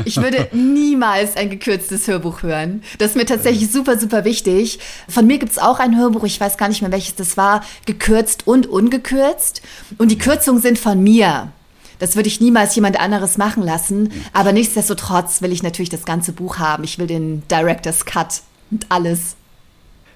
Ich 0.06 0.18
würde 0.18 0.50
niemals 0.54 1.36
ein 1.36 1.50
gekürztes 1.50 2.08
Hörbuch 2.08 2.44
hören. 2.44 2.84
Das 2.98 3.12
ist 3.12 3.16
mir 3.16 3.26
tatsächlich 3.26 3.72
super, 3.72 3.98
super 3.98 4.26
wichtig. 4.26 4.80
Von 5.08 5.28
mir 5.28 5.38
gibt 5.38 5.52
es 5.52 5.58
auch 5.58 5.80
ein 5.80 5.98
Hörbuch, 5.98 6.24
ich 6.24 6.40
weiß 6.40 6.58
gar 6.58 6.70
nicht 6.70 6.82
mehr 6.82 6.92
welches 6.92 7.16
das 7.16 7.38
war, 7.38 7.64
gekürzt 7.86 8.48
und 8.48 8.68
ungekürzt. 8.68 9.62
Und 9.98 10.12
die 10.12 10.18
Kürzungen 10.18 10.62
sind 10.62 10.80
von 10.80 11.02
mir. 11.02 11.52
Das 12.00 12.16
würde 12.16 12.28
ich 12.28 12.42
niemals 12.42 12.76
jemand 12.76 13.00
anderes 13.00 13.38
machen 13.38 13.64
lassen. 13.64 14.12
Aber 14.34 14.52
nichtsdestotrotz 14.52 15.42
will 15.42 15.52
ich 15.52 15.64
natürlich 15.64 15.90
das 15.90 16.06
ganze 16.06 16.32
Buch 16.32 16.60
haben. 16.60 16.84
Ich 16.84 17.00
will 17.00 17.08
den 17.08 17.44
Director's 17.50 18.06
Cut 18.06 18.42
und 18.72 18.86
alles. 18.90 19.36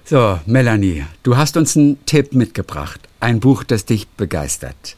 So, 0.04 0.40
Melanie, 0.46 1.04
du 1.22 1.36
hast 1.36 1.56
uns 1.56 1.76
einen 1.76 2.04
Tipp 2.06 2.34
mitgebracht. 2.34 3.00
Ein 3.20 3.40
Buch, 3.40 3.62
das 3.62 3.84
dich 3.84 4.08
begeistert. 4.08 4.96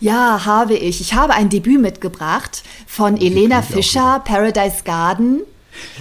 Ja, 0.00 0.44
habe 0.44 0.74
ich. 0.74 1.00
Ich 1.00 1.14
habe 1.14 1.34
ein 1.34 1.48
Debüt 1.48 1.80
mitgebracht 1.80 2.62
von 2.86 3.16
Elena 3.16 3.62
Fischer, 3.62 4.20
Paradise 4.24 4.82
Garden. 4.84 5.40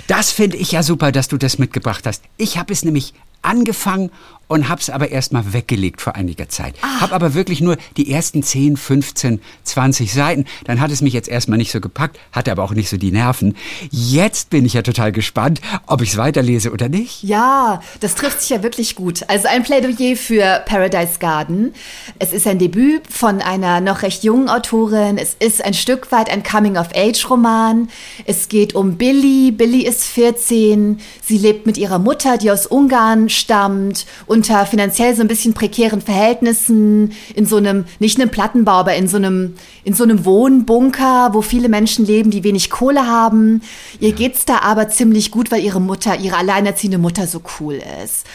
Das 0.08 0.32
finde 0.32 0.58
ich 0.58 0.72
ja 0.72 0.84
super, 0.84 1.12
dass 1.12 1.28
du 1.28 1.38
das 1.38 1.58
mitgebracht 1.58 2.06
hast. 2.06 2.24
Ich 2.38 2.58
habe 2.58 2.72
es 2.72 2.84
nämlich 2.84 3.14
angefangen 3.42 4.12
und 4.48 4.70
habe 4.70 4.82
es 4.82 4.90
aber 4.90 5.10
erstmal 5.10 5.54
weggelegt 5.54 6.02
vor 6.02 6.16
einiger 6.16 6.50
Zeit. 6.50 6.76
Ah. 6.82 7.02
Habe 7.02 7.16
aber 7.16 7.34
wirklich 7.34 7.62
nur 7.62 7.78
die 7.98 8.12
ersten 8.12 8.44
10, 8.44 8.78
15, 8.78 9.42
20 9.64 10.14
Seiten. 10.14 10.46
Dann 10.66 10.80
hat 10.80 10.92
es 10.92 11.02
mich 11.02 11.14
jetzt 11.14 11.28
erstmal 11.28 11.58
nicht 11.58 11.72
so 11.72 11.82
gepackt, 11.82 12.20
hatte 12.32 12.52
aber 12.52 12.64
auch 12.64 12.74
nicht 12.74 12.90
so 12.90 12.98
die 12.98 13.12
Nerven. 13.12 13.56
Jetzt 13.90 14.50
bin 14.50 14.66
ich 14.66 14.74
ja 14.74 14.82
total 14.82 15.12
gespannt, 15.12 15.62
ob 15.88 16.02
ich 16.02 16.12
es 16.12 16.18
weiterlese 16.18 16.72
oder 16.72 16.90
nicht. 16.90 17.24
Ja, 17.24 17.82
das 18.00 18.16
trifft 18.16 18.42
sich 18.42 18.50
ja 18.50 18.64
wirklich 18.64 18.96
gut. 18.96 19.24
Also 19.28 19.48
ein 19.48 19.64
Plädoyer 19.64 20.16
für 20.16 20.64
Paradise 20.66 21.20
Garden. 21.20 21.74
Es 22.20 22.34
ist 22.34 22.48
ein 22.48 22.60
Debüt 22.60 23.08
von 23.10 23.42
einer 23.42 23.82
noch 23.82 24.02
recht 24.04 24.24
jungen 24.24 24.50
Autorin. 24.50 25.18
Es 25.18 25.36
ist 25.40 25.64
ein 25.64 25.74
Stück 25.74 26.12
weit 26.12 26.30
ein 26.30 26.44
Coming-of-Age-Roman. 26.44 27.90
Es 28.26 28.50
geht 28.50 28.76
um 28.76 28.98
Billy. 28.98 29.52
Billy 29.52 29.82
ist 29.86 30.06
14. 30.06 31.00
Sie 31.24 31.38
lebt 31.38 31.66
mit 31.66 31.78
ihrer 31.78 32.00
Mutter, 32.00 32.38
die 32.38 32.52
aus 32.52 32.68
Ungarn 32.68 33.30
stammt 33.30 34.06
unter 34.36 34.66
finanziell 34.66 35.16
so 35.16 35.22
ein 35.22 35.28
bisschen 35.28 35.54
prekären 35.54 36.02
Verhältnissen, 36.02 37.14
in 37.34 37.46
so 37.46 37.56
einem, 37.56 37.86
nicht 38.00 38.20
einem 38.20 38.30
Plattenbau, 38.30 38.74
aber 38.74 38.96
in 38.96 39.08
so 39.08 39.18
einem, 39.18 39.56
in 39.84 39.94
so 39.94 40.04
einem 40.04 40.26
Wohnbunker, 40.26 41.30
wo 41.34 41.42
viele 41.42 41.70
Menschen 41.70 42.06
leben, 42.06 42.32
die 42.32 42.44
wenig 42.44 42.70
Kohle 42.70 43.08
haben. 43.08 43.62
Ihr 44.00 44.12
geht's 44.12 44.46
da 44.46 44.60
aber 44.60 44.90
ziemlich 44.90 45.32
gut, 45.32 45.52
weil 45.52 45.64
ihre 45.64 45.82
Mutter, 45.82 46.20
ihre 46.20 46.38
alleinerziehende 46.38 46.98
Mutter 46.98 47.28
so 47.28 47.42
cool 47.60 47.82
ist. 48.04 48.26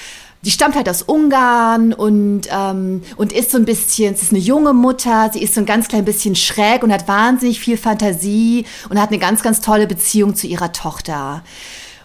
Die 0.43 0.51
stammt 0.51 0.75
halt 0.75 0.89
aus 0.89 1.03
Ungarn 1.03 1.93
und, 1.93 2.49
ähm, 2.51 3.03
und 3.19 3.31
ist 3.31 3.51
so 3.51 3.59
ein 3.59 3.67
bisschen, 3.67 4.15
es 4.15 4.23
ist 4.23 4.33
eine 4.33 4.41
junge 4.41 4.73
Mutter, 4.73 5.29
sie 5.31 5.43
ist 5.43 5.55
so 5.55 5.61
ein 5.61 5.67
ganz 5.67 5.89
klein 5.89 6.07
bisschen 6.07 6.35
schräg 6.35 6.83
und 6.83 6.91
hat 6.91 7.09
wahnsinnig 7.09 7.61
viel 7.61 7.77
Fantasie 7.77 8.65
und 8.89 8.99
hat 8.99 9.11
eine 9.11 9.19
ganz, 9.19 9.43
ganz 9.43 9.61
tolle 9.61 9.87
Beziehung 9.87 10.35
zu 10.35 10.47
ihrer 10.47 10.73
Tochter. 10.73 11.43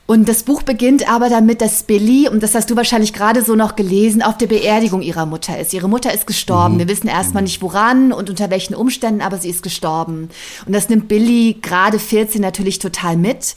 Und 0.08 0.30
das 0.30 0.44
Buch 0.44 0.62
beginnt 0.62 1.10
aber 1.10 1.30
damit, 1.30 1.62
dass 1.62 1.82
Billy, 1.82 2.30
und 2.30 2.44
das 2.44 2.54
hast 2.54 2.70
du 2.70 2.76
wahrscheinlich 2.76 3.12
gerade 3.12 3.42
so 3.42 3.56
noch 3.56 3.76
gelesen, 3.76 4.22
auf 4.22 4.38
der 4.38 4.46
Beerdigung 4.46 5.02
ihrer 5.02 5.26
Mutter 5.26 5.60
ist. 5.60 5.74
Ihre 5.74 5.90
Mutter 5.90 6.14
ist 6.14 6.28
gestorben. 6.28 6.76
Mhm. 6.76 6.80
Wir 6.80 6.88
wissen 6.90 7.08
erstmal 7.08 7.42
mhm. 7.42 7.46
nicht 7.46 7.62
woran 7.64 8.12
und 8.12 8.30
unter 8.30 8.52
welchen 8.52 8.76
Umständen, 8.76 9.22
aber 9.22 9.38
sie 9.38 9.50
ist 9.50 9.64
gestorben. 9.64 10.30
Und 10.68 10.74
das 10.74 10.90
nimmt 10.90 11.08
Billy 11.08 11.58
gerade 11.60 11.98
14 11.98 12.40
natürlich 12.40 12.78
total 12.78 13.18
mit. 13.18 13.56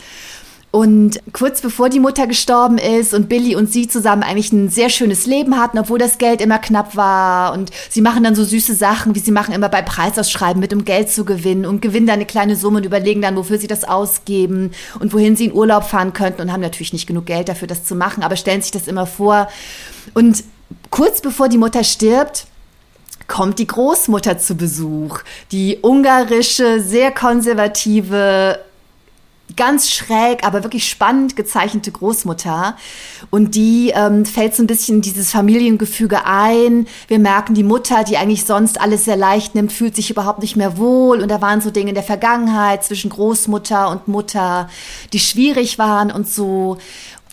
Und 0.79 1.21
kurz 1.33 1.61
bevor 1.61 1.89
die 1.89 1.99
Mutter 1.99 2.29
gestorben 2.29 2.79
ist 2.79 3.13
und 3.13 3.29
Billy 3.29 3.57
und 3.57 3.69
sie 3.69 3.89
zusammen 3.89 4.23
eigentlich 4.23 4.53
ein 4.53 4.69
sehr 4.69 4.91
schönes 4.91 5.27
Leben 5.27 5.59
hatten, 5.59 5.77
obwohl 5.77 5.99
das 5.99 6.19
Geld 6.19 6.41
immer 6.41 6.61
knapp 6.61 6.95
war. 6.95 7.53
Und 7.53 7.73
sie 7.91 8.01
machen 8.01 8.23
dann 8.23 8.37
so 8.37 8.45
süße 8.45 8.77
Sachen, 8.77 9.17
wie 9.17 9.19
sie 9.19 9.33
machen 9.33 9.53
immer 9.53 9.69
bei 9.69 9.83
Preisausschreiben 9.83 10.61
mit, 10.61 10.73
um 10.73 10.85
Geld 10.85 11.11
zu 11.11 11.25
gewinnen 11.25 11.67
und 11.67 11.83
gewinnen 11.83 12.07
dann 12.07 12.15
eine 12.15 12.27
kleine 12.27 12.55
Summe 12.55 12.77
und 12.77 12.87
überlegen 12.87 13.23
dann, 13.23 13.35
wofür 13.35 13.59
sie 13.59 13.67
das 13.67 13.83
ausgeben 13.83 14.71
und 15.01 15.13
wohin 15.13 15.35
sie 15.35 15.47
in 15.47 15.53
Urlaub 15.53 15.83
fahren 15.83 16.13
könnten 16.13 16.43
und 16.43 16.53
haben 16.53 16.61
natürlich 16.61 16.93
nicht 16.93 17.09
genug 17.09 17.27
Geld 17.27 17.49
dafür, 17.49 17.67
das 17.67 17.83
zu 17.83 17.97
machen, 17.97 18.23
aber 18.23 18.37
stellen 18.37 18.63
sich 18.63 18.71
das 18.71 18.87
immer 18.87 19.07
vor. 19.07 19.49
Und 20.15 20.45
kurz 20.91 21.21
bevor 21.21 21.49
die 21.49 21.59
Mutter 21.59 21.83
stirbt, 21.83 22.47
kommt 23.27 23.59
die 23.59 23.67
Großmutter 23.67 24.39
zu 24.39 24.55
Besuch. 24.55 25.23
Die 25.51 25.79
ungarische, 25.83 26.81
sehr 26.81 27.11
konservative 27.11 28.61
ganz 29.57 29.91
schräg, 29.91 30.45
aber 30.47 30.63
wirklich 30.63 30.89
spannend 30.89 31.37
gezeichnete 31.37 31.91
Großmutter. 31.91 32.77
Und 33.31 33.55
die 33.55 33.93
ähm, 33.95 34.25
fällt 34.25 34.55
so 34.55 34.63
ein 34.63 34.67
bisschen 34.67 35.01
dieses 35.01 35.31
Familiengefüge 35.31 36.25
ein. 36.27 36.87
Wir 37.09 37.19
merken, 37.19 37.55
die 37.55 37.63
Mutter, 37.65 38.05
die 38.05 38.17
eigentlich 38.17 38.45
sonst 38.45 38.81
alles 38.81 39.05
sehr 39.05 39.17
leicht 39.17 39.55
nimmt, 39.55 39.73
fühlt 39.73 39.97
sich 39.97 40.11
überhaupt 40.11 40.41
nicht 40.41 40.57
mehr 40.57 40.79
wohl. 40.79 41.21
Und 41.21 41.29
da 41.29 41.41
waren 41.41 41.61
so 41.61 41.71
Dinge 41.71 41.91
in 41.91 41.95
der 41.95 42.05
Vergangenheit 42.05 42.85
zwischen 42.85 43.11
Großmutter 43.11 43.91
und 43.91 44.09
Mutter, 44.09 44.69
die 45.13 45.21
schwierig 45.21 45.79
waren 45.79 46.11
und 46.11 46.29
so. 46.29 46.79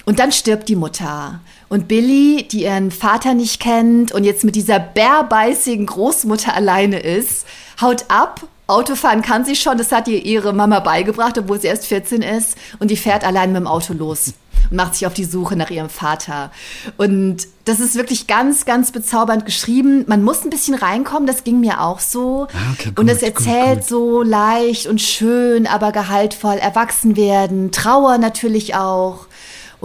Und 0.06 0.20
dann 0.20 0.32
stirbt 0.32 0.70
die 0.70 0.76
Mutter. 0.76 1.40
Und 1.68 1.88
Billy, 1.88 2.48
die 2.48 2.64
ihren 2.64 2.92
Vater 2.92 3.34
nicht 3.34 3.60
kennt 3.60 4.12
und 4.12 4.24
jetzt 4.24 4.44
mit 4.44 4.56
dieser 4.56 4.80
bärbeißigen 4.80 5.88
Großmutter 5.88 6.54
alleine 6.54 7.00
ist, 7.00 7.46
haut 7.82 8.06
ab. 8.08 8.48
Autofahren 8.68 9.22
kann 9.22 9.46
sie 9.46 9.56
schon, 9.56 9.78
das 9.78 9.92
hat 9.92 10.08
ihr 10.08 10.26
ihre 10.26 10.54
Mama 10.54 10.80
beigebracht, 10.80 11.38
obwohl 11.38 11.60
sie 11.62 11.68
erst 11.68 11.86
14 11.86 12.22
ist. 12.22 12.58
Und 12.80 12.90
die 12.90 12.98
fährt 12.98 13.24
allein 13.24 13.52
mit 13.52 13.62
dem 13.62 13.68
Auto 13.68 13.94
los 13.94 14.34
und 14.70 14.78
macht 14.78 14.96
sich 14.96 15.06
auf 15.06 15.14
die 15.14 15.26
Suche 15.26 15.56
nach 15.56 15.70
ihrem 15.70 15.90
Vater. 15.90 16.52
Und 16.98 17.48
das 17.66 17.80
ist 17.80 17.96
wirklich 17.96 18.28
ganz, 18.28 18.66
ganz 18.66 18.92
bezaubernd 18.92 19.46
geschrieben. 19.46 20.06
Man 20.08 20.24
muss 20.24 20.44
ein 20.44 20.50
bisschen 20.50 20.76
reinkommen, 20.76 21.28
das 21.28 21.44
ging 21.44 21.60
mir 21.60 21.82
auch 21.82 22.00
so. 22.00 22.48
Ah, 22.54 22.74
okay, 22.74 22.90
gut, 22.90 23.00
und 23.00 23.10
es 23.10 23.22
erzählt 23.22 23.68
gut, 23.68 23.80
gut. 23.80 23.88
so 23.88 24.22
leicht 24.24 24.88
und 24.88 25.02
schön, 25.02 25.68
aber 25.68 25.92
gehaltvoll 25.92 26.56
erwachsen 26.56 27.16
werden. 27.16 27.72
Trauer 27.72 28.18
natürlich 28.18 28.76
auch 28.76 29.28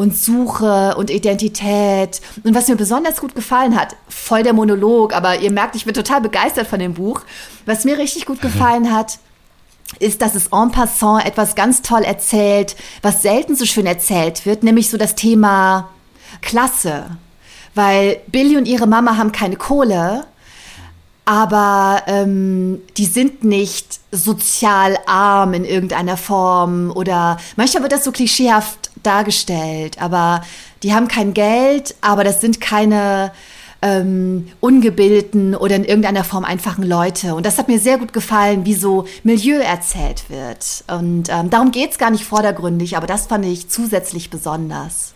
und 0.01 0.17
Suche 0.17 0.95
und 0.97 1.11
Identität. 1.11 2.23
Und 2.43 2.55
was 2.55 2.69
mir 2.69 2.77
besonders 2.77 3.21
gut 3.21 3.35
gefallen 3.35 3.79
hat, 3.79 3.97
voll 4.09 4.43
der 4.43 4.55
Monolog, 4.55 5.15
aber 5.15 5.41
ihr 5.41 5.53
merkt, 5.53 5.77
ich 5.77 5.85
bin 5.85 5.93
total 5.93 6.23
begeistert 6.23 6.67
von 6.67 6.79
dem 6.79 6.95
Buch. 6.95 7.21
Was 7.67 7.85
mir 7.85 7.99
richtig 7.99 8.25
gut 8.25 8.41
gefallen 8.41 8.95
hat, 8.95 9.19
ist, 9.99 10.23
dass 10.23 10.35
es 10.35 10.47
en 10.53 10.71
passant 10.71 11.27
etwas 11.27 11.55
ganz 11.55 11.83
toll 11.83 12.03
erzählt, 12.03 12.77
was 13.03 13.21
selten 13.21 13.57
so 13.57 13.67
schön 13.67 13.85
erzählt 13.85 14.47
wird, 14.47 14.63
nämlich 14.63 14.89
so 14.89 14.97
das 14.97 15.17
Thema 15.17 15.91
Klasse. 16.41 17.19
Weil 17.75 18.21
Billy 18.29 18.57
und 18.57 18.67
ihre 18.67 18.87
Mama 18.87 19.19
haben 19.19 19.33
keine 19.33 19.57
Kohle, 19.57 20.25
aber 21.27 22.05
ähm, 22.07 22.81
die 22.97 23.05
sind 23.05 23.45
nicht 23.45 24.01
sozial 24.11 24.99
arm 25.07 25.53
in 25.53 25.67
irgendeiner 25.67 26.17
Form 26.17 26.91
oder 26.91 27.37
manchmal 27.57 27.83
wird 27.83 27.93
das 27.93 28.05
so 28.05 28.13
klischeehaft 28.13 28.90
dargestellt, 29.03 30.01
aber 30.01 30.43
die 30.83 30.95
haben 30.95 31.09
kein 31.09 31.35
Geld, 31.35 31.95
aber 32.01 32.25
das 32.25 32.41
sind 32.41 32.61
keine 32.61 33.33
ähm, 33.83 34.49
ungebildeten 34.61 35.55
oder 35.55 35.77
in 35.77 35.85
irgendeiner 35.85 36.25
Form 36.25 36.45
einfachen 36.45 36.85
Leute. 36.85 37.35
Und 37.35 37.47
das 37.47 37.59
hat 37.59 37.69
mir 37.69 37.79
sehr 37.79 37.99
gut 37.99 38.13
gefallen, 38.13 38.65
wie 38.65 38.75
so 38.75 39.07
Milieu 39.23 39.59
erzählt 39.59 40.25
wird. 40.29 40.85
Und 40.89 41.29
ähm, 41.31 41.51
darum 41.51 41.71
geht's 41.71 41.99
gar 41.99 42.11
nicht 42.11 42.25
vordergründig, 42.25 42.97
aber 42.97 43.07
das 43.07 43.27
fand 43.27 43.47
ich 43.47 43.69
zusätzlich 43.69 44.31
besonders. 44.31 45.15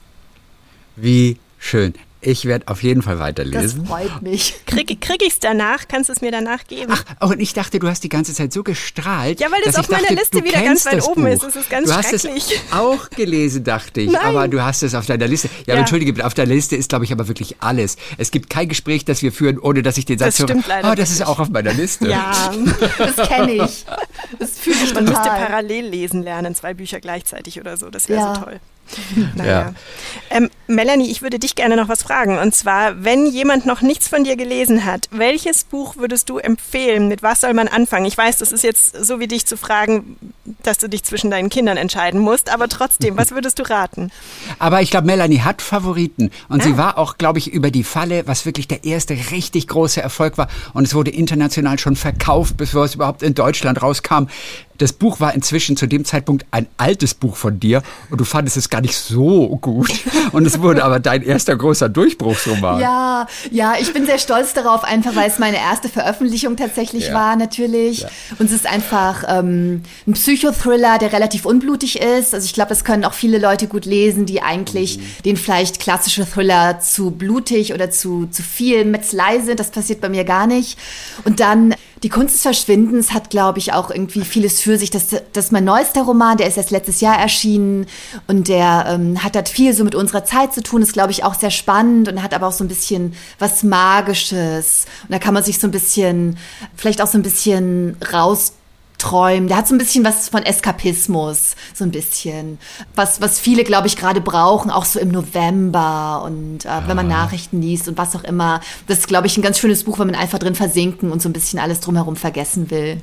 Wie 0.96 1.38
schön. 1.58 1.94
Ich 2.24 2.44
werde 2.46 2.68
auf 2.68 2.82
jeden 2.82 3.02
Fall 3.02 3.14
Das 3.16 3.22
weiterlesen. 3.22 3.86
freut 3.86 4.22
mich. 4.22 4.54
Krieg, 4.66 5.00
krieg 5.00 5.22
ich's 5.22 5.38
danach? 5.40 5.86
Kannst 5.88 6.08
du 6.08 6.12
es 6.14 6.20
mir 6.20 6.30
danach 6.32 6.64
geben? 6.66 6.92
Ach, 6.94 7.04
oh, 7.20 7.26
und 7.26 7.40
ich 7.40 7.52
dachte, 7.52 7.78
du 7.78 7.86
hast 7.88 8.02
die 8.04 8.08
ganze 8.08 8.32
Zeit 8.34 8.52
so 8.52 8.62
gestrahlt. 8.62 9.40
Ja, 9.40 9.50
weil 9.52 9.60
das 9.64 9.74
dass 9.74 9.80
auf 9.80 9.84
ich 9.86 9.90
meiner 9.90 10.02
dachte, 10.02 10.14
Liste 10.14 10.44
wieder 10.44 10.62
ganz 10.62 10.86
weit 10.86 10.94
das 10.98 11.06
oben 11.08 11.22
Buch. 11.24 11.30
ist. 11.30 11.42
Das 11.42 11.56
ist 11.56 11.70
ganz 11.70 11.88
du 11.88 11.94
hast 11.94 12.08
schrecklich. 12.20 12.44
es 12.66 12.72
auch 12.72 13.10
gelesen, 13.10 13.64
dachte 13.64 14.00
ich. 14.00 14.10
Nein. 14.10 14.22
Aber 14.24 14.48
du 14.48 14.62
hast 14.62 14.82
es 14.82 14.94
auf 14.94 15.06
deiner 15.06 15.26
Liste. 15.26 15.48
Ja, 15.66 15.74
Ja. 15.74 15.80
entschuldige, 15.80 16.24
auf 16.24 16.34
deiner 16.34 16.54
Liste 16.54 16.76
ist, 16.76 16.88
glaube 16.88 17.04
ich, 17.04 17.12
aber 17.12 17.28
wirklich 17.28 17.56
alles. 17.60 17.96
Es 18.18 18.30
gibt 18.30 18.48
kein 18.50 18.68
Gespräch, 18.68 19.04
das 19.04 19.22
wir 19.22 19.32
führen, 19.32 19.58
ohne 19.58 19.82
dass 19.82 19.98
ich 19.98 20.04
den 20.06 20.18
Satz 20.18 20.36
Das 20.38 20.44
stimmt 20.46 20.66
höre. 20.66 20.76
leider 20.76 20.92
Oh, 20.92 20.94
das 20.94 21.10
ist 21.10 21.24
auch 21.26 21.38
auf 21.38 21.50
meiner 21.50 21.72
Liste. 21.72 22.08
ja, 22.08 22.52
Das 22.98 23.28
kenne 23.28 23.52
ich. 23.52 23.84
Das 24.38 24.58
fühle 24.58 24.76
ich 24.84 24.94
man 24.94 25.04
müsste 25.04 25.22
total. 25.22 25.40
parallel 25.46 25.86
lesen 25.88 26.22
lernen, 26.22 26.54
zwei 26.54 26.74
Bücher 26.74 27.00
gleichzeitig 27.00 27.60
oder 27.60 27.76
so. 27.76 27.90
Das 27.90 28.08
wäre 28.08 28.20
Ja. 28.20 28.34
so 28.34 28.40
toll. 28.42 28.60
Naja. 29.34 29.50
Ja. 29.60 29.74
Ähm, 30.30 30.50
Melanie, 30.66 31.10
ich 31.10 31.22
würde 31.22 31.38
dich 31.38 31.54
gerne 31.54 31.76
noch 31.76 31.88
was 31.88 32.02
fragen. 32.02 32.38
Und 32.38 32.54
zwar, 32.54 33.04
wenn 33.04 33.26
jemand 33.26 33.66
noch 33.66 33.82
nichts 33.82 34.08
von 34.08 34.24
dir 34.24 34.36
gelesen 34.36 34.84
hat, 34.84 35.08
welches 35.10 35.64
Buch 35.64 35.96
würdest 35.96 36.28
du 36.30 36.38
empfehlen? 36.38 37.08
Mit 37.08 37.22
was 37.22 37.40
soll 37.40 37.54
man 37.54 37.68
anfangen? 37.68 38.06
Ich 38.06 38.16
weiß, 38.16 38.38
das 38.38 38.52
ist 38.52 38.64
jetzt 38.64 39.04
so 39.04 39.20
wie 39.20 39.28
dich 39.28 39.46
zu 39.46 39.56
fragen, 39.56 40.16
dass 40.62 40.78
du 40.78 40.88
dich 40.88 41.04
zwischen 41.04 41.30
deinen 41.30 41.50
Kindern 41.50 41.76
entscheiden 41.76 42.20
musst, 42.20 42.52
aber 42.52 42.68
trotzdem, 42.68 43.16
was 43.16 43.30
würdest 43.30 43.58
du 43.58 43.62
raten? 43.62 44.10
Aber 44.58 44.82
ich 44.82 44.90
glaube, 44.90 45.06
Melanie 45.06 45.40
hat 45.40 45.62
Favoriten. 45.62 46.30
Und 46.48 46.62
sie 46.62 46.76
war 46.76 46.98
auch, 46.98 47.18
glaube 47.18 47.38
ich, 47.38 47.52
über 47.52 47.70
die 47.70 47.84
Falle, 47.84 48.26
was 48.26 48.46
wirklich 48.46 48.68
der 48.68 48.84
erste 48.84 49.14
richtig 49.30 49.68
große 49.68 50.00
Erfolg 50.02 50.38
war. 50.38 50.48
Und 50.72 50.86
es 50.86 50.94
wurde 50.94 51.10
international 51.10 51.78
schon 51.78 51.96
verkauft, 51.96 52.56
bevor 52.56 52.84
es 52.84 52.94
überhaupt 52.94 53.22
in 53.22 53.34
Deutschland 53.34 53.82
rauskam. 53.82 54.26
Das 54.78 54.92
Buch 54.92 55.20
war 55.20 55.34
inzwischen 55.34 55.76
zu 55.76 55.86
dem 55.86 56.04
Zeitpunkt 56.04 56.46
ein 56.50 56.66
altes 56.76 57.14
Buch 57.14 57.36
von 57.36 57.60
dir 57.60 57.82
und 58.10 58.20
du 58.20 58.24
fandest 58.24 58.56
es 58.56 58.70
gar 58.70 58.80
nicht 58.80 58.96
so 58.96 59.56
gut. 59.60 59.90
Und 60.32 60.46
es 60.46 60.60
wurde 60.60 60.82
aber 60.84 60.98
dein 60.98 61.22
erster 61.22 61.54
großer 61.54 61.88
Durchbruchsroman. 61.88 62.80
Ja, 62.80 63.26
ja, 63.50 63.74
ich 63.80 63.92
bin 63.92 64.04
sehr 64.04 64.18
stolz 64.18 64.52
darauf, 64.52 64.82
einfach 64.82 65.14
weil 65.14 65.28
es 65.28 65.38
meine 65.38 65.58
erste 65.58 65.88
Veröffentlichung 65.88 66.56
tatsächlich 66.56 67.08
Ja. 67.08 67.14
war, 67.14 67.36
natürlich. 67.36 68.04
Und 68.38 68.46
es 68.46 68.52
ist 68.52 68.66
einfach 68.66 69.22
ähm, 69.28 69.82
ein 70.06 70.12
Psychothriller, 70.14 70.98
der 70.98 71.12
relativ 71.12 71.46
unblutig 71.46 72.00
ist. 72.00 72.34
Also 72.34 72.46
ich 72.46 72.52
glaube, 72.54 72.70
das 72.70 72.84
können 72.84 73.04
auch 73.04 73.12
viele 73.14 73.38
Leute 73.38 73.68
gut 73.68 73.84
lesen, 73.84 74.26
die 74.26 74.42
eigentlich 74.42 74.98
den 75.24 75.36
vielleicht 75.36 75.78
klassische 75.78 76.28
Thriller 76.28 76.80
zu 76.80 77.12
blutig 77.12 77.72
oder 77.74 77.90
zu, 77.90 78.26
zu 78.26 78.42
viel 78.42 78.84
Metzlei 78.84 79.38
sind. 79.40 79.60
Das 79.60 79.70
passiert 79.70 80.00
bei 80.00 80.08
mir 80.08 80.24
gar 80.24 80.46
nicht. 80.46 80.78
Und 81.24 81.38
dann 81.40 81.74
die 82.04 82.10
Kunst 82.10 82.34
des 82.34 82.42
Verschwindens 82.42 83.12
hat, 83.12 83.30
glaube 83.30 83.58
ich, 83.58 83.72
auch 83.72 83.90
irgendwie 83.90 84.20
vieles 84.20 84.60
für 84.60 84.76
sich. 84.76 84.90
Das, 84.90 85.06
das 85.32 85.46
ist 85.46 85.52
mein 85.52 85.64
neuester 85.64 86.02
Roman, 86.02 86.36
der 86.36 86.46
ist 86.46 86.58
erst 86.58 86.70
letztes 86.70 87.00
Jahr 87.00 87.18
erschienen 87.18 87.86
und 88.26 88.48
der 88.48 88.84
ähm, 88.88 89.24
hat 89.24 89.36
halt 89.36 89.48
viel 89.48 89.72
so 89.72 89.84
mit 89.84 89.94
unserer 89.94 90.22
Zeit 90.22 90.52
zu 90.52 90.62
tun, 90.62 90.82
ist, 90.82 90.92
glaube 90.92 91.12
ich, 91.12 91.24
auch 91.24 91.32
sehr 91.32 91.50
spannend 91.50 92.08
und 92.08 92.22
hat 92.22 92.34
aber 92.34 92.48
auch 92.48 92.52
so 92.52 92.62
ein 92.62 92.68
bisschen 92.68 93.14
was 93.38 93.62
Magisches. 93.62 94.84
Und 95.04 95.12
da 95.12 95.18
kann 95.18 95.32
man 95.32 95.42
sich 95.42 95.58
so 95.58 95.66
ein 95.66 95.70
bisschen, 95.70 96.36
vielleicht 96.76 97.00
auch 97.00 97.06
so 97.06 97.16
ein 97.16 97.22
bisschen 97.22 97.96
raus 98.12 98.52
träumen. 99.04 99.48
Der 99.48 99.58
hat 99.58 99.68
so 99.68 99.74
ein 99.74 99.78
bisschen 99.78 100.04
was 100.04 100.28
von 100.28 100.42
Eskapismus, 100.42 101.56
so 101.74 101.84
ein 101.84 101.90
bisschen. 101.90 102.58
Was, 102.94 103.20
was 103.20 103.38
viele, 103.38 103.64
glaube 103.64 103.86
ich, 103.86 103.96
gerade 103.96 104.20
brauchen, 104.20 104.70
auch 104.70 104.84
so 104.84 104.98
im 104.98 105.10
November 105.10 106.22
und 106.24 106.64
äh, 106.64 106.68
wenn 106.86 106.96
man 106.96 107.08
Nachrichten 107.08 107.60
liest 107.60 107.88
und 107.88 107.98
was 107.98 108.16
auch 108.16 108.24
immer. 108.24 108.60
Das 108.86 108.98
ist, 108.98 109.08
glaube 109.08 109.26
ich, 109.26 109.36
ein 109.36 109.42
ganz 109.42 109.58
schönes 109.58 109.84
Buch, 109.84 109.98
wenn 109.98 110.06
man 110.06 110.16
einfach 110.16 110.38
drin 110.38 110.54
versinken 110.54 111.12
und 111.12 111.20
so 111.20 111.28
ein 111.28 111.32
bisschen 111.32 111.58
alles 111.58 111.80
drumherum 111.80 112.16
vergessen 112.16 112.70
will. 112.70 113.00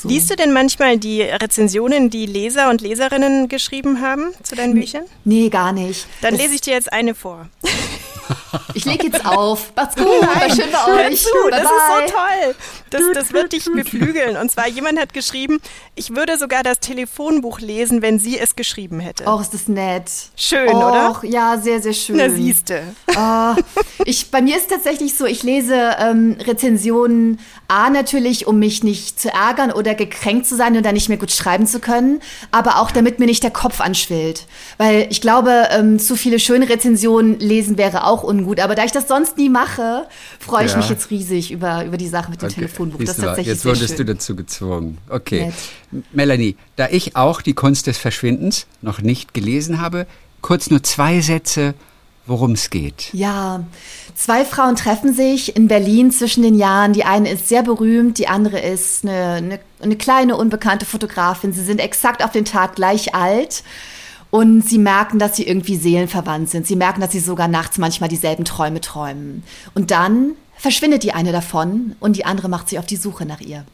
So. 0.00 0.08
Liest 0.08 0.30
du 0.30 0.36
denn 0.36 0.52
manchmal 0.52 0.96
die 0.96 1.22
Rezensionen, 1.22 2.08
die 2.08 2.24
Leser 2.24 2.70
und 2.70 2.80
Leserinnen 2.80 3.48
geschrieben 3.48 4.00
haben 4.00 4.32
zu 4.44 4.54
deinen 4.54 4.74
Büchern? 4.74 5.02
Nee, 5.24 5.48
gar 5.48 5.72
nicht. 5.72 6.06
Dann 6.20 6.34
das, 6.34 6.42
lese 6.42 6.54
ich 6.54 6.60
dir 6.60 6.74
jetzt 6.74 6.92
eine 6.92 7.16
vor. 7.16 7.48
Ich 8.74 8.84
lege 8.84 9.06
jetzt 9.06 9.24
auf. 9.24 9.72
Macht's 9.74 9.96
gut. 9.96 10.06
War 10.06 10.54
schön 10.54 10.70
bei 10.70 11.08
euch. 11.08 11.22
zu, 11.22 11.30
das 11.50 11.62
ist 11.62 11.68
so 11.68 12.14
toll. 12.14 12.54
Das, 12.90 13.02
das 13.14 13.32
wird 13.32 13.52
dich 13.52 13.64
beflügeln. 13.64 14.36
Und 14.36 14.50
zwar, 14.50 14.68
jemand 14.68 14.98
hat 14.98 15.12
geschrieben, 15.12 15.60
ich 15.94 16.14
würde 16.14 16.38
sogar 16.38 16.62
das 16.62 16.80
Telefonbuch 16.80 17.60
lesen, 17.60 18.02
wenn 18.02 18.18
sie 18.18 18.38
es 18.38 18.56
geschrieben 18.56 19.00
hätte. 19.00 19.26
Och, 19.26 19.40
ist 19.40 19.52
das 19.52 19.68
nett. 19.68 20.10
Schön, 20.36 20.68
Och, 20.68 20.76
oder? 20.76 21.20
ja, 21.24 21.58
sehr, 21.58 21.82
sehr 21.82 21.92
schön. 21.92 22.16
Na, 22.16 22.30
siehste. 22.30 22.82
Ah, 23.14 23.56
ich, 24.04 24.30
bei 24.30 24.40
mir 24.40 24.56
ist 24.56 24.70
tatsächlich 24.70 25.16
so, 25.16 25.26
ich 25.26 25.42
lese 25.42 25.96
ähm, 25.98 26.36
Rezensionen 26.40 27.40
A 27.68 27.90
natürlich, 27.90 28.46
um 28.46 28.58
mich 28.58 28.82
nicht 28.82 29.20
zu 29.20 29.28
ärgern 29.30 29.72
oder 29.72 29.87
gekränkt 29.94 30.46
zu 30.46 30.56
sein 30.56 30.76
und 30.76 30.84
dann 30.84 30.94
nicht 30.94 31.08
mehr 31.08 31.18
gut 31.18 31.30
schreiben 31.32 31.66
zu 31.66 31.80
können, 31.80 32.20
aber 32.50 32.80
auch 32.80 32.90
damit 32.90 33.18
mir 33.18 33.26
nicht 33.26 33.42
der 33.42 33.50
Kopf 33.50 33.80
anschwillt. 33.80 34.46
Weil 34.78 35.06
ich 35.10 35.20
glaube, 35.20 35.68
ähm, 35.70 35.98
zu 35.98 36.16
viele 36.16 36.38
schöne 36.38 36.68
Rezensionen 36.68 37.38
lesen 37.38 37.78
wäre 37.78 38.04
auch 38.04 38.22
ungut. 38.22 38.60
Aber 38.60 38.74
da 38.74 38.84
ich 38.84 38.92
das 38.92 39.08
sonst 39.08 39.36
nie 39.36 39.48
mache, 39.48 40.06
freue 40.38 40.66
ich 40.66 40.72
Ja. 40.72 40.78
mich 40.78 40.88
jetzt 40.88 41.10
riesig 41.10 41.50
über, 41.50 41.84
über 41.84 41.96
die 41.96 42.08
Sache 42.08 42.30
mit 42.30 42.42
dem 42.42 42.46
Okay, 42.46 42.54
Telefonbuch. 42.56 42.98
Das 43.00 43.10
ist 43.10 43.24
tatsächlich 43.24 43.54
Jetzt 43.54 43.64
wurdest 43.64 43.96
schön. 43.96 44.06
du 44.06 44.14
dazu 44.14 44.36
gezwungen. 44.36 44.98
Okay. 45.08 45.46
Nett. 45.92 46.04
Melanie, 46.12 46.56
da 46.76 46.88
ich 46.90 47.16
auch 47.16 47.40
die 47.42 47.54
Kunst 47.54 47.86
des 47.86 47.96
Verschwindens 47.98 48.66
noch 48.82 49.00
nicht 49.00 49.32
gelesen 49.34 49.80
habe, 49.80 50.06
kurz 50.42 50.70
nur 50.70 50.82
zwei 50.82 51.20
Sätze, 51.20 51.74
worum 52.28 52.52
es 52.52 52.70
geht. 52.70 53.08
Ja, 53.12 53.64
zwei 54.14 54.44
Frauen 54.44 54.76
treffen 54.76 55.14
sich 55.14 55.56
in 55.56 55.68
Berlin 55.68 56.10
zwischen 56.10 56.42
den 56.42 56.56
Jahren. 56.56 56.92
Die 56.92 57.04
eine 57.04 57.30
ist 57.30 57.48
sehr 57.48 57.62
berühmt, 57.62 58.18
die 58.18 58.28
andere 58.28 58.60
ist 58.60 59.04
eine, 59.04 59.32
eine, 59.34 59.60
eine 59.80 59.96
kleine, 59.96 60.36
unbekannte 60.36 60.86
Fotografin. 60.86 61.52
Sie 61.52 61.64
sind 61.64 61.80
exakt 61.80 62.22
auf 62.22 62.30
den 62.30 62.44
Tag 62.44 62.76
gleich 62.76 63.14
alt. 63.14 63.64
Und 64.30 64.60
sie 64.68 64.78
merken, 64.78 65.18
dass 65.18 65.36
sie 65.36 65.46
irgendwie 65.46 65.76
seelenverwandt 65.76 66.50
sind. 66.50 66.66
Sie 66.66 66.76
merken, 66.76 67.00
dass 67.00 67.12
sie 67.12 67.20
sogar 67.20 67.48
nachts 67.48 67.78
manchmal 67.78 68.10
dieselben 68.10 68.44
Träume 68.44 68.82
träumen. 68.82 69.42
Und 69.74 69.90
dann 69.90 70.32
verschwindet 70.58 71.02
die 71.02 71.14
eine 71.14 71.32
davon 71.32 71.96
und 71.98 72.16
die 72.16 72.26
andere 72.26 72.50
macht 72.50 72.68
sich 72.68 72.78
auf 72.78 72.84
die 72.84 72.96
Suche 72.96 73.24
nach 73.24 73.40
ihr. 73.40 73.64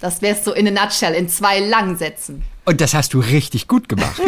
Das 0.00 0.20
wäre 0.20 0.36
so 0.36 0.52
in 0.52 0.68
a 0.68 0.70
nutshell, 0.70 1.14
in 1.14 1.30
zwei 1.30 1.60
langen 1.60 1.96
Sätzen. 1.96 2.42
Und 2.66 2.80
das 2.80 2.94
hast 2.94 3.12
du 3.12 3.20
richtig 3.20 3.68
gut 3.68 3.88
gemacht. 3.90 4.20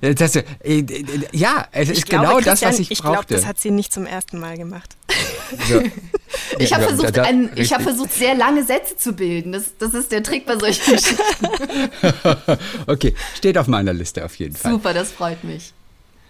Das 0.00 0.20
hast 0.20 0.34
du, 0.36 0.40
äh, 0.62 0.78
äh, 0.80 1.04
ja, 1.32 1.66
es 1.72 1.88
ist 1.88 2.08
genau 2.08 2.38
das, 2.38 2.60
Christian, 2.60 2.70
was 2.72 2.78
ich, 2.78 2.90
ich 2.92 3.00
glaube, 3.00 3.16
brauchte. 3.16 3.34
das 3.34 3.44
hat 3.46 3.58
sie 3.58 3.70
nicht 3.72 3.92
zum 3.92 4.06
ersten 4.06 4.38
Mal 4.38 4.56
gemacht. 4.56 4.96
So. 5.68 5.82
Ich 6.58 6.70
Ja, 6.70 6.76
habe 6.76 6.82
ja, 6.84 6.88
versucht, 6.88 7.06
da- 7.08 7.10
da- 7.10 7.22
ein, 7.24 7.50
ich 7.56 7.72
habe 7.72 7.82
versucht, 7.82 8.12
sehr 8.12 8.34
lange 8.34 8.64
Sätze 8.64 8.96
zu 8.96 9.12
bilden. 9.14 9.52
Das, 9.52 9.64
das 9.78 9.94
ist 9.94 10.12
der 10.12 10.22
Trick 10.22 10.46
bei 10.46 10.56
solchen 10.58 10.84
Geschichten. 10.92 11.22
okay, 12.86 13.14
steht 13.36 13.58
auf 13.58 13.66
meiner 13.66 13.92
Liste 13.92 14.24
auf 14.24 14.34
jeden 14.36 14.54
Fall. 14.56 14.72
Super, 14.72 14.94
das 14.94 15.10
freut 15.10 15.42
mich. 15.44 15.72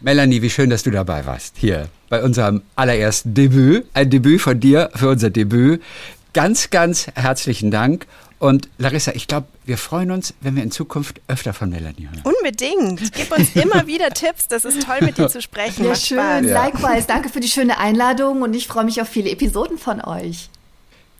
Melanie, 0.00 0.42
wie 0.42 0.50
schön, 0.50 0.70
dass 0.70 0.82
du 0.82 0.90
dabei 0.90 1.24
warst. 1.26 1.54
Hier 1.58 1.88
bei 2.08 2.22
unserem 2.22 2.62
allerersten 2.76 3.34
Debüt. 3.34 3.86
Ein 3.94 4.10
Debüt 4.10 4.40
von 4.40 4.58
dir 4.58 4.90
für 4.94 5.08
unser 5.08 5.30
Debüt. 5.30 5.82
Ganz, 6.32 6.70
ganz 6.70 7.06
herzlichen 7.14 7.70
Dank. 7.70 8.06
Und 8.42 8.68
Larissa, 8.76 9.12
ich 9.12 9.28
glaube, 9.28 9.46
wir 9.66 9.78
freuen 9.78 10.10
uns, 10.10 10.34
wenn 10.40 10.56
wir 10.56 10.64
in 10.64 10.72
Zukunft 10.72 11.20
öfter 11.28 11.52
von 11.52 11.70
Melanie 11.70 12.08
hören. 12.10 12.22
Unbedingt. 12.24 13.12
Gib 13.14 13.30
uns 13.30 13.54
immer 13.54 13.86
wieder 13.86 14.10
Tipps. 14.10 14.48
Das 14.48 14.64
ist 14.64 14.82
toll, 14.84 14.96
mit 15.02 15.16
dir 15.16 15.28
zu 15.28 15.40
sprechen. 15.40 15.84
Ja, 15.84 15.90
Macht 15.90 16.02
schön. 16.04 16.18
Spaß. 16.18 16.46
Ja. 16.46 16.64
Likewise. 16.64 17.06
Danke 17.06 17.28
für 17.28 17.38
die 17.38 17.46
schöne 17.46 17.78
Einladung 17.78 18.42
und 18.42 18.52
ich 18.54 18.66
freue 18.66 18.82
mich 18.84 19.00
auf 19.00 19.08
viele 19.08 19.30
Episoden 19.30 19.78
von 19.78 20.00
euch. 20.04 20.50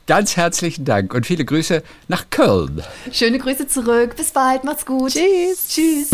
Ganz 0.05 0.35
herzlichen 0.35 0.83
Dank 0.83 1.13
und 1.13 1.25
viele 1.25 1.45
Grüße 1.45 1.81
nach 2.09 2.25
Köln. 2.29 2.83
Schöne 3.13 3.39
Grüße 3.39 3.69
zurück. 3.69 4.17
Bis 4.17 4.31
bald. 4.31 4.65
Macht's 4.65 4.85
gut. 4.85 5.13
Tschüss. 5.13 5.69
Tschüss. 5.69 6.09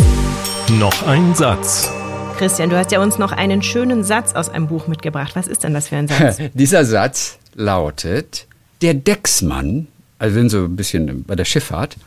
Noch 0.78 1.08
ein 1.08 1.34
Satz. 1.34 1.90
Christian, 2.38 2.70
du 2.70 2.78
hast 2.78 2.92
ja 2.92 3.02
uns 3.02 3.18
noch 3.18 3.32
einen 3.32 3.64
schönen 3.64 4.04
Satz 4.04 4.36
aus 4.36 4.48
einem 4.50 4.68
Buch 4.68 4.86
mitgebracht. 4.86 5.32
Was 5.36 5.48
ist 5.48 5.64
denn 5.64 5.74
das 5.74 5.88
für 5.88 5.96
ein 5.96 6.08
Satz? 6.08 6.38
Dieser 6.54 6.86
Satz 6.86 7.40
lautet, 7.56 8.46
der 8.84 8.94
Decksmann, 8.94 9.88
also 10.20 10.36
sind 10.36 10.50
so 10.50 10.64
ein 10.66 10.76
bisschen 10.76 11.24
bei 11.24 11.36
der 11.36 11.46
Schifffahrt, 11.46 11.98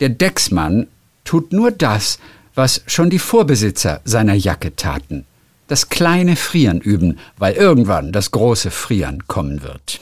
der 0.00 0.10
Decksmann 0.10 0.88
tut 1.24 1.52
nur 1.52 1.70
das, 1.70 2.18
was 2.54 2.82
schon 2.86 3.08
die 3.08 3.18
Vorbesitzer 3.18 4.00
seiner 4.04 4.34
Jacke 4.34 4.76
taten. 4.76 5.24
Das 5.68 5.88
kleine 5.88 6.36
Frieren 6.36 6.80
üben, 6.80 7.18
weil 7.38 7.54
irgendwann 7.54 8.12
das 8.12 8.30
große 8.32 8.70
Frieren 8.70 9.26
kommen 9.26 9.62
wird. 9.62 10.00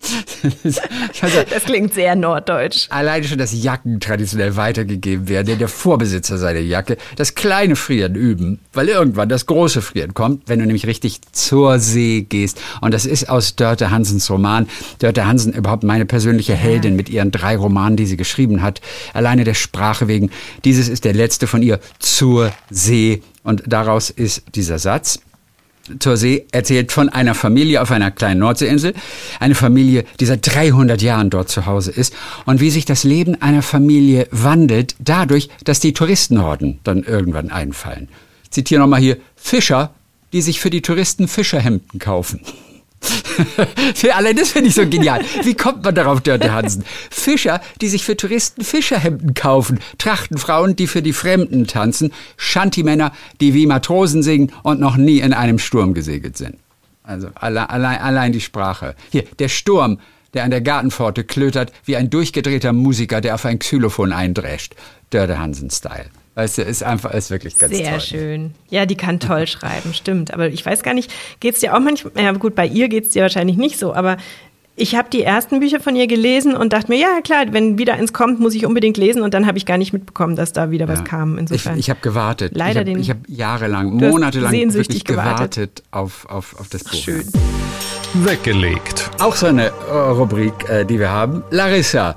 also, 1.20 1.38
Das 1.50 1.64
klingt 1.64 1.94
sehr 1.94 2.16
norddeutsch. 2.16 2.86
Alleine 2.90 3.24
schon, 3.26 3.38
dass 3.38 3.52
Jacken 3.52 4.00
traditionell 4.00 4.56
weitergegeben 4.56 5.28
werden, 5.28 5.58
der 5.58 5.68
Vorbesitzer 5.68 6.38
seiner 6.38 6.60
Jacke, 6.60 6.96
das 7.16 7.34
kleine 7.34 7.76
Frieren 7.76 8.14
üben, 8.14 8.60
weil 8.72 8.88
irgendwann 8.88 9.28
das 9.28 9.46
große 9.46 9.82
Frieren 9.82 10.14
kommt, 10.14 10.48
wenn 10.48 10.58
du 10.58 10.66
nämlich 10.66 10.86
richtig 10.86 11.20
zur 11.32 11.78
See 11.78 12.22
gehst. 12.22 12.60
Und 12.80 12.94
das 12.94 13.04
ist 13.04 13.28
aus 13.28 13.56
Dörte 13.56 13.90
Hansens 13.90 14.30
Roman. 14.30 14.68
Dörte 14.98 15.26
Hansen, 15.26 15.52
überhaupt 15.52 15.82
meine 15.82 16.06
persönliche 16.06 16.54
Heldin 16.54 16.96
mit 16.96 17.08
ihren 17.08 17.30
drei 17.30 17.56
Romanen, 17.56 17.96
die 17.96 18.06
sie 18.06 18.16
geschrieben 18.16 18.62
hat. 18.62 18.80
Alleine 19.12 19.44
der 19.44 19.54
Sprache 19.54 20.08
wegen. 20.08 20.30
Dieses 20.64 20.88
ist 20.88 21.04
der 21.04 21.14
letzte 21.14 21.46
von 21.46 21.62
ihr, 21.62 21.80
zur 21.98 22.52
See. 22.70 23.22
Und 23.42 23.62
daraus 23.66 24.10
ist 24.10 24.42
dieser 24.54 24.78
Satz 24.78 25.20
zur 25.98 26.16
See 26.16 26.46
erzählt 26.52 26.92
von 26.92 27.08
einer 27.08 27.34
Familie 27.34 27.82
auf 27.82 27.90
einer 27.90 28.10
kleinen 28.10 28.40
Nordseeinsel. 28.40 28.94
Eine 29.38 29.54
Familie, 29.54 30.04
die 30.20 30.26
seit 30.26 30.46
300 30.54 31.02
Jahren 31.02 31.30
dort 31.30 31.48
zu 31.48 31.66
Hause 31.66 31.90
ist. 31.90 32.14
Und 32.46 32.60
wie 32.60 32.70
sich 32.70 32.84
das 32.84 33.04
Leben 33.04 33.40
einer 33.42 33.62
Familie 33.62 34.28
wandelt, 34.30 34.94
dadurch, 34.98 35.48
dass 35.64 35.80
die 35.80 35.92
Touristenhorden 35.92 36.80
dann 36.84 37.02
irgendwann 37.02 37.50
einfallen. 37.50 38.08
Ich 38.44 38.50
zitiere 38.50 38.80
nochmal 38.80 39.00
hier 39.00 39.16
Fischer, 39.36 39.94
die 40.32 40.42
sich 40.42 40.60
für 40.60 40.70
die 40.70 40.82
Touristen 40.82 41.28
Fischerhemden 41.28 41.98
kaufen. 41.98 42.40
Für 43.94 44.14
alle, 44.14 44.34
das 44.34 44.50
finde 44.50 44.68
ich 44.68 44.74
so 44.74 44.86
genial. 44.86 45.22
Wie 45.42 45.54
kommt 45.54 45.84
man 45.84 45.94
darauf, 45.94 46.20
Dörte 46.20 46.52
Hansen? 46.52 46.84
Fischer, 47.10 47.60
die 47.80 47.88
sich 47.88 48.04
für 48.04 48.16
Touristen 48.16 48.62
Fischerhemden 48.62 49.34
kaufen, 49.34 49.80
Trachtenfrauen, 49.98 50.76
die 50.76 50.86
für 50.86 51.02
die 51.02 51.12
Fremden 51.12 51.66
tanzen, 51.66 52.12
Shanty-Männer, 52.36 53.12
die 53.40 53.54
wie 53.54 53.66
Matrosen 53.66 54.22
singen 54.22 54.52
und 54.62 54.80
noch 54.80 54.96
nie 54.96 55.20
in 55.20 55.32
einem 55.32 55.58
Sturm 55.58 55.94
gesegelt 55.94 56.36
sind. 56.36 56.56
Also 57.02 57.28
allein, 57.34 57.66
allein, 57.66 57.98
allein 58.00 58.32
die 58.32 58.40
Sprache. 58.40 58.94
Hier, 59.10 59.24
der 59.38 59.48
Sturm, 59.48 59.98
der 60.34 60.44
an 60.44 60.50
der 60.50 60.60
Gartenpforte 60.60 61.24
klötert, 61.24 61.72
wie 61.84 61.96
ein 61.96 62.10
durchgedrehter 62.10 62.72
Musiker, 62.72 63.20
der 63.20 63.34
auf 63.34 63.44
ein 63.46 63.58
Xylophon 63.58 64.12
eindrescht. 64.12 64.74
Dörte 65.10 65.38
Hansen-Style. 65.38 66.10
Weißt 66.36 66.58
du, 66.58 66.62
ist 66.62 66.82
einfach, 66.82 67.12
ist 67.12 67.30
wirklich 67.30 67.58
ganz 67.58 67.76
Sehr 67.76 67.90
toll. 67.90 68.00
schön. 68.00 68.54
Ja, 68.70 68.86
die 68.86 68.96
kann 68.96 69.18
toll 69.20 69.46
schreiben, 69.48 69.92
stimmt. 69.94 70.32
Aber 70.32 70.48
ich 70.48 70.64
weiß 70.64 70.82
gar 70.82 70.94
nicht, 70.94 71.12
geht's 71.40 71.60
dir 71.60 71.74
auch 71.76 71.80
manchmal, 71.80 72.12
ja 72.22 72.30
gut, 72.32 72.54
bei 72.54 72.66
ihr 72.66 72.88
geht's 72.88 73.10
dir 73.10 73.22
wahrscheinlich 73.22 73.56
nicht 73.56 73.78
so, 73.78 73.92
aber 73.94 74.16
ich 74.76 74.94
habe 74.94 75.10
die 75.10 75.22
ersten 75.22 75.60
Bücher 75.60 75.78
von 75.80 75.94
ihr 75.94 76.06
gelesen 76.06 76.54
und 76.56 76.72
dachte 76.72 76.88
mir, 76.90 76.98
ja 76.98 77.20
klar, 77.22 77.44
wenn 77.50 77.76
wieder 77.76 77.94
eins 77.94 78.14
kommt, 78.14 78.40
muss 78.40 78.54
ich 78.54 78.64
unbedingt 78.64 78.96
lesen 78.96 79.20
und 79.20 79.34
dann 79.34 79.46
habe 79.46 79.58
ich 79.58 79.66
gar 79.66 79.76
nicht 79.76 79.92
mitbekommen, 79.92 80.36
dass 80.36 80.52
da 80.54 80.70
wieder 80.70 80.88
was 80.88 81.00
Ja. 81.00 81.04
kam. 81.04 81.36
Insofern. 81.36 81.74
Ich, 81.74 81.80
ich 81.80 81.90
habe 81.90 82.00
gewartet. 82.00 82.52
Leider 82.54 82.86
ich 82.86 83.10
habe 83.10 83.20
hab 83.20 83.28
jahrelang, 83.28 83.92
monatelang 83.96 84.50
sehnsüchtig 84.52 85.00
wirklich 85.00 85.04
gewartet, 85.04 85.54
gewartet. 85.54 85.82
auf, 85.90 86.26
auf, 86.30 86.58
auf 86.58 86.68
das 86.70 86.84
Buch. 86.84 86.94
Schön. 86.94 87.24
Weggelegt. 88.14 89.10
Auch 89.18 89.36
so 89.36 89.46
eine 89.46 89.66
äh, 89.66 89.92
Rubrik, 89.92 90.68
äh, 90.68 90.84
die 90.84 90.98
wir 90.98 91.10
haben. 91.10 91.42
Larissa, 91.50 92.16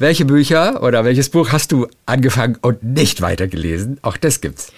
welche 0.00 0.24
Bücher 0.24 0.82
oder 0.82 1.04
welches 1.04 1.28
Buch 1.28 1.52
hast 1.52 1.72
du 1.72 1.86
angefangen 2.06 2.56
und 2.62 2.82
nicht 2.82 3.20
weitergelesen? 3.20 3.98
Auch 4.02 4.16
das 4.16 4.40
gibt's. 4.40 4.72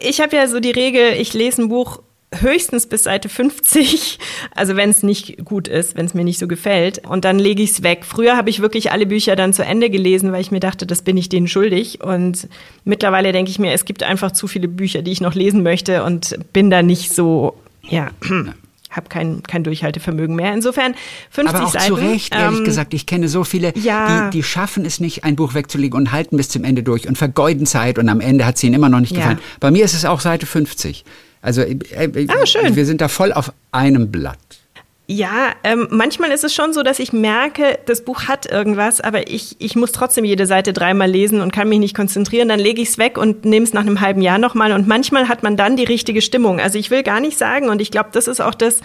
Ich 0.00 0.20
habe 0.20 0.36
ja 0.36 0.48
so 0.48 0.60
die 0.60 0.70
Regel, 0.70 1.12
ich 1.18 1.32
lese 1.32 1.62
ein 1.62 1.68
Buch 1.68 2.00
höchstens 2.40 2.86
bis 2.86 3.04
Seite 3.04 3.28
50, 3.28 4.18
also 4.54 4.76
wenn 4.76 4.90
es 4.90 5.02
nicht 5.02 5.44
gut 5.44 5.68
ist, 5.68 5.96
wenn 5.96 6.06
es 6.06 6.14
mir 6.14 6.24
nicht 6.24 6.38
so 6.38 6.48
gefällt, 6.48 7.06
und 7.06 7.24
dann 7.24 7.38
lege 7.38 7.62
ich 7.62 7.70
es 7.70 7.82
weg. 7.82 8.04
Früher 8.04 8.36
habe 8.36 8.50
ich 8.50 8.60
wirklich 8.60 8.90
alle 8.90 9.06
Bücher 9.06 9.36
dann 9.36 9.52
zu 9.52 9.64
Ende 9.64 9.90
gelesen, 9.90 10.32
weil 10.32 10.40
ich 10.40 10.50
mir 10.50 10.60
dachte, 10.60 10.86
das 10.86 11.02
bin 11.02 11.16
ich 11.16 11.28
denen 11.28 11.48
schuldig. 11.48 12.02
Und 12.02 12.48
mittlerweile 12.84 13.32
denke 13.32 13.50
ich 13.50 13.58
mir, 13.58 13.72
es 13.72 13.84
gibt 13.84 14.02
einfach 14.02 14.32
zu 14.32 14.46
viele 14.46 14.68
Bücher, 14.68 15.02
die 15.02 15.12
ich 15.12 15.20
noch 15.20 15.34
lesen 15.34 15.62
möchte 15.62 16.04
und 16.04 16.38
bin 16.52 16.70
da 16.70 16.82
nicht 16.82 17.14
so, 17.14 17.54
ja, 17.82 18.10
habe 18.92 19.08
kein, 19.08 19.42
kein 19.42 19.64
Durchhaltevermögen 19.64 20.36
mehr. 20.36 20.52
Insofern 20.54 20.94
50 21.30 21.54
Aber 21.56 21.66
auch 21.66 21.72
Seiten. 21.72 21.86
zu 21.86 21.94
Recht, 21.94 22.34
ehrlich 22.34 22.58
ähm, 22.60 22.64
gesagt. 22.64 22.94
Ich 22.94 23.06
kenne 23.06 23.28
so 23.28 23.42
viele, 23.44 23.72
ja. 23.76 24.30
die, 24.30 24.38
die 24.38 24.42
schaffen 24.42 24.84
es 24.84 25.00
nicht, 25.00 25.24
ein 25.24 25.34
Buch 25.36 25.54
wegzulegen 25.54 25.98
und 25.98 26.12
halten 26.12 26.36
bis 26.36 26.48
zum 26.48 26.64
Ende 26.64 26.82
durch 26.82 27.08
und 27.08 27.18
vergeuden 27.18 27.66
Zeit 27.66 27.98
und 27.98 28.08
am 28.08 28.20
Ende 28.20 28.46
hat 28.46 28.56
es 28.56 28.62
ihnen 28.64 28.74
immer 28.74 28.88
noch 28.88 29.00
nicht 29.00 29.12
Ja. 29.12 29.18
gefallen. 29.18 29.38
Bei 29.60 29.70
mir 29.70 29.84
ist 29.84 29.94
es 29.94 30.04
auch 30.04 30.20
Seite 30.20 30.46
50. 30.46 31.04
Also 31.40 31.62
äh, 31.62 31.72
äh, 31.90 32.26
Ah, 32.28 32.74
wir 32.74 32.86
sind 32.86 33.00
da 33.00 33.08
voll 33.08 33.32
auf 33.32 33.52
einem 33.72 34.12
Blatt. 34.12 34.38
Ja, 35.14 35.50
ähm, 35.62 35.88
manchmal 35.90 36.30
ist 36.30 36.42
es 36.42 36.54
schon 36.54 36.72
so, 36.72 36.82
dass 36.82 36.98
ich 36.98 37.12
merke, 37.12 37.78
das 37.84 38.02
Buch 38.02 38.28
hat 38.28 38.46
irgendwas, 38.46 39.02
aber 39.02 39.28
ich, 39.28 39.56
ich 39.58 39.76
muss 39.76 39.92
trotzdem 39.92 40.24
jede 40.24 40.46
Seite 40.46 40.72
dreimal 40.72 41.10
lesen 41.10 41.42
und 41.42 41.52
kann 41.52 41.68
mich 41.68 41.80
nicht 41.80 41.94
konzentrieren. 41.94 42.48
Dann 42.48 42.58
lege 42.58 42.80
ich 42.80 42.88
es 42.88 42.96
weg 42.96 43.18
und 43.18 43.44
nehme 43.44 43.64
es 43.64 43.74
nach 43.74 43.82
einem 43.82 44.00
halben 44.00 44.22
Jahr 44.22 44.38
nochmal. 44.38 44.72
Und 44.72 44.88
manchmal 44.88 45.28
hat 45.28 45.42
man 45.42 45.58
dann 45.58 45.76
die 45.76 45.84
richtige 45.84 46.22
Stimmung. 46.22 46.60
Also 46.60 46.78
ich 46.78 46.90
will 46.90 47.02
gar 47.02 47.20
nicht 47.20 47.36
sagen, 47.36 47.68
und 47.68 47.82
ich 47.82 47.90
glaube, 47.90 48.08
das 48.10 48.26
ist 48.26 48.40
auch 48.40 48.54
das, 48.54 48.80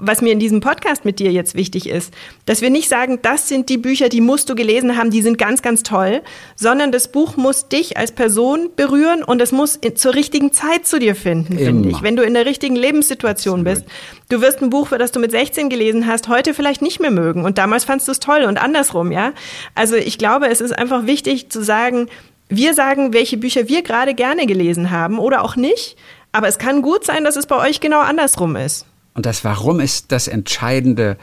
was 0.00 0.22
mir 0.22 0.32
in 0.32 0.38
diesem 0.38 0.60
Podcast 0.60 1.04
mit 1.04 1.18
dir 1.18 1.30
jetzt 1.30 1.54
wichtig 1.54 1.88
ist, 1.88 2.12
dass 2.46 2.62
wir 2.62 2.70
nicht 2.70 2.88
sagen, 2.88 3.18
das 3.22 3.48
sind 3.48 3.68
die 3.68 3.78
Bücher, 3.78 4.08
die 4.08 4.20
musst 4.20 4.48
du 4.48 4.54
gelesen 4.54 4.96
haben, 4.96 5.10
die 5.10 5.22
sind 5.22 5.38
ganz, 5.38 5.62
ganz 5.62 5.82
toll, 5.82 6.22
sondern 6.56 6.90
das 6.92 7.12
Buch 7.12 7.36
muss 7.36 7.68
dich 7.68 7.96
als 7.96 8.12
Person 8.12 8.70
berühren 8.76 9.22
und 9.22 9.40
es 9.40 9.52
muss 9.52 9.78
zur 9.94 10.14
richtigen 10.14 10.52
Zeit 10.52 10.86
zu 10.86 10.98
dir 10.98 11.14
finden, 11.14 11.58
finde 11.58 11.90
ich. 11.90 12.02
Wenn 12.02 12.16
du 12.16 12.22
in 12.22 12.34
der 12.34 12.46
richtigen 12.46 12.76
Lebenssituation 12.76 13.64
bist. 13.64 13.84
Du 14.28 14.40
wirst 14.40 14.62
ein 14.62 14.70
Buch, 14.70 14.88
für 14.88 14.98
das 14.98 15.12
du 15.12 15.18
mit 15.20 15.32
16 15.32 15.68
gelesen 15.68 16.06
hast, 16.06 16.28
heute 16.28 16.54
vielleicht 16.54 16.82
nicht 16.82 17.00
mehr 17.00 17.10
mögen 17.10 17.44
und 17.44 17.58
damals 17.58 17.84
fandst 17.84 18.06
du 18.08 18.12
es 18.12 18.20
toll 18.20 18.44
und 18.44 18.58
andersrum, 18.58 19.12
ja. 19.12 19.32
Also 19.74 19.96
ich 19.96 20.18
glaube, 20.18 20.48
es 20.48 20.60
ist 20.60 20.72
einfach 20.72 21.06
wichtig 21.06 21.50
zu 21.50 21.62
sagen, 21.62 22.08
wir 22.48 22.74
sagen, 22.74 23.12
welche 23.12 23.36
Bücher 23.36 23.68
wir 23.68 23.82
gerade 23.82 24.14
gerne 24.14 24.46
gelesen 24.46 24.90
haben 24.90 25.18
oder 25.18 25.42
auch 25.42 25.56
nicht, 25.56 25.96
aber 26.32 26.48
es 26.48 26.58
kann 26.58 26.82
gut 26.82 27.04
sein, 27.04 27.24
dass 27.24 27.36
es 27.36 27.46
bei 27.46 27.56
euch 27.56 27.80
genau 27.80 28.00
andersrum 28.00 28.56
ist. 28.56 28.86
Und 29.14 29.26
das 29.26 29.44
Warum 29.44 29.80
ist 29.80 30.12
das 30.12 30.28
Entscheidende. 30.28 31.16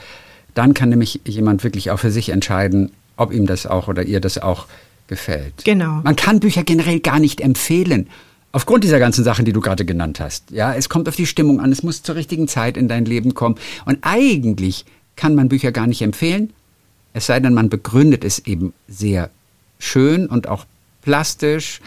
Dann 0.54 0.74
kann 0.74 0.90
nämlich 0.90 1.22
jemand 1.26 1.64
wirklich 1.64 1.92
auch 1.92 2.00
für 2.00 2.12
sich 2.12 2.30
entscheiden, 2.30 2.92
ob 3.16 3.32
ihm 3.32 3.46
das 3.46 3.66
auch 3.66 3.88
oder 3.88 4.04
ihr 4.04 4.20
das 4.20 4.38
auch 4.38 4.66
gefällt. 5.08 5.64
Genau. 5.64 6.02
Man 6.04 6.16
kann 6.16 6.40
Bücher 6.40 6.64
generell 6.64 7.00
gar 7.00 7.20
nicht 7.20 7.42
empfehlen. 7.42 8.10
Aufgrund 8.52 8.84
dieser 8.84 9.00
ganzen 9.00 9.24
Sachen, 9.24 9.46
die 9.46 9.54
du 9.54 9.62
gerade 9.62 9.86
genannt 9.86 10.20
hast. 10.20 10.52
Ja, 10.52 10.74
es 10.74 10.90
kommt 10.90 11.08
auf 11.08 11.16
die 11.16 11.26
Stimmung 11.26 11.60
an, 11.60 11.72
es 11.72 11.84
muss 11.84 12.02
zur 12.02 12.16
richtigen 12.16 12.48
Zeit 12.48 12.78
in 12.78 12.88
dein 12.88 13.06
Leben 13.06 13.34
kommen. 13.34 13.56
Und 13.86 14.00
eigentlich 14.02 14.86
kann 15.16 15.36
man 15.36 15.50
Bücher 15.50 15.72
gar 15.72 15.88
nicht 15.88 16.02
empfehlen, 16.02 16.54
es 17.18 17.26
sei 17.26 17.40
denn, 17.40 17.56
man 17.56 17.70
begründet 17.70 18.24
es 18.24 18.38
eben 18.46 18.74
sehr 18.88 19.32
schön 19.80 20.28
und 20.28 20.48
auch 20.48 20.66
plastisch, 21.02 21.82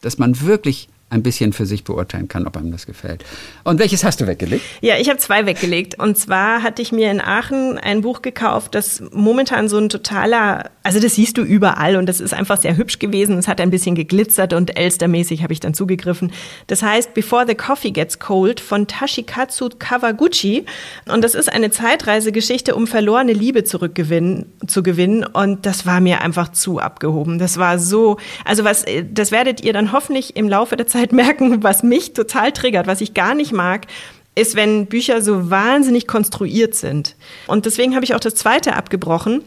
dass 0.00 0.18
man 0.18 0.40
wirklich 0.40 0.88
ein 1.14 1.22
bisschen 1.22 1.52
für 1.52 1.64
sich 1.64 1.84
beurteilen 1.84 2.26
kann, 2.26 2.46
ob 2.46 2.56
einem 2.56 2.72
das 2.72 2.86
gefällt. 2.86 3.24
Und 3.62 3.78
welches 3.78 4.02
hast 4.02 4.20
du 4.20 4.26
weggelegt? 4.26 4.64
Ja, 4.80 4.96
ich 4.96 5.08
habe 5.08 5.18
zwei 5.18 5.46
weggelegt. 5.46 5.98
Und 5.98 6.18
zwar 6.18 6.62
hatte 6.62 6.82
ich 6.82 6.90
mir 6.90 7.10
in 7.10 7.20
Aachen 7.20 7.78
ein 7.78 8.00
Buch 8.00 8.20
gekauft, 8.20 8.74
das 8.74 9.02
momentan 9.12 9.68
so 9.68 9.78
ein 9.78 9.88
totaler, 9.88 10.70
also 10.82 10.98
das 10.98 11.14
siehst 11.14 11.38
du 11.38 11.42
überall 11.42 11.96
und 11.96 12.06
das 12.06 12.20
ist 12.20 12.34
einfach 12.34 12.60
sehr 12.60 12.76
hübsch 12.76 12.98
gewesen. 12.98 13.38
Es 13.38 13.46
hat 13.46 13.60
ein 13.60 13.70
bisschen 13.70 13.94
geglitzert 13.94 14.54
und 14.54 14.76
Elstermäßig 14.76 15.42
habe 15.44 15.52
ich 15.52 15.60
dann 15.60 15.72
zugegriffen. 15.72 16.32
Das 16.66 16.82
heißt 16.82 17.14
Before 17.14 17.44
the 17.46 17.54
Coffee 17.54 17.92
Gets 17.92 18.18
Cold 18.18 18.58
von 18.58 18.88
Tashikatsu 18.88 19.68
Kawaguchi. 19.78 20.64
Und 21.06 21.22
das 21.22 21.36
ist 21.36 21.52
eine 21.52 21.70
Zeitreisegeschichte, 21.70 22.74
um 22.74 22.88
verlorene 22.88 23.32
Liebe 23.32 23.62
zurückgewinnen, 23.62 24.46
zu 24.66 24.82
gewinnen. 24.82 25.24
Und 25.24 25.64
das 25.64 25.86
war 25.86 26.00
mir 26.00 26.22
einfach 26.22 26.50
zu 26.50 26.80
abgehoben. 26.80 27.38
Das 27.38 27.56
war 27.56 27.78
so, 27.78 28.16
also 28.44 28.64
was, 28.64 28.84
das 29.12 29.30
werdet 29.30 29.62
ihr 29.62 29.72
dann 29.72 29.92
hoffentlich 29.92 30.36
im 30.36 30.48
Laufe 30.48 30.76
der 30.76 30.88
Zeit 30.88 30.93
merken, 31.12 31.62
was 31.62 31.82
mich 31.82 32.12
total 32.12 32.52
triggert, 32.52 32.86
was 32.86 33.00
ich 33.00 33.14
gar 33.14 33.34
nicht 33.34 33.52
mag, 33.52 33.86
ist, 34.34 34.56
wenn 34.56 34.86
Bücher 34.86 35.22
so 35.22 35.50
wahnsinnig 35.50 36.06
konstruiert 36.06 36.74
sind. 36.74 37.14
Und 37.46 37.66
deswegen 37.66 37.94
habe 37.94 38.04
ich 38.04 38.14
auch 38.14 38.20
das 38.20 38.34
zweite 38.34 38.74
abgebrochen. 38.74 39.42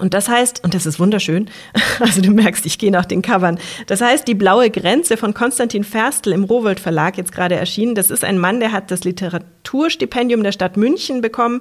Und 0.00 0.14
das 0.14 0.28
heißt, 0.28 0.62
und 0.64 0.74
das 0.74 0.86
ist 0.86 1.00
wunderschön, 1.00 1.50
also 2.00 2.20
du 2.20 2.30
merkst, 2.30 2.66
ich 2.66 2.78
gehe 2.78 2.90
nach 2.90 3.04
den 3.04 3.22
Covern. 3.22 3.58
Das 3.86 4.00
heißt, 4.00 4.28
die 4.28 4.34
blaue 4.34 4.70
Grenze 4.70 5.16
von 5.16 5.34
Konstantin 5.34 5.84
Ferstl 5.84 6.32
im 6.32 6.44
Rowold 6.44 6.80
Verlag 6.80 7.16
jetzt 7.16 7.32
gerade 7.32 7.56
erschienen. 7.56 7.94
Das 7.94 8.10
ist 8.10 8.24
ein 8.24 8.38
Mann, 8.38 8.60
der 8.60 8.72
hat 8.72 8.90
das 8.90 9.04
Literaturstipendium 9.04 10.42
der 10.42 10.52
Stadt 10.52 10.76
München 10.76 11.20
bekommen. 11.20 11.60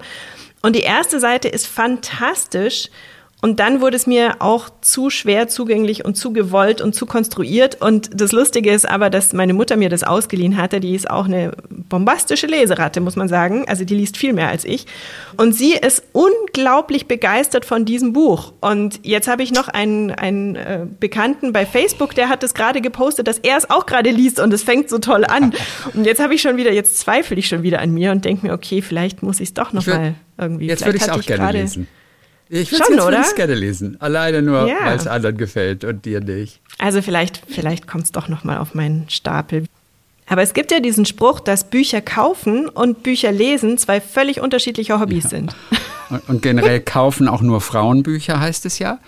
Und 0.61 0.76
die 0.76 0.82
erste 0.82 1.20
Seite 1.20 1.47
ist 1.47 1.68
fantastisch 1.68 2.89
und 3.40 3.60
dann 3.60 3.82
wurde 3.82 3.96
es 3.96 4.08
mir 4.08 4.38
auch 4.40 4.68
zu 4.82 5.12
schwer 5.12 5.48
zugänglich 5.48 6.04
und 6.04 6.16
zu 6.16 6.34
gewollt 6.34 6.82
und 6.82 6.96
zu 6.96 7.06
konstruiert. 7.06 7.80
Und 7.80 8.20
das 8.20 8.32
Lustige 8.32 8.72
ist 8.72 8.90
aber, 8.90 9.12
dass 9.12 9.32
meine 9.32 9.54
Mutter 9.54 9.78
mir 9.78 9.90
das 9.90 10.04
ausgeliehen 10.04 10.58
hatte. 10.58 10.80
Die 10.80 10.96
ist 10.96 11.08
auch 11.08 11.26
eine 11.26 11.52
bombastische 11.70 12.48
Leseratte, 12.48 13.00
muss 13.00 13.16
man 13.16 13.28
sagen. 13.28 13.66
Also 13.68 13.86
die 13.86 13.94
liest 13.94 14.18
viel 14.18 14.34
mehr 14.34 14.50
als 14.50 14.66
ich. 14.66 14.88
Und 15.38 15.54
sie 15.54 15.74
ist 15.74 16.02
unglaublich 16.14 17.06
begeistert 17.06 17.64
von 17.64 17.86
diesem 17.86 18.12
Buch. 18.12 18.54
Und 18.60 19.02
jetzt 19.04 19.28
habe 19.28 19.44
ich 19.44 19.52
noch 19.52 19.68
einen, 19.68 20.10
einen 20.10 20.56
äh, 20.56 20.88
Bekannten 21.00 21.54
bei 21.54 21.68
Facebook, 21.68 22.16
der 22.16 22.30
hat 22.30 22.44
es 22.44 22.56
gerade 22.56 22.82
gepostet, 22.82 23.28
dass 23.28 23.38
er 23.38 23.58
es 23.58 23.70
auch 23.70 23.86
gerade 23.86 24.10
liest 24.10 24.40
und 24.40 24.52
es 24.52 24.64
fängt 24.64 24.90
so 24.90 24.98
toll 24.98 25.24
an. 25.26 25.54
Und 25.94 26.06
jetzt 26.06 26.22
habe 26.22 26.34
ich 26.34 26.42
schon 26.42 26.58
wieder, 26.58 26.72
jetzt 26.72 26.98
zweifle 26.98 27.38
ich 27.38 27.48
schon 27.48 27.62
wieder 27.62 27.80
an 27.80 27.92
mir 27.92 28.12
und 28.12 28.26
denke 28.26 28.48
mir, 28.48 28.54
okay, 28.54 28.82
vielleicht 28.82 29.24
muss 29.24 29.40
ich 29.40 29.50
es 29.50 29.54
doch 29.54 29.74
noch 29.74 29.86
würd, 29.86 29.98
mal 29.98 30.14
irgendwie. 30.38 30.68
Jetzt 30.68 30.86
würde 30.86 30.98
ich 30.98 31.04
es 31.04 31.10
auch 31.10 31.22
gerne 31.22 31.52
lesen. 31.52 31.88
Ich 32.50 32.72
würde 32.72 33.18
es 33.18 33.36
gerne 33.36 33.56
lesen. 33.56 34.00
Alleine 34.00 34.41
nur, 34.41 34.68
ja. 34.68 34.78
weil 34.84 34.98
es 34.98 35.08
anderen 35.08 35.38
gefällt 35.38 35.84
und 35.84 36.06
dir 36.06 36.22
nicht. 36.22 36.62
Also 36.78 37.02
vielleicht, 37.02 37.41
vielleicht 37.48 37.88
kommt 37.88 38.06
es 38.06 38.12
doch 38.12 38.28
noch 38.28 38.43
mal 38.43 38.58
auf 38.58 38.74
meinen 38.74 39.10
Stapel. 39.10 39.66
Aber 40.28 40.41
es 40.41 40.54
gibt 40.54 40.72
ja 40.72 40.80
diesen 40.80 41.06
Spruch, 41.06 41.39
dass 41.39 41.70
Bücher 41.70 42.02
kaufen 42.02 42.68
und 42.68 43.02
Bücher 43.04 43.32
lesen 43.32 43.78
zwei 43.78 44.02
völlig 44.02 44.41
unterschiedliche 44.41 45.00
Hobbys 45.00 45.26
ja. 45.26 45.30
sind. 45.30 45.56
Und, 46.10 46.30
und, 46.30 46.41
generell 46.41 46.80
kaufen 46.80 47.28
auch 47.28 47.41
nur 47.41 47.60
Frauenbücher, 47.60 48.39
heißt 48.39 48.66
es 48.66 48.80
ja. 48.80 49.00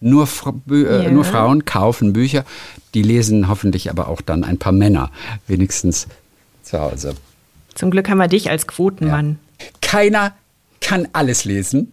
Nur, 0.00 0.26
äh, 0.70 1.04
ja. 1.04 1.10
nur 1.10 1.22
Frauen 1.26 1.66
kaufen 1.66 2.14
Bücher. 2.14 2.46
Die 2.94 3.02
lesen 3.02 3.48
hoffentlich 3.48 3.90
aber 3.90 4.08
auch 4.08 4.22
dann 4.22 4.42
ein 4.42 4.56
paar 4.56 4.72
Männer, 4.72 5.10
wenigstens 5.46 6.06
zu 6.62 6.80
Hause. 6.80 7.14
Zum 7.74 7.90
Glück 7.90 8.08
haben 8.08 8.16
wir 8.16 8.28
dich 8.28 8.48
als 8.48 8.66
Quotenmann. 8.66 9.38
Ja. 9.60 9.66
Keiner 9.82 10.32
kann 10.80 11.06
alles 11.12 11.44
lesen. 11.44 11.92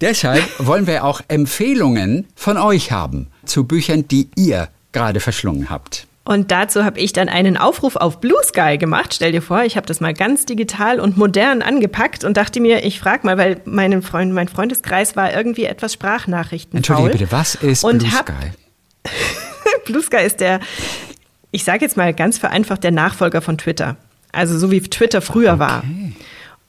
Deshalb 0.00 0.44
wollen 0.58 0.86
wir 0.86 1.04
auch 1.04 1.20
Empfehlungen 1.28 2.26
von 2.34 2.58
euch 2.58 2.92
haben 2.92 3.28
zu 3.44 3.64
Büchern, 3.64 4.08
die 4.08 4.28
ihr 4.36 4.68
gerade 4.92 5.20
verschlungen 5.20 5.70
habt. 5.70 6.06
Und 6.24 6.52
dazu 6.52 6.84
habe 6.84 7.00
ich 7.00 7.12
dann 7.12 7.28
einen 7.28 7.56
Aufruf 7.56 7.96
auf 7.96 8.20
Blue 8.20 8.38
Sky 8.44 8.78
gemacht. 8.78 9.12
Stell 9.12 9.32
dir 9.32 9.42
vor, 9.42 9.64
ich 9.64 9.76
habe 9.76 9.86
das 9.86 10.00
mal 10.00 10.14
ganz 10.14 10.44
digital 10.46 11.00
und 11.00 11.16
modern 11.16 11.62
angepackt 11.62 12.22
und 12.22 12.36
dachte 12.36 12.60
mir, 12.60 12.84
ich 12.84 13.00
frage 13.00 13.26
mal, 13.26 13.38
weil 13.38 13.60
mein, 13.64 14.02
Freund, 14.02 14.32
mein 14.32 14.46
Freundeskreis 14.46 15.16
war 15.16 15.34
irgendwie 15.34 15.64
etwas 15.64 15.94
Sprachnachrichten. 15.94 16.76
Entschuldige 16.76 17.10
bitte, 17.10 17.32
was 17.32 17.56
ist 17.56 17.82
und 17.82 17.98
Blue 17.98 18.10
Sky? 18.10 18.52
Blue 19.84 20.02
Sky 20.02 20.24
ist 20.24 20.38
der, 20.38 20.60
ich 21.50 21.64
sage 21.64 21.84
jetzt 21.84 21.96
mal 21.96 22.14
ganz 22.14 22.38
vereinfacht, 22.38 22.84
der 22.84 22.92
Nachfolger 22.92 23.42
von 23.42 23.58
Twitter. 23.58 23.96
Also 24.30 24.56
so 24.56 24.70
wie 24.70 24.80
Twitter 24.80 25.22
früher 25.22 25.54
okay. 25.54 25.60
war. 25.60 25.84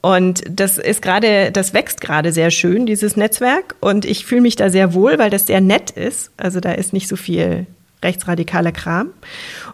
Und 0.04 0.42
das 0.50 0.76
ist 0.76 1.00
gerade, 1.00 1.50
das 1.50 1.72
wächst 1.72 2.02
gerade 2.02 2.30
sehr 2.30 2.50
schön, 2.50 2.84
dieses 2.84 3.16
Netzwerk. 3.16 3.74
Und 3.80 4.04
ich 4.04 4.26
fühle 4.26 4.42
mich 4.42 4.54
da 4.54 4.68
sehr 4.68 4.92
wohl, 4.92 5.18
weil 5.18 5.30
das 5.30 5.46
sehr 5.46 5.62
nett 5.62 5.92
ist. 5.92 6.30
Also 6.36 6.60
da 6.60 6.72
ist 6.72 6.92
nicht 6.92 7.08
so 7.08 7.16
viel 7.16 7.66
rechtsradikaler 8.02 8.70
Kram. 8.72 9.12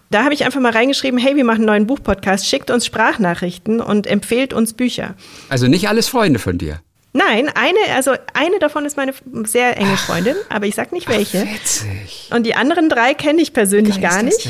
Da 0.08 0.22
habe 0.22 0.32
ich 0.32 0.44
einfach 0.44 0.60
mal 0.60 0.70
reingeschrieben, 0.70 1.18
hey, 1.18 1.34
wir 1.34 1.44
machen 1.44 1.62
einen 1.62 1.66
neuen 1.66 1.86
Buchpodcast, 1.88 2.46
schickt 2.46 2.70
uns 2.70 2.86
Sprachnachrichten 2.86 3.80
und 3.80 4.06
empfehlt 4.06 4.52
uns 4.52 4.72
Bücher. 4.72 5.16
Also 5.48 5.66
nicht 5.66 5.88
alles 5.88 6.06
Freunde 6.06 6.38
von 6.38 6.58
dir. 6.58 6.80
Nein, 7.12 7.50
eine, 7.52 7.96
also 7.96 8.12
eine 8.32 8.60
davon 8.60 8.86
ist 8.86 8.96
meine 8.96 9.14
sehr 9.46 9.78
enge 9.78 9.96
Freundin, 9.96 10.36
aber 10.48 10.66
ich 10.66 10.76
sag 10.76 10.92
nicht 10.92 11.08
welche. 11.08 11.44
Ach, 11.44 11.54
witzig. 11.54 12.30
Und 12.32 12.46
die 12.46 12.54
anderen 12.54 12.88
drei 12.88 13.14
kenne 13.14 13.42
ich 13.42 13.52
persönlich 13.52 14.00
gar 14.00 14.22
nicht. 14.22 14.48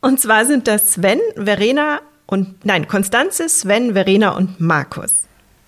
Und 0.00 0.20
zwar 0.20 0.46
sind 0.46 0.68
das 0.68 0.94
Sven, 0.94 1.20
Verena 1.34 2.00
und 2.28 2.64
nein, 2.64 2.86
Konstanze, 2.86 3.48
Sven, 3.48 3.94
Verena 3.94 4.36
und 4.36 4.60
Markus. 4.60 5.24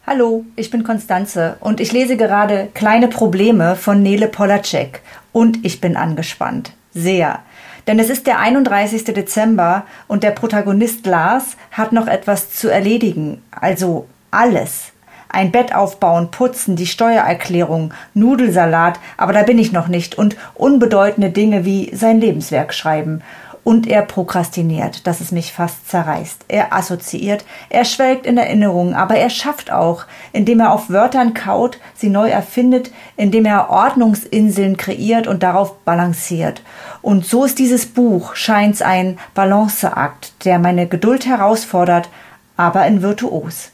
Hallo, 0.06 0.44
ich 0.56 0.70
bin 0.70 0.84
Konstanze 0.84 1.56
und 1.60 1.80
ich 1.80 1.92
lese 1.92 2.16
gerade 2.16 2.68
Kleine 2.74 3.08
Probleme 3.08 3.76
von 3.76 4.02
Nele 4.02 4.28
Polacek 4.28 5.00
und 5.32 5.64
ich 5.64 5.80
bin 5.80 5.96
angespannt. 5.96 6.72
Sehr. 6.92 7.40
Denn 7.86 7.98
es 7.98 8.10
ist 8.10 8.26
der 8.26 8.38
31. 8.38 9.04
Dezember 9.04 9.84
und 10.06 10.22
der 10.22 10.32
Protagonist 10.32 11.06
Lars 11.06 11.56
hat 11.70 11.92
noch 11.92 12.06
etwas 12.06 12.50
zu 12.50 12.68
erledigen. 12.68 13.42
Also 13.50 14.06
alles. 14.30 14.92
Ein 15.28 15.52
Bett 15.52 15.74
aufbauen, 15.74 16.30
putzen, 16.30 16.74
die 16.76 16.86
Steuererklärung, 16.86 17.94
Nudelsalat, 18.14 18.98
aber 19.16 19.32
da 19.32 19.44
bin 19.44 19.58
ich 19.58 19.70
noch 19.70 19.86
nicht 19.86 20.18
und 20.18 20.36
unbedeutende 20.54 21.30
Dinge 21.30 21.64
wie 21.64 21.94
sein 21.94 22.20
Lebenswerk 22.20 22.74
schreiben 22.74 23.22
und 23.64 23.86
er 23.86 24.02
prokrastiniert, 24.02 25.06
dass 25.06 25.20
es 25.20 25.32
mich 25.32 25.52
fast 25.52 25.88
zerreißt. 25.88 26.46
Er 26.48 26.72
assoziiert, 26.72 27.44
er 27.68 27.84
schwelgt 27.84 28.26
in 28.26 28.38
Erinnerungen, 28.38 28.94
aber 28.94 29.16
er 29.16 29.30
schafft 29.30 29.70
auch, 29.70 30.04
indem 30.32 30.60
er 30.60 30.72
auf 30.72 30.90
Wörtern 30.90 31.34
kaut, 31.34 31.78
sie 31.94 32.08
neu 32.08 32.28
erfindet, 32.28 32.90
indem 33.16 33.44
er 33.44 33.70
Ordnungsinseln 33.70 34.76
kreiert 34.76 35.26
und 35.26 35.42
darauf 35.42 35.78
balanciert. 35.84 36.62
Und 37.02 37.24
so 37.26 37.44
ist 37.44 37.58
dieses 37.58 37.86
Buch, 37.86 38.34
scheint's 38.34 38.82
ein 38.82 39.18
Balanceakt, 39.34 40.44
der 40.44 40.58
meine 40.58 40.86
Geduld 40.86 41.26
herausfordert, 41.26 42.08
aber 42.56 42.86
in 42.86 43.02
virtuos. 43.02 43.70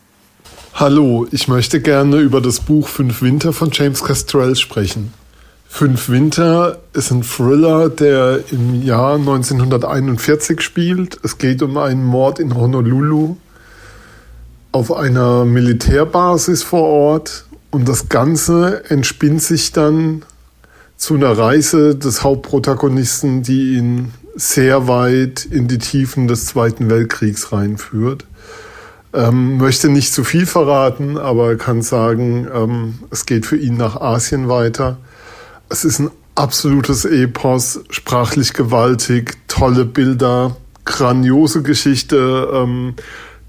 Hallo, 0.74 1.26
ich 1.30 1.49
möchte 1.49 1.80
gerne 1.80 2.18
über 2.18 2.41
das 2.41 2.61
Buch 2.61 2.89
Fünf 2.89 3.22
Winter 3.22 3.53
von 3.53 3.70
James 3.72 4.05
Castrell 4.05 4.57
sprechen. 4.57 5.14
Fünf 5.69 6.09
Winter 6.09 6.79
ist 6.93 7.11
ein 7.11 7.23
Thriller, 7.23 7.91
der 7.91 8.41
im 8.51 8.83
Jahr 8.83 9.17
1941 9.17 10.61
spielt. 10.61 11.19
Es 11.23 11.39
geht 11.39 11.62
um 11.62 11.77
einen 11.77 12.05
Mord 12.05 12.39
in 12.39 12.55
Honolulu 12.55 13.37
auf 14.73 14.93
einer 14.93 15.45
Militärbasis 15.45 16.62
vor 16.62 16.83
Ort. 16.83 17.47
Und 17.71 17.89
das 17.89 18.09
Ganze 18.09 18.89
entspinnt 18.89 19.43
sich 19.43 19.73
dann 19.73 20.23
zu 20.97 21.14
einer 21.14 21.37
Reise 21.37 21.95
des 21.95 22.23
Hauptprotagonisten, 22.23 23.43
die 23.43 23.75
ihn 23.75 24.12
sehr 24.35 24.87
weit 24.89 25.47
in 25.47 25.69
die 25.69 25.79
Tiefen 25.79 26.29
des 26.29 26.47
Zweiten 26.47 26.89
Weltkriegs 26.91 27.53
reinführt. 27.53 28.25
Ähm, 29.12 29.57
möchte 29.57 29.89
nicht 29.89 30.12
zu 30.12 30.25
viel 30.25 30.47
verraten, 30.47 31.17
aber 31.17 31.57
kann 31.57 31.81
sagen, 31.81 32.47
ähm, 32.53 32.99
es 33.11 33.25
geht 33.25 33.47
für 33.47 33.57
ihn 33.57 33.77
nach 33.77 33.97
Asien 34.01 34.49
weiter. 34.49 34.99
Es 35.69 35.85
ist 35.85 35.99
ein 35.99 36.11
absolutes 36.37 37.05
Epos, 37.05 37.81
sprachlich 37.91 38.53
gewaltig, 38.53 39.37
tolle 39.49 39.85
Bilder, 39.85 40.57
grandiose 40.85 41.62
Geschichte, 41.62 42.49
ähm, 42.53 42.95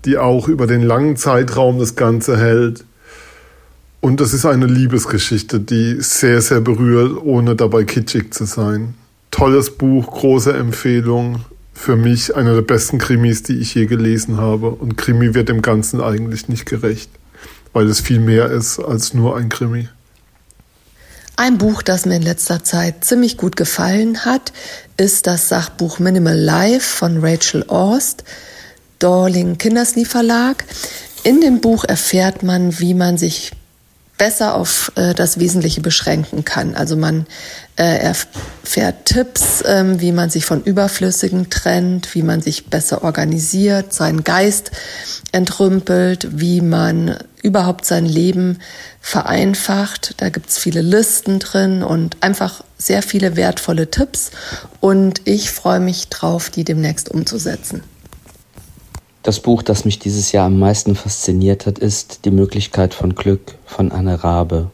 die 0.05 0.17
auch 0.17 0.47
über 0.47 0.65
den 0.65 0.81
langen 0.81 1.15
Zeitraum 1.15 1.77
das 1.77 1.95
Ganze 1.95 2.37
hält. 2.37 2.85
Und 4.01 4.19
es 4.21 4.33
ist 4.33 4.45
eine 4.45 4.65
Liebesgeschichte, 4.65 5.59
die 5.59 5.97
sehr, 5.99 6.41
sehr 6.41 6.61
berührt, 6.61 7.21
ohne 7.23 7.55
dabei 7.55 7.83
kitschig 7.83 8.33
zu 8.33 8.45
sein. 8.45 8.95
Tolles 9.29 9.77
Buch, 9.77 10.11
große 10.11 10.53
Empfehlung. 10.53 11.45
Für 11.73 11.95
mich 11.95 12.35
einer 12.35 12.55
der 12.55 12.61
besten 12.63 12.97
Krimis, 12.97 13.43
die 13.43 13.59
ich 13.59 13.75
je 13.75 13.85
gelesen 13.85 14.37
habe. 14.37 14.69
Und 14.69 14.97
Krimi 14.97 15.35
wird 15.35 15.49
dem 15.49 15.61
Ganzen 15.61 16.01
eigentlich 16.01 16.47
nicht 16.47 16.65
gerecht, 16.65 17.11
weil 17.73 17.87
es 17.87 18.01
viel 18.01 18.19
mehr 18.19 18.49
ist 18.49 18.79
als 18.79 19.13
nur 19.13 19.37
ein 19.37 19.49
Krimi. 19.49 19.87
Ein 21.39 21.59
Buch, 21.59 21.83
das 21.83 22.07
mir 22.07 22.15
in 22.15 22.23
letzter 22.23 22.63
Zeit 22.63 23.05
ziemlich 23.05 23.37
gut 23.37 23.55
gefallen 23.55 24.25
hat, 24.25 24.51
ist 24.97 25.27
das 25.27 25.49
Sachbuch 25.49 25.99
Minimal 25.99 26.35
Life 26.35 26.97
von 26.97 27.23
Rachel 27.23 27.63
Orst, 27.67 28.23
Dorling 28.97 29.59
Kinderslee 29.59 30.05
Verlag. 30.05 30.65
In 31.21 31.39
dem 31.39 31.61
Buch 31.61 31.83
erfährt 31.83 32.41
man, 32.41 32.79
wie 32.79 32.95
man 32.95 33.19
sich 33.19 33.51
besser 34.17 34.55
auf 34.55 34.91
äh, 34.95 35.13
das 35.13 35.39
Wesentliche 35.39 35.81
beschränken 35.81 36.43
kann. 36.43 36.73
Also 36.73 36.97
man 36.97 37.27
äh, 37.75 37.99
erfährt 37.99 39.05
Tipps, 39.05 39.63
ähm, 39.63 40.01
wie 40.01 40.13
man 40.13 40.31
sich 40.31 40.43
von 40.43 40.63
Überflüssigen 40.63 41.51
trennt, 41.51 42.15
wie 42.15 42.23
man 42.23 42.41
sich 42.41 42.65
besser 42.65 43.03
organisiert, 43.03 43.93
seinen 43.93 44.23
Geist 44.23 44.71
entrümpelt, 45.31 46.39
wie 46.39 46.61
man 46.61 47.15
überhaupt 47.47 47.85
sein 47.85 48.05
Leben 48.05 48.59
vereinfacht. 48.99 50.15
Da 50.17 50.29
gibt's 50.29 50.57
viele 50.57 50.81
Listen 50.81 51.39
drin 51.39 51.81
und 51.81 52.17
einfach 52.21 52.63
sehr 52.77 53.01
viele 53.01 53.35
wertvolle 53.37 53.89
Tipps. 53.89 54.31
Und 54.81 55.21
ich 55.23 55.49
freue 55.49 55.79
mich 55.79 56.09
drauf, 56.09 56.49
die 56.49 56.65
demnächst 56.65 57.09
umzusetzen. 57.09 57.83
Das 59.23 59.39
Buch, 59.39 59.63
das 59.63 59.85
mich 59.85 59.97
dieses 59.97 60.31
Jahr 60.31 60.45
am 60.45 60.59
meisten 60.59 60.95
fasziniert 60.95 61.65
hat, 61.65 61.79
ist 61.79 62.25
Die 62.25 62.31
Möglichkeit 62.31 62.93
von 62.93 63.15
Glück 63.15 63.55
von 63.65 63.91
Anne 63.91 64.23
Rabe. 64.23 64.69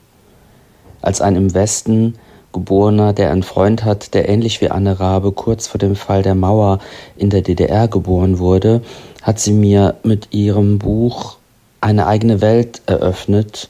Als 1.02 1.22
ein 1.22 1.36
im 1.36 1.54
Westen 1.54 2.16
Geborener, 2.54 3.14
der 3.14 3.32
einen 3.32 3.44
Freund 3.44 3.84
hat, 3.84 4.14
der 4.14 4.30
ähnlich 4.30 4.62
wie 4.62 4.70
Anne 4.70 5.00
Rabe 5.00 5.32
kurz 5.32 5.68
vor 5.68 5.80
dem 5.80 5.96
Fall 5.96 6.22
der 6.22 6.36
Mauer 6.36 6.80
in 7.18 7.30
der 7.30 7.42
DDR 7.42 7.88
geboren 7.88 8.38
wurde, 8.38 8.82
hat 9.22 9.40
sie 9.40 9.54
mir 9.54 9.96
mit 10.04 10.34
ihrem 10.34 10.78
Buch 10.78 11.38
eine 11.84 12.08
eigene 12.08 12.42
Welt 12.42 12.82
eröffnet, 12.86 13.70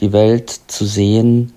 die 0.00 0.12
Welt 0.12 0.60
zu 0.66 0.84
sehen, 0.84 1.52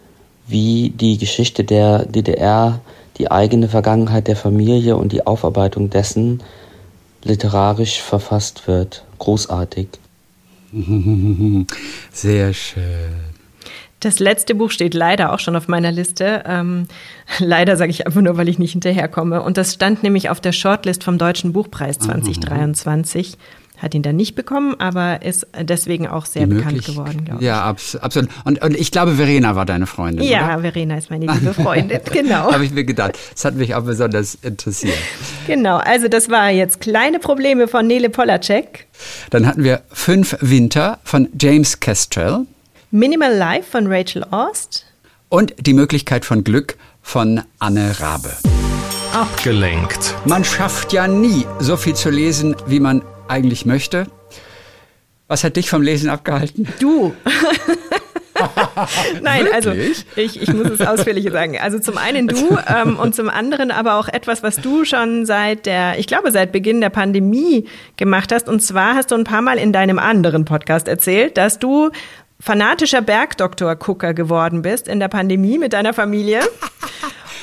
wie 0.47 0.91
die 0.91 1.17
Geschichte 1.17 1.63
der 1.63 2.05
DDR, 2.05 2.79
die 3.17 3.29
eigene 3.29 3.67
Vergangenheit 3.67 4.27
der 4.27 4.37
Familie 4.37 4.95
und 4.95 5.11
die 5.11 5.27
Aufarbeitung 5.27 5.89
dessen 5.89 6.41
literarisch 7.23 8.01
verfasst 8.01 8.67
wird. 8.67 9.03
Großartig. 9.19 9.89
Sehr 12.13 12.53
schön. 12.53 13.29
Das 13.99 14.19
letzte 14.19 14.55
Buch 14.55 14.71
steht 14.71 14.93
leider 14.93 15.33
auch 15.33 15.39
schon 15.39 15.57
auf 15.57 15.67
meiner 15.67 15.91
Liste. 15.91 16.43
Ähm, 16.45 16.87
leider 17.39 17.75
sage 17.75 17.91
ich 17.91 18.07
einfach 18.07 18.21
nur, 18.21 18.37
weil 18.37 18.47
ich 18.47 18.57
nicht 18.57 18.71
hinterherkomme. 18.71 19.41
Und 19.41 19.57
das 19.57 19.73
stand 19.73 20.03
nämlich 20.03 20.29
auf 20.29 20.39
der 20.39 20.53
Shortlist 20.53 21.03
vom 21.03 21.17
Deutschen 21.17 21.51
Buchpreis 21.51 21.99
2023. 21.99 23.37
Hat 23.81 23.93
ihn 23.95 24.01
dann 24.01 24.17
nicht 24.17 24.35
bekommen, 24.35 24.75
aber 24.79 25.21
ist 25.21 25.47
deswegen 25.57 26.05
auch 26.07 26.25
sehr 26.25 26.47
bekannt 26.47 26.83
geworden, 26.85 27.23
glaube 27.23 27.39
ich. 27.41 27.47
Ja, 27.47 27.63
abs 27.63 27.95
absolut. 27.95 28.29
Und, 28.43 28.61
und 28.61 28.75
ich 28.75 28.91
glaube, 28.91 29.13
Verena 29.13 29.55
war 29.55 29.65
deine 29.65 29.87
Freundin. 29.87 30.25
Ja, 30.27 30.53
oder? 30.55 30.61
Verena 30.61 30.97
ist 30.97 31.09
meine 31.09 31.27
liebe 31.27 31.53
Freundin, 31.53 31.99
genau. 32.11 32.51
Habe 32.51 32.65
ich 32.65 32.71
mir 32.71 32.83
gedacht. 32.83 33.17
Das 33.33 33.45
hat 33.45 33.55
mich 33.55 33.75
auch 33.75 33.83
besonders 33.83 34.35
interessiert. 34.41 34.97
Genau, 35.47 35.77
also 35.77 36.09
das 36.09 36.29
war 36.29 36.49
jetzt 36.49 36.81
kleine 36.81 37.19
Probleme 37.19 37.67
von 37.69 37.87
Nele 37.87 38.09
Polacek. 38.09 38.87
Dann 39.29 39.47
hatten 39.47 39.63
wir 39.63 39.81
Fünf 39.91 40.35
Winter 40.41 40.99
von 41.05 41.29
James 41.39 41.79
Kestrel. 41.79 42.45
Minimal 42.91 43.33
Life 43.33 43.71
von 43.71 43.87
Rachel 43.87 44.25
Ost. 44.31 44.85
Und 45.29 45.53
Die 45.65 45.73
Möglichkeit 45.73 46.25
von 46.25 46.43
Glück 46.43 46.75
von 47.01 47.41
Anne 47.59 47.95
Rabe. 47.99 48.31
Abgelenkt. 49.13 50.15
Man 50.25 50.43
schafft 50.43 50.93
ja 50.93 51.07
nie 51.07 51.45
so 51.59 51.77
viel 51.77 51.95
zu 51.95 52.09
lesen, 52.09 52.55
wie 52.67 52.79
man 52.79 53.01
eigentlich 53.29 53.65
möchte. 53.65 54.07
Was 55.27 55.43
hat 55.43 55.55
dich 55.55 55.69
vom 55.69 55.81
Lesen 55.81 56.09
abgehalten? 56.09 56.67
Du. 56.79 57.13
Nein, 59.21 59.47
also 59.53 59.71
ich, 59.71 60.05
ich 60.15 60.53
muss 60.53 60.69
es 60.69 60.81
ausführlich 60.81 61.29
sagen. 61.31 61.57
Also 61.59 61.79
zum 61.79 61.97
einen 61.97 62.27
du 62.27 62.57
ähm, 62.67 62.97
und 62.97 63.15
zum 63.15 63.29
anderen 63.29 63.71
aber 63.71 63.95
auch 63.95 64.07
etwas, 64.07 64.43
was 64.43 64.57
du 64.57 64.85
schon 64.85 65.25
seit 65.25 65.65
der, 65.65 65.99
ich 65.99 66.07
glaube 66.07 66.31
seit 66.31 66.51
Beginn 66.51 66.81
der 66.81 66.89
Pandemie 66.89 67.67
gemacht 67.97 68.31
hast. 68.31 68.47
Und 68.47 68.61
zwar 68.61 68.95
hast 68.95 69.11
du 69.11 69.15
ein 69.15 69.23
paar 69.23 69.41
Mal 69.41 69.57
in 69.57 69.73
deinem 69.73 69.99
anderen 69.99 70.45
Podcast 70.45 70.87
erzählt, 70.87 71.37
dass 71.37 71.59
du 71.59 71.89
fanatischer 72.39 73.01
Bergdoktor-Gucker 73.01 74.13
geworden 74.13 74.61
bist 74.61 74.87
in 74.87 74.99
der 74.99 75.09
Pandemie 75.09 75.57
mit 75.57 75.73
deiner 75.73 75.93
Familie. 75.93 76.39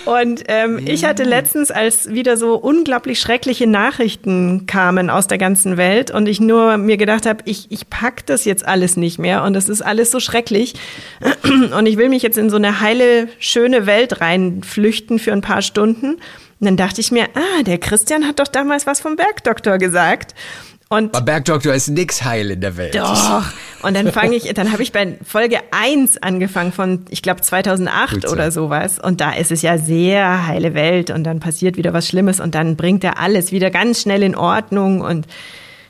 Und 0.07 0.45
ähm, 0.47 0.81
ich 0.87 1.05
hatte 1.05 1.25
letztens, 1.25 1.73
als 1.73 2.09
wieder 2.09 2.37
so 2.37 2.55
unglaublich 2.55 3.19
schreckliche 3.19 3.67
Nachrichten 3.67 4.67
kamen 4.67 5.11
aus 5.11 5.27
der 5.27 5.37
ganzen 5.37 5.77
Welt 5.77 6.13
und 6.13 6.29
ich 6.29 6.41
nur 6.41 6.77
mir 6.77 6.97
gedacht 6.97 7.27
habe, 7.27 7.43
ich, 7.45 7.73
ich 7.73 7.91
pack 7.91 8.25
das 8.27 8.45
jetzt 8.45 8.67
alles 8.67 8.97
nicht 8.97 9.19
mehr 9.19 9.43
und 9.43 9.53
das 9.55 9.69
ist 9.69 9.83
alles 9.83 10.13
so 10.13 10.21
schrecklich 10.21 10.75
und 11.77 11.87
ich 11.87 11.97
will 11.97 12.09
mich 12.09 12.23
jetzt 12.23 12.39
in 12.39 12.51
so 12.51 12.57
eine 12.57 12.81
heile, 12.81 13.29
schöne 13.41 13.87
Welt 13.87 14.21
reinflüchten 14.21 15.19
für 15.19 15.33
ein 15.33 15.41
paar 15.41 15.61
Stunden. 15.61 16.15
Und 16.59 16.65
dann 16.65 16.77
dachte 16.77 17.01
ich 17.01 17.11
mir, 17.11 17.25
ah, 17.35 17.63
der 17.65 17.79
Christian 17.79 18.27
hat 18.29 18.39
doch 18.39 18.49
damals 18.49 18.87
was 18.87 19.01
vom 19.01 19.17
Bergdoktor 19.17 19.79
gesagt. 19.79 20.35
Und 20.89 21.17
Aber 21.17 21.25
Bergdoktor 21.25 21.75
ist 21.75 21.89
nix 21.89 22.23
heil 22.23 22.53
in 22.53 22.61
der 22.61 22.77
Welt. 22.77 22.95
doch. 22.95 23.45
Und 23.87 23.95
dann 23.95 24.11
fange 24.11 24.35
ich, 24.35 24.53
dann 24.55 24.73
habe 24.73 24.83
ich 24.83 24.91
bei 24.91 25.17
Folge 25.25 25.61
1 25.71 26.19
angefangen 26.23 26.73
von, 26.73 27.05
ich 27.09 27.23
glaube 27.23 27.41
2008 27.41 28.15
Gut 28.15 28.23
so. 28.27 28.33
oder 28.33 28.51
sowas. 28.51 28.99
Und 28.99 29.21
da 29.21 29.33
ist 29.33 29.53
es 29.53 29.63
ja 29.63 29.79
sehr 29.79 30.47
heile 30.49 30.75
Welt 30.75 31.11
und 31.11 31.25
dann 31.25 31.39
passiert 31.39 31.77
wieder 31.77 31.93
was 31.93 32.09
Schlimmes 32.09 32.41
und 32.41 32.55
dann 32.55 32.77
bringt 32.77 33.05
er 33.05 33.21
alles 33.21 33.53
wieder 33.53 33.71
ganz 33.71 34.03
schnell 34.03 34.23
in 34.23 34.35
Ordnung 34.35 35.03
und 35.03 35.27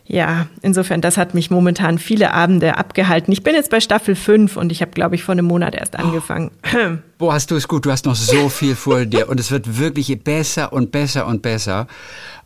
ja, 0.09 0.47
insofern, 0.63 1.01
das 1.01 1.17
hat 1.17 1.35
mich 1.35 1.51
momentan 1.51 1.99
viele 1.99 2.33
Abende 2.33 2.77
abgehalten. 2.79 3.33
Ich 3.33 3.43
bin 3.43 3.55
jetzt 3.57 3.71
bei 3.71 3.81
Staffel 3.81 4.15
5 4.15 4.57
und 4.57 4.71
ich 4.71 4.81
habe, 4.81 4.93
glaube 4.93 5.17
ich, 5.17 5.25
vor 5.25 5.33
einem 5.33 5.47
Monat 5.47 5.75
erst 5.75 5.99
angefangen. 5.99 6.53
Boah, 7.19 7.33
hast 7.33 7.51
du 7.51 7.57
es 7.57 7.67
gut. 7.67 7.87
Du 7.87 7.91
hast 7.91 8.07
noch 8.07 8.15
so 8.15 8.49
viel 8.49 8.77
vor 8.77 9.05
dir 9.05 9.29
und 9.29 9.41
es 9.41 9.51
wird 9.51 9.79
wirklich 9.81 10.17
besser 10.23 10.73
und 10.73 10.93
besser 10.93 11.27
und 11.27 11.43
besser. 11.43 11.89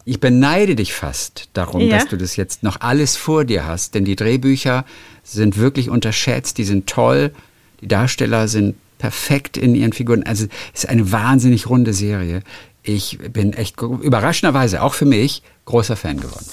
Ich 0.07 0.21
beneide 0.21 0.75
dich 0.75 0.95
fast 0.95 1.51
darum, 1.53 1.83
Ja? 1.83 1.99
dass 1.99 2.09
du 2.09 2.17
das 2.17 2.37
jetzt 2.37 2.63
noch 2.63 2.81
alles 2.81 3.17
vor 3.17 3.45
dir 3.45 3.67
hast, 3.67 3.95
denn 3.95 4.07
die 4.07 4.17
Drehbücher 4.17 4.87
sind 5.23 5.59
wirklich 5.59 5.91
unterschätzt, 5.91 6.59
die 6.59 6.65
sind 6.65 6.87
toll, 6.87 7.33
die 7.81 7.89
Darsteller 7.89 8.49
sind 8.49 8.77
perfekt 8.99 9.57
in 9.57 9.75
ihren 9.75 9.93
Figuren. 9.93 10.23
Also 10.25 10.47
es 10.75 10.85
ist 10.85 10.91
eine 10.91 11.11
wahnsinnig 11.11 11.69
runde 11.69 11.93
Serie. 11.93 12.43
Ich 12.83 13.19
bin 13.19 13.53
echt 13.53 13.81
überraschenderweise 13.81 14.83
auch 14.83 14.95
für 14.95 15.07
mich 15.07 15.43
großer 15.65 15.97
Fan 15.97 16.21
geworden. 16.21 16.47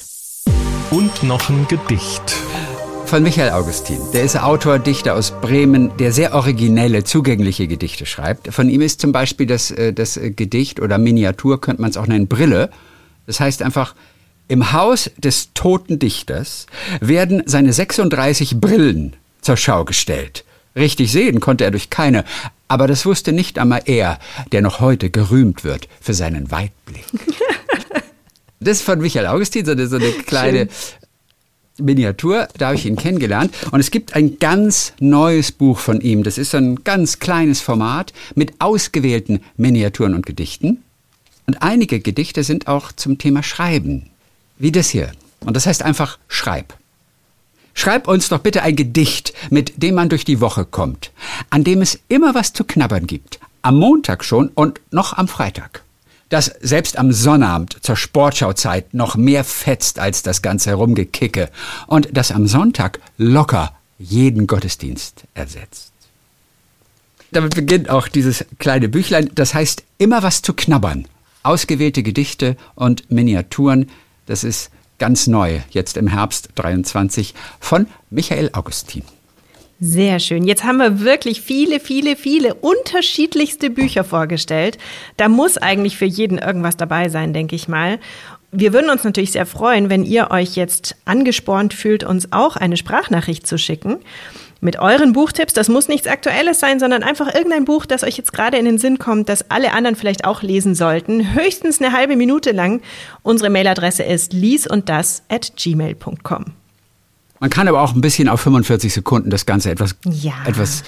Und 0.91 1.23
noch 1.23 1.49
ein 1.49 1.67
Gedicht. 1.67 2.35
Von 3.05 3.23
Michael 3.23 3.51
Augustin. 3.51 3.99
Der 4.13 4.23
ist 4.23 4.37
Autor, 4.37 4.79
Dichter 4.79 5.15
aus 5.15 5.31
Bremen, 5.39 5.95
der 5.97 6.11
sehr 6.11 6.33
originelle, 6.33 7.05
zugängliche 7.05 7.67
Gedichte 7.67 8.05
schreibt. 8.05 8.53
Von 8.53 8.69
ihm 8.69 8.81
ist 8.81 8.99
zum 8.99 9.13
Beispiel 9.13 9.47
das, 9.47 9.71
äh, 9.71 9.93
das 9.93 10.19
Gedicht 10.21 10.81
oder 10.81 10.97
Miniatur, 10.97 11.61
könnte 11.61 11.81
man 11.81 11.91
es 11.91 11.95
auch 11.95 12.07
nennen, 12.07 12.27
Brille. 12.27 12.69
Das 13.25 13.39
heißt 13.39 13.61
einfach, 13.61 13.95
im 14.47 14.71
Haus 14.71 15.11
des 15.17 15.49
toten 15.53 15.99
Dichters 15.99 16.67
werden 16.99 17.43
seine 17.45 17.73
36 17.73 18.59
Brillen 18.59 19.15
zur 19.41 19.57
Schau 19.57 19.85
gestellt. 19.85 20.45
Richtig 20.75 21.11
sehen 21.11 21.39
konnte 21.39 21.63
er 21.63 21.71
durch 21.71 21.89
keine, 21.89 22.23
aber 22.67 22.87
das 22.87 23.05
wusste 23.05 23.33
nicht 23.33 23.59
einmal 23.59 23.81
er, 23.85 24.19
der 24.51 24.61
noch 24.61 24.79
heute 24.79 25.09
gerühmt 25.09 25.63
wird 25.63 25.87
für 25.99 26.13
seinen 26.13 26.51
Weitblick. 26.51 27.05
Das 28.59 28.79
ist 28.79 28.85
von 28.85 28.99
Michael 28.99 29.27
Augustin, 29.27 29.65
so 29.65 29.73
eine, 29.73 29.85
so 29.85 29.97
eine 29.97 30.09
kleine 30.09 30.67
Miniatur, 31.77 32.47
da 32.57 32.67
habe 32.67 32.75
ich 32.75 32.87
ihn 32.87 32.95
kennengelernt. 32.95 33.53
Und 33.71 33.79
es 33.79 33.91
gibt 33.91 34.15
ein 34.15 34.39
ganz 34.39 34.93
neues 34.99 35.51
Buch 35.51 35.77
von 35.77 36.01
ihm. 36.01 36.23
Das 36.23 36.39
ist 36.39 36.51
so 36.51 36.57
ein 36.57 36.83
ganz 36.83 37.19
kleines 37.19 37.61
Format 37.61 38.13
mit 38.33 38.53
ausgewählten 38.59 39.41
Miniaturen 39.57 40.15
und 40.15 40.25
Gedichten. 40.25 40.83
Und 41.45 41.61
einige 41.61 41.99
Gedichte 41.99 42.43
sind 42.43 42.67
auch 42.67 42.91
zum 42.91 43.19
Thema 43.19 43.43
Schreiben. 43.43 44.09
Wie 44.57 44.71
das 44.71 44.89
hier. 44.89 45.11
Und 45.41 45.55
das 45.55 45.65
heißt 45.65 45.83
einfach 45.83 46.17
Schreib. 46.27 46.73
Schreib 47.73 48.07
uns 48.07 48.29
doch 48.29 48.39
bitte 48.39 48.63
ein 48.63 48.75
Gedicht, 48.75 49.33
mit 49.51 49.83
dem 49.83 49.95
man 49.95 50.09
durch 50.09 50.25
die 50.25 50.41
Woche 50.41 50.65
kommt, 50.65 51.11
an 51.51 51.63
dem 51.63 51.81
es 51.81 51.99
immer 52.07 52.33
was 52.33 52.53
zu 52.53 52.63
knabbern 52.63 53.05
gibt. 53.05 53.39
Am 53.61 53.77
Montag 53.77 54.23
schon 54.23 54.49
und 54.49 54.81
noch 54.89 55.13
am 55.13 55.27
Freitag. 55.27 55.83
Das 56.29 56.51
selbst 56.59 56.97
am 56.97 57.11
Sonnabend 57.11 57.77
zur 57.81 57.95
Sportschauzeit 57.95 58.93
noch 58.93 59.15
mehr 59.15 59.43
fetzt 59.43 59.99
als 59.99 60.23
das 60.23 60.41
ganze 60.41 60.71
Herumgekicke 60.71 61.49
und 61.85 62.09
das 62.11 62.31
am 62.31 62.47
Sonntag 62.47 62.99
locker 63.17 63.73
jeden 63.99 64.47
Gottesdienst 64.47 65.23
ersetzt. 65.35 65.91
Damit 67.31 67.55
beginnt 67.55 67.89
auch 67.89 68.07
dieses 68.07 68.45
kleine 68.57 68.89
Büchlein, 68.89 69.29
das 69.35 69.53
heißt 69.53 69.83
immer 69.97 70.23
was 70.23 70.41
zu 70.41 70.53
knabbern. 70.53 71.07
Ausgewählte 71.43 72.03
Gedichte 72.03 72.57
und 72.75 73.11
Miniaturen, 73.11 73.89
das 74.27 74.43
ist 74.43 74.69
ganz 74.99 75.27
neu, 75.27 75.59
jetzt 75.71 75.97
im 75.97 76.07
Herbst 76.07 76.49
23 76.55 77.33
von 77.59 77.87
Michael 78.09 78.51
Augustin. 78.53 79.03
Sehr 79.79 80.19
schön. 80.19 80.43
Jetzt 80.43 80.63
haben 80.63 80.77
wir 80.77 81.01
wirklich 81.01 81.41
viele, 81.41 81.79
viele, 81.79 82.15
viele 82.15 82.55
unterschiedlichste 82.55 83.69
Bücher 83.69 84.03
vorgestellt. 84.03 84.79
Da 85.17 85.29
muss 85.29 85.57
eigentlich 85.57 85.97
für 85.97 86.05
jeden 86.05 86.39
irgendwas 86.39 86.77
dabei 86.77 87.09
sein, 87.09 87.31
denke 87.31 87.55
ich 87.55 87.67
mal. 87.67 87.99
Wir 88.51 88.73
würden 88.73 88.89
uns 88.89 89.03
natürlich 89.03 89.33
sehr 89.33 89.45
freuen, 89.45 89.89
wenn 89.89 90.03
ihr 90.03 90.31
euch 90.31 90.55
jetzt 90.55 90.95
angespornt 91.05 91.75
fühlt, 91.75 92.03
uns 92.03 92.31
auch 92.31 92.55
eine 92.55 92.75
Sprachnachricht 92.77 93.45
zu 93.45 93.59
schicken. 93.59 93.97
Mit 94.59 94.79
euren 94.79 95.13
Buchtipps, 95.13 95.53
das 95.53 95.69
muss 95.69 95.87
nichts 95.87 96.07
Aktuelles 96.07 96.59
sein, 96.59 96.79
sondern 96.79 97.03
einfach 97.03 97.33
irgendein 97.33 97.65
Buch, 97.65 97.85
das 97.85 98.03
euch 98.03 98.17
jetzt 98.17 98.33
gerade 98.33 98.57
in 98.57 98.65
den 98.65 98.77
Sinn 98.79 98.97
kommt, 98.97 99.29
das 99.29 99.51
alle 99.51 99.71
anderen 99.73 99.95
vielleicht 99.95 100.25
auch 100.25 100.41
lesen 100.41 100.73
sollten. 100.73 101.35
Höchstens 101.35 101.79
eine 101.79 101.91
halbe 101.95 102.15
Minute 102.15 102.51
lang. 102.51 102.81
Unsere 103.21 103.49
Mailadresse 103.51 104.03
ist 104.03 104.33
liesunddas 104.33 105.21
at 105.29 105.53
gmail.com. 105.55 106.45
Man 107.39 107.49
kann 107.51 107.67
aber 107.67 107.81
auch 107.81 107.93
ein 107.93 108.01
bisschen 108.01 108.29
auf 108.29 108.41
45 108.41 108.91
Sekunden 108.91 109.29
das 109.29 109.45
Ganze 109.45 109.69
etwas, 109.69 109.95
Ja. 110.05 110.33
etwas 110.45 110.83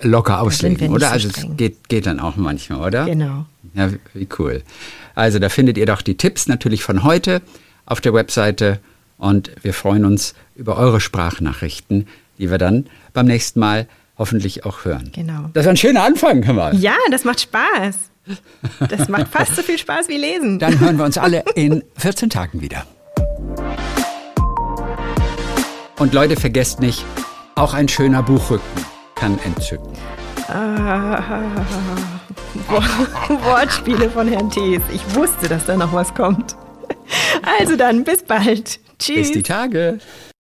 locker 0.00 0.40
auslegen, 0.40 0.90
oder? 0.90 1.06
so 1.06 1.12
also 1.12 1.28
es 1.28 1.46
geht, 1.56 1.88
geht 1.88 2.06
dann 2.06 2.18
auch 2.18 2.34
manchmal, 2.34 2.80
oder? 2.80 3.04
Genau. 3.04 3.46
Ja, 3.74 3.88
wie 4.14 4.28
cool. 4.38 4.62
Also 5.14 5.38
da 5.38 5.48
findet 5.48 5.78
ihr 5.78 5.86
doch 5.86 6.02
die 6.02 6.16
Tipps 6.16 6.48
natürlich 6.48 6.82
von 6.82 7.04
heute 7.04 7.40
auf 7.86 8.00
der 8.00 8.12
Webseite 8.14 8.80
und 9.18 9.52
wir 9.62 9.74
freuen 9.74 10.04
uns 10.04 10.34
über 10.56 10.76
eure 10.76 11.00
Sprachnachrichten, 11.00 12.08
die 12.42 12.50
wir 12.50 12.58
dann 12.58 12.86
beim 13.12 13.26
nächsten 13.26 13.60
Mal 13.60 13.86
hoffentlich 14.18 14.66
auch 14.66 14.84
hören. 14.84 15.10
Genau. 15.14 15.48
Das 15.54 15.64
war 15.64 15.72
ein 15.72 15.76
schöner 15.76 16.02
Anfang, 16.02 16.44
hör 16.44 16.54
mal. 16.54 16.74
Ja, 16.76 16.96
das 17.10 17.24
macht 17.24 17.40
Spaß. 17.40 17.96
Das 18.90 19.08
macht 19.08 19.28
fast 19.28 19.56
so 19.56 19.62
viel 19.62 19.78
Spaß 19.78 20.08
wie 20.08 20.16
lesen. 20.16 20.58
Dann 20.58 20.78
hören 20.80 20.96
wir 20.96 21.04
uns 21.04 21.18
alle 21.18 21.44
in 21.54 21.84
14 21.96 22.30
Tagen 22.30 22.60
wieder. 22.60 22.84
Und 25.98 26.12
Leute, 26.12 26.34
vergesst 26.36 26.80
nicht, 26.80 27.04
auch 27.54 27.74
ein 27.74 27.88
schöner 27.88 28.22
Buchrücken 28.24 28.84
kann 29.14 29.38
entzücken. 29.44 29.92
Ah, 30.48 31.22
Wortspiele 33.28 34.10
von 34.10 34.26
Herrn 34.26 34.50
Thees. 34.50 34.82
Ich 34.92 35.14
wusste, 35.14 35.48
dass 35.48 35.66
da 35.66 35.76
noch 35.76 35.92
was 35.92 36.12
kommt. 36.12 36.56
Also 37.58 37.76
dann, 37.76 38.02
bis 38.02 38.24
bald. 38.24 38.80
Tschüss. 38.98 39.28
Bis 39.28 39.32
die 39.32 39.42
Tage. 39.42 40.00